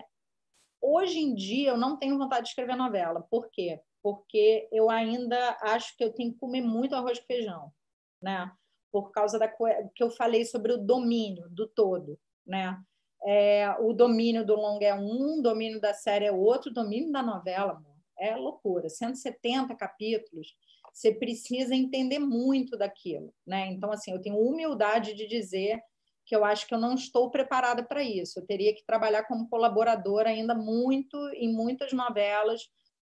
hoje 0.82 1.20
em 1.20 1.34
dia 1.34 1.70
eu 1.70 1.78
não 1.78 1.98
tenho 1.98 2.18
vontade 2.18 2.44
de 2.44 2.50
escrever 2.50 2.76
novela. 2.76 3.26
Por 3.30 3.50
quê? 3.52 3.80
porque 4.08 4.70
eu 4.72 4.90
ainda 4.90 5.58
acho 5.62 5.96
que 5.98 6.04
eu 6.04 6.14
tenho 6.14 6.32
que 6.32 6.40
comer 6.40 6.62
muito 6.62 6.96
arroz 6.96 7.20
com 7.20 7.26
feijão, 7.26 7.74
né? 8.22 8.50
Por 8.90 9.12
causa 9.12 9.38
da 9.38 9.50
que 9.50 10.02
eu 10.02 10.10
falei 10.10 10.46
sobre 10.46 10.72
o 10.72 10.78
domínio 10.78 11.50
do 11.50 11.68
todo, 11.68 12.18
né? 12.46 12.82
É, 13.26 13.76
o 13.80 13.94
domínio 13.94 14.46
do 14.46 14.56
longa 14.56 14.86
é 14.86 14.94
um, 14.94 15.40
o 15.40 15.42
domínio 15.42 15.82
da 15.82 15.94
série 15.94 16.26
é 16.26 16.32
outro, 16.32 16.72
o 16.72 16.74
domínio 16.74 17.12
da 17.12 17.22
novela, 17.24 17.74
amor, 17.74 17.96
é 18.18 18.36
loucura. 18.36 18.90
170 18.90 19.76
capítulos, 19.76 20.56
você 20.94 21.14
precisa 21.14 21.76
entender 21.76 22.20
muito 22.20 22.78
daquilo, 22.78 23.34
né? 23.46 23.68
Então, 23.68 23.92
assim, 23.92 24.12
eu 24.12 24.22
tenho 24.22 24.38
humildade 24.38 25.14
de 25.14 25.28
dizer 25.28 25.80
que 26.26 26.36
eu 26.36 26.44
acho 26.44 26.68
que 26.68 26.74
eu 26.74 26.80
não 26.80 26.94
estou 26.94 27.32
preparada 27.32 27.84
para 27.84 28.04
isso. 28.04 28.40
Eu 28.40 28.46
teria 28.46 28.76
que 28.76 28.86
trabalhar 28.86 29.24
como 29.24 29.48
colaboradora 29.48 30.30
ainda 30.30 30.54
muito 30.54 31.18
em 31.36 31.54
muitas 31.54 31.94
novelas, 31.94 32.70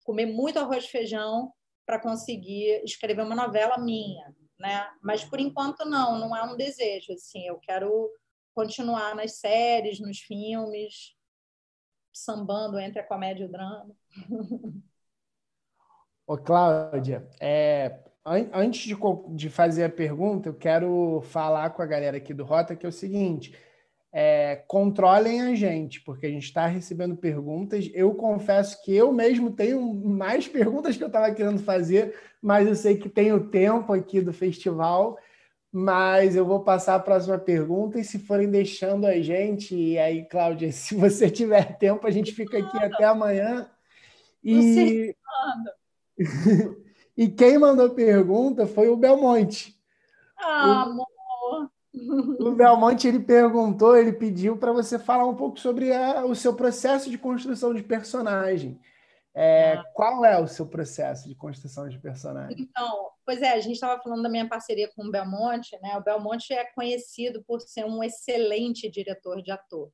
comer 0.04 0.26
muito 0.26 0.58
arroz 0.58 0.84
e 0.84 0.88
feijão 0.88 1.52
para 1.86 1.98
conseguir 1.98 2.82
escrever 2.84 3.22
uma 3.22 3.34
novela 3.34 3.78
minha, 3.78 4.34
né? 4.58 4.86
Mas 5.02 5.24
por 5.24 5.40
enquanto 5.40 5.86
não, 5.86 6.18
não 6.18 6.36
é 6.36 6.42
um 6.42 6.56
desejo 6.56 7.14
assim. 7.14 7.46
Eu 7.46 7.58
quero 7.58 8.10
continuar 8.58 9.14
nas 9.14 9.38
séries, 9.38 10.00
nos 10.00 10.18
filmes, 10.18 11.14
sambando 12.12 12.76
entre 12.80 12.98
a 12.98 13.04
comédia 13.04 13.44
e 13.44 13.46
o 13.46 13.52
drama. 13.52 13.94
Ô, 16.26 16.36
Cláudia, 16.36 17.30
é, 17.40 18.00
antes 18.52 18.80
de, 18.80 18.96
de 19.36 19.48
fazer 19.48 19.84
a 19.84 19.88
pergunta, 19.88 20.48
eu 20.48 20.54
quero 20.54 21.20
falar 21.26 21.70
com 21.70 21.82
a 21.82 21.86
galera 21.86 22.16
aqui 22.16 22.34
do 22.34 22.44
Rota 22.44 22.74
que 22.74 22.84
é 22.84 22.88
o 22.88 22.92
seguinte: 22.92 23.56
é, 24.12 24.56
controlem 24.66 25.40
a 25.40 25.54
gente, 25.54 26.00
porque 26.00 26.26
a 26.26 26.30
gente 26.30 26.46
está 26.46 26.66
recebendo 26.66 27.16
perguntas. 27.16 27.88
Eu 27.94 28.12
confesso 28.16 28.82
que 28.82 28.92
eu 28.92 29.12
mesmo 29.12 29.52
tenho 29.52 29.80
mais 29.94 30.48
perguntas 30.48 30.96
que 30.96 31.04
eu 31.04 31.06
estava 31.06 31.32
querendo 31.32 31.62
fazer, 31.62 32.12
mas 32.42 32.66
eu 32.66 32.74
sei 32.74 32.96
que 32.98 33.08
tem 33.08 33.32
o 33.32 33.48
tempo 33.50 33.92
aqui 33.92 34.20
do 34.20 34.32
festival. 34.32 35.16
Mas 35.70 36.34
eu 36.34 36.46
vou 36.46 36.60
passar 36.60 36.94
a 36.94 37.00
próxima 37.00 37.38
pergunta 37.38 37.98
e 37.98 38.04
se 38.04 38.18
forem 38.18 38.50
deixando 38.50 39.06
a 39.06 39.20
gente, 39.20 39.74
e 39.74 39.98
aí, 39.98 40.24
Cláudia, 40.24 40.70
se 40.72 40.94
você 40.94 41.30
tiver 41.30 41.76
tempo, 41.78 42.06
a 42.06 42.10
gente 42.10 42.32
fica 42.32 42.58
aqui 42.58 42.78
até 42.78 43.04
amanhã. 43.04 43.70
E... 44.42 45.14
e 47.16 47.28
quem 47.28 47.58
mandou 47.58 47.90
pergunta 47.90 48.66
foi 48.66 48.88
o 48.88 48.96
Belmonte. 48.96 49.76
Ah, 50.36 50.86
o... 50.86 50.90
amor! 50.90 51.08
O 52.38 52.52
Belmonte 52.52 53.08
ele 53.08 53.18
perguntou, 53.18 53.96
ele 53.96 54.12
pediu 54.12 54.56
para 54.56 54.72
você 54.72 54.98
falar 54.98 55.26
um 55.26 55.34
pouco 55.34 55.58
sobre 55.58 55.92
a, 55.92 56.24
o 56.24 56.34
seu 56.34 56.54
processo 56.54 57.10
de 57.10 57.18
construção 57.18 57.74
de 57.74 57.82
personagem. 57.82 58.78
É, 59.34 59.74
ah. 59.74 59.84
Qual 59.94 60.24
é 60.24 60.40
o 60.40 60.46
seu 60.46 60.66
processo 60.66 61.28
de 61.28 61.34
construção 61.34 61.88
de 61.88 61.98
personagem? 61.98 62.56
Então, 62.60 63.10
pois 63.24 63.40
é, 63.42 63.52
a 63.52 63.60
gente 63.60 63.74
estava 63.74 64.00
falando 64.02 64.22
da 64.22 64.28
minha 64.28 64.48
parceria 64.48 64.90
com 64.94 65.04
o 65.04 65.10
Belmonte, 65.10 65.78
né? 65.80 65.96
O 65.96 66.02
Belmonte 66.02 66.52
é 66.52 66.64
conhecido 66.72 67.42
por 67.44 67.60
ser 67.60 67.84
um 67.84 68.02
excelente 68.02 68.90
diretor 68.90 69.42
de 69.42 69.50
ator. 69.50 69.92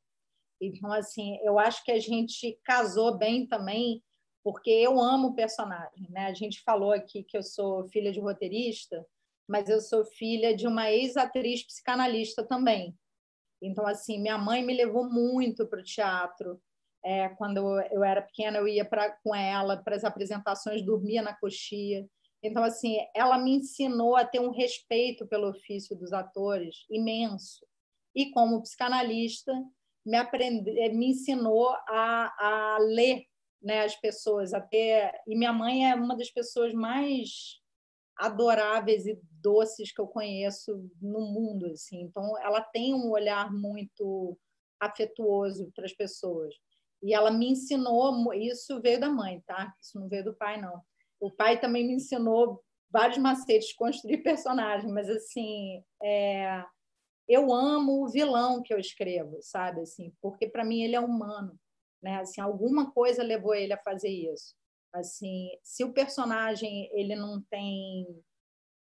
Então, 0.60 0.92
assim, 0.92 1.38
eu 1.42 1.58
acho 1.58 1.84
que 1.84 1.92
a 1.92 1.98
gente 1.98 2.58
casou 2.64 3.18
bem 3.18 3.46
também, 3.46 4.02
porque 4.42 4.70
eu 4.70 5.00
amo 5.00 5.34
personagem, 5.34 6.08
né? 6.10 6.26
A 6.26 6.34
gente 6.34 6.62
falou 6.62 6.92
aqui 6.92 7.22
que 7.22 7.36
eu 7.36 7.42
sou 7.42 7.86
filha 7.88 8.12
de 8.12 8.20
roteirista, 8.20 9.04
mas 9.48 9.68
eu 9.68 9.80
sou 9.80 10.04
filha 10.04 10.56
de 10.56 10.66
uma 10.66 10.90
ex-atriz 10.90 11.66
psicanalista 11.66 12.42
também. 12.44 12.96
Então, 13.60 13.86
assim, 13.86 14.20
minha 14.20 14.38
mãe 14.38 14.64
me 14.64 14.74
levou 14.74 15.08
muito 15.10 15.66
para 15.66 15.80
o 15.80 15.84
teatro. 15.84 16.60
É, 17.04 17.28
quando 17.30 17.58
eu 17.90 18.02
era 18.02 18.22
pequena, 18.22 18.58
eu 18.58 18.66
ia 18.66 18.84
pra, 18.84 19.10
com 19.22 19.34
ela 19.34 19.76
para 19.76 19.94
as 19.94 20.04
apresentações, 20.04 20.84
dormia 20.84 21.20
na 21.20 21.34
coxia. 21.34 22.08
Então, 22.42 22.62
assim, 22.64 22.96
ela 23.14 23.38
me 23.38 23.56
ensinou 23.56 24.16
a 24.16 24.24
ter 24.24 24.40
um 24.40 24.50
respeito 24.50 25.26
pelo 25.26 25.48
ofício 25.48 25.96
dos 25.96 26.12
atores 26.12 26.86
imenso. 26.90 27.66
E 28.14 28.30
como 28.30 28.62
psicanalista, 28.62 29.52
me, 30.04 30.16
aprende, 30.16 30.70
me 30.90 31.10
ensinou 31.10 31.70
a, 31.88 32.34
a 32.38 32.78
ler 32.80 33.24
né, 33.62 33.84
as 33.84 33.96
pessoas, 33.96 34.52
a 34.52 34.60
ter... 34.60 35.10
E 35.26 35.36
minha 35.36 35.52
mãe 35.52 35.90
é 35.90 35.94
uma 35.94 36.16
das 36.16 36.30
pessoas 36.30 36.72
mais 36.72 37.60
adoráveis 38.16 39.06
e 39.06 39.18
doces 39.40 39.92
que 39.92 40.00
eu 40.00 40.06
conheço 40.06 40.88
no 41.00 41.20
mundo, 41.20 41.66
assim. 41.66 42.02
Então, 42.02 42.38
ela 42.38 42.60
tem 42.60 42.94
um 42.94 43.10
olhar 43.10 43.52
muito 43.52 44.38
afetuoso 44.78 45.72
para 45.74 45.86
as 45.86 45.92
pessoas. 45.92 46.54
E 47.04 47.12
ela 47.12 47.30
me 47.30 47.50
ensinou, 47.50 48.32
isso 48.32 48.80
veio 48.80 48.98
da 48.98 49.10
mãe, 49.10 49.42
tá? 49.46 49.74
Isso 49.78 50.00
não 50.00 50.08
veio 50.08 50.24
do 50.24 50.34
pai, 50.34 50.58
não. 50.58 50.80
O 51.20 51.30
pai 51.30 51.60
também 51.60 51.86
me 51.86 51.92
ensinou 51.92 52.64
vários 52.90 53.18
macetes 53.18 53.68
de 53.68 53.76
construir 53.76 54.18
personagem, 54.24 54.90
mas 54.90 55.10
assim, 55.10 55.84
é... 56.02 56.64
eu 57.28 57.52
amo 57.52 58.02
o 58.02 58.08
vilão 58.08 58.62
que 58.62 58.72
eu 58.72 58.78
escrevo, 58.78 59.36
sabe? 59.42 59.82
Assim, 59.82 60.14
porque 60.22 60.48
para 60.48 60.64
mim 60.64 60.82
ele 60.82 60.96
é 60.96 61.00
humano, 61.00 61.60
né? 62.02 62.20
Assim, 62.20 62.40
alguma 62.40 62.90
coisa 62.90 63.22
levou 63.22 63.54
ele 63.54 63.74
a 63.74 63.82
fazer 63.82 64.08
isso. 64.08 64.56
Assim, 64.90 65.50
se 65.62 65.84
o 65.84 65.92
personagem 65.92 66.88
ele 66.90 67.14
não 67.14 67.42
tem 67.50 68.06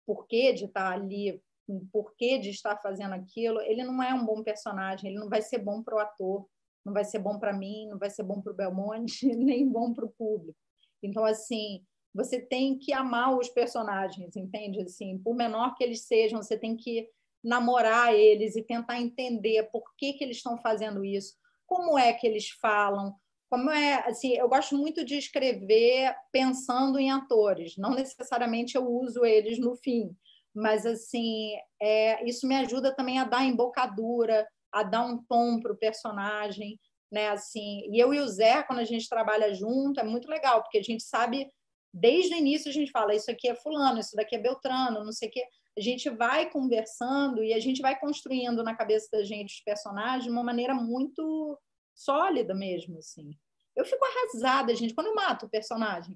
porquê 0.04 0.52
de 0.52 0.66
estar 0.66 0.92
ali, 0.92 1.42
um 1.66 1.88
porquê 1.90 2.38
de 2.38 2.50
estar 2.50 2.76
fazendo 2.82 3.14
aquilo, 3.14 3.58
ele 3.62 3.82
não 3.84 4.02
é 4.02 4.12
um 4.12 4.26
bom 4.26 4.42
personagem, 4.42 5.10
ele 5.10 5.18
não 5.18 5.30
vai 5.30 5.40
ser 5.40 5.60
bom 5.60 5.82
para 5.82 5.96
o 5.96 5.98
ator, 5.98 6.46
não 6.84 6.92
vai 6.92 7.04
ser 7.04 7.18
bom 7.18 7.38
para 7.38 7.52
mim, 7.52 7.88
não 7.88 7.98
vai 7.98 8.10
ser 8.10 8.22
bom 8.22 8.40
para 8.40 8.52
o 8.52 8.56
Belmonte, 8.56 9.26
nem 9.36 9.68
bom 9.68 9.92
para 9.92 10.04
o 10.04 10.12
público. 10.12 10.58
Então, 11.02 11.24
assim, 11.24 11.84
você 12.14 12.40
tem 12.40 12.78
que 12.78 12.92
amar 12.92 13.36
os 13.36 13.48
personagens, 13.48 14.36
entende? 14.36 14.80
Assim, 14.82 15.18
por 15.18 15.34
menor 15.34 15.74
que 15.74 15.82
eles 15.82 16.02
sejam, 16.02 16.42
você 16.42 16.58
tem 16.58 16.76
que 16.76 17.08
namorar 17.42 18.14
eles 18.14 18.54
e 18.54 18.62
tentar 18.62 19.00
entender 19.00 19.64
por 19.72 19.82
que, 19.96 20.12
que 20.12 20.22
eles 20.22 20.36
estão 20.36 20.56
fazendo 20.58 21.04
isso, 21.04 21.34
como 21.66 21.98
é 21.98 22.12
que 22.12 22.26
eles 22.26 22.50
falam, 22.50 23.14
como 23.52 23.70
é 23.70 24.08
assim 24.08 24.32
eu 24.32 24.48
gosto 24.48 24.78
muito 24.78 25.04
de 25.04 25.18
escrever 25.18 26.14
pensando 26.32 26.98
em 26.98 27.10
atores 27.10 27.76
não 27.76 27.90
necessariamente 27.94 28.76
eu 28.76 28.86
uso 28.88 29.26
eles 29.26 29.58
no 29.58 29.76
fim 29.76 30.16
mas 30.54 30.86
assim 30.86 31.50
é, 31.78 32.26
isso 32.26 32.48
me 32.48 32.56
ajuda 32.56 32.96
também 32.96 33.18
a 33.18 33.24
dar 33.24 33.44
embocadura 33.44 34.48
a 34.72 34.82
dar 34.82 35.04
um 35.04 35.22
tom 35.24 35.60
para 35.60 35.72
o 35.72 35.76
personagem 35.76 36.80
né 37.10 37.28
assim 37.28 37.82
e 37.90 37.98
eu 37.98 38.12
e 38.14 38.20
o 38.20 38.26
Zé 38.26 38.62
quando 38.62 38.78
a 38.78 38.84
gente 38.84 39.08
trabalha 39.08 39.52
junto 39.54 40.00
é 40.00 40.04
muito 40.04 40.28
legal 40.28 40.62
porque 40.62 40.78
a 40.78 40.82
gente 40.82 41.02
sabe 41.02 41.50
desde 41.92 42.34
o 42.34 42.38
início 42.38 42.70
a 42.70 42.72
gente 42.72 42.90
fala 42.90 43.14
isso 43.14 43.30
aqui 43.30 43.48
é 43.48 43.54
fulano 43.54 43.98
isso 44.00 44.16
daqui 44.16 44.34
é 44.34 44.38
Beltrano 44.38 45.04
não 45.04 45.12
sei 45.12 45.28
o 45.28 45.30
que 45.30 45.44
a 45.76 45.80
gente 45.80 46.10
vai 46.10 46.50
conversando 46.50 47.42
e 47.42 47.54
a 47.54 47.58
gente 47.58 47.80
vai 47.80 47.98
construindo 47.98 48.62
na 48.62 48.76
cabeça 48.76 49.08
da 49.10 49.24
gente 49.24 49.54
os 49.54 49.60
personagens 49.62 50.24
de 50.24 50.30
uma 50.30 50.42
maneira 50.42 50.74
muito 50.74 51.58
sólida 51.94 52.54
mesmo, 52.54 52.98
assim. 52.98 53.30
Eu 53.74 53.84
fico 53.84 54.04
arrasada, 54.04 54.74
gente, 54.74 54.94
quando 54.94 55.08
eu 55.08 55.14
mato 55.14 55.46
o 55.46 55.50
personagem. 55.50 56.14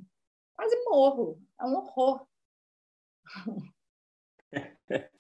Quase 0.55 0.77
morro. 0.85 1.41
É 1.61 1.65
um 1.65 1.77
horror. 1.77 2.27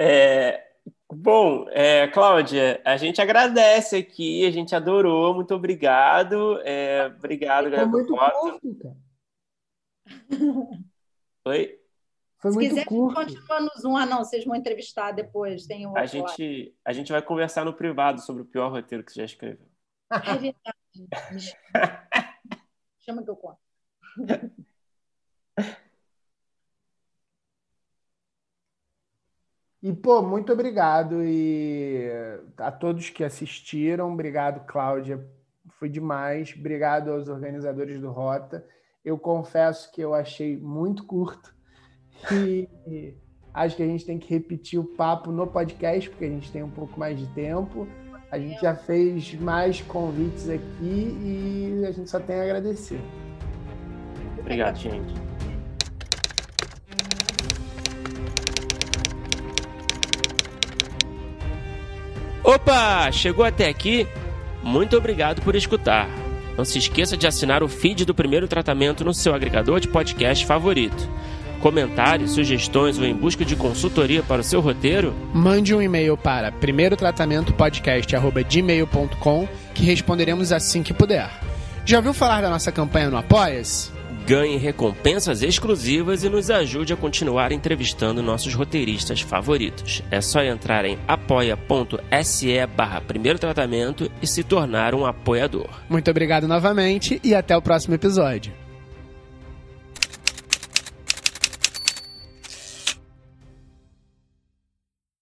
É, 0.00 0.67
bom, 1.12 1.66
é, 1.70 2.08
Cláudia, 2.08 2.80
a 2.84 2.96
gente 2.96 3.20
agradece 3.20 3.96
aqui, 3.96 4.46
a 4.46 4.50
gente 4.50 4.74
adorou, 4.74 5.34
muito 5.34 5.54
obrigado. 5.54 6.60
É, 6.62 7.06
obrigado, 7.06 7.70
galera. 7.70 7.90
Foi 7.90 8.02
muito 8.02 8.16
curto, 8.16 8.76
cara. 8.76 8.96
Oi? 11.46 11.78
Foi 12.38 12.52
Se 12.52 12.58
quiser, 12.58 12.84
curto. 12.84 13.14
continua 13.16 13.60
no 13.60 13.70
Zoom. 13.80 13.96
Ah, 13.96 14.06
não, 14.06 14.18
vocês 14.18 14.44
vão 14.44 14.54
entrevistar 14.54 15.12
depois. 15.12 15.66
Tem 15.66 15.86
um 15.86 15.96
a, 15.96 16.06
gente, 16.06 16.74
a 16.84 16.92
gente 16.92 17.10
vai 17.10 17.20
conversar 17.20 17.64
no 17.64 17.74
privado 17.74 18.20
sobre 18.20 18.42
o 18.42 18.46
pior 18.46 18.70
roteiro 18.70 19.02
que 19.02 19.12
você 19.12 19.20
já 19.20 19.24
escreveu. 19.24 19.66
É 20.10 20.36
verdade. 20.36 21.56
Chama 23.00 23.22
que 23.22 23.30
eu 23.30 23.36
conto. 23.36 23.58
E, 29.82 29.92
pô, 29.92 30.20
muito 30.22 30.52
obrigado 30.52 31.22
e 31.22 32.10
a 32.56 32.72
todos 32.72 33.10
que 33.10 33.22
assistiram. 33.22 34.12
Obrigado, 34.12 34.66
Cláudia. 34.66 35.24
Foi 35.78 35.88
demais. 35.88 36.54
Obrigado 36.58 37.12
aos 37.12 37.28
organizadores 37.28 38.00
do 38.00 38.10
Rota. 38.10 38.66
Eu 39.04 39.16
confesso 39.16 39.92
que 39.92 40.00
eu 40.00 40.14
achei 40.14 40.56
muito 40.56 41.04
curto 41.04 41.54
e 42.32 43.14
acho 43.54 43.76
que 43.76 43.82
a 43.82 43.86
gente 43.86 44.04
tem 44.04 44.18
que 44.18 44.28
repetir 44.28 44.80
o 44.80 44.84
papo 44.84 45.30
no 45.30 45.46
podcast, 45.46 46.10
porque 46.10 46.24
a 46.24 46.30
gente 46.30 46.50
tem 46.50 46.62
um 46.62 46.70
pouco 46.70 46.98
mais 46.98 47.18
de 47.18 47.26
tempo. 47.28 47.86
A 48.30 48.38
gente 48.38 48.60
já 48.60 48.74
fez 48.74 49.34
mais 49.34 49.80
convites 49.82 50.50
aqui 50.50 51.16
e 51.22 51.84
a 51.86 51.92
gente 51.92 52.10
só 52.10 52.18
tem 52.18 52.36
a 52.36 52.42
agradecer. 52.42 53.00
Obrigado, 54.38 54.76
gente. 54.76 55.27
Opa! 62.48 63.12
Chegou 63.12 63.44
até 63.44 63.68
aqui? 63.68 64.08
Muito 64.62 64.96
obrigado 64.96 65.42
por 65.42 65.54
escutar. 65.54 66.08
Não 66.56 66.64
se 66.64 66.78
esqueça 66.78 67.14
de 67.16 67.26
assinar 67.26 67.62
o 67.62 67.68
feed 67.68 68.06
do 68.06 68.14
primeiro 68.14 68.48
tratamento 68.48 69.04
no 69.04 69.12
seu 69.12 69.34
agregador 69.34 69.80
de 69.80 69.88
podcast 69.88 70.46
favorito 70.46 71.08
comentários, 71.58 72.32
sugestões 72.32 72.98
ou 72.98 73.04
em 73.04 73.14
busca 73.14 73.44
de 73.44 73.54
consultoria 73.56 74.22
para 74.22 74.42
o 74.42 74.44
seu 74.44 74.60
roteiro? 74.60 75.12
Mande 75.34 75.74
um 75.74 75.82
e-mail 75.82 76.16
para 76.16 76.52
primeirotratamentopodcast.gmail.com 76.52 79.48
que 79.74 79.84
responderemos 79.84 80.52
assim 80.52 80.84
que 80.84 80.94
puder. 80.94 81.28
Já 81.84 81.96
ouviu 81.98 82.14
falar 82.14 82.42
da 82.42 82.50
nossa 82.50 82.70
campanha 82.70 83.10
no 83.10 83.16
Apoia-se? 83.16 83.97
Ganhe 84.28 84.58
recompensas 84.58 85.40
exclusivas 85.40 86.22
e 86.22 86.28
nos 86.28 86.50
ajude 86.50 86.92
a 86.92 86.96
continuar 86.96 87.50
entrevistando 87.50 88.22
nossos 88.22 88.52
roteiristas 88.52 89.22
favoritos. 89.22 90.02
É 90.10 90.20
só 90.20 90.42
entrar 90.42 90.84
em 90.84 90.98
apoia.se 91.08 92.66
barra 92.76 93.00
primeiro 93.00 93.38
tratamento 93.38 94.12
e 94.20 94.26
se 94.26 94.44
tornar 94.44 94.94
um 94.94 95.06
apoiador. 95.06 95.70
Muito 95.88 96.10
obrigado 96.10 96.46
novamente 96.46 97.18
e 97.24 97.34
até 97.34 97.56
o 97.56 97.62
próximo 97.62 97.94
episódio. 97.94 98.52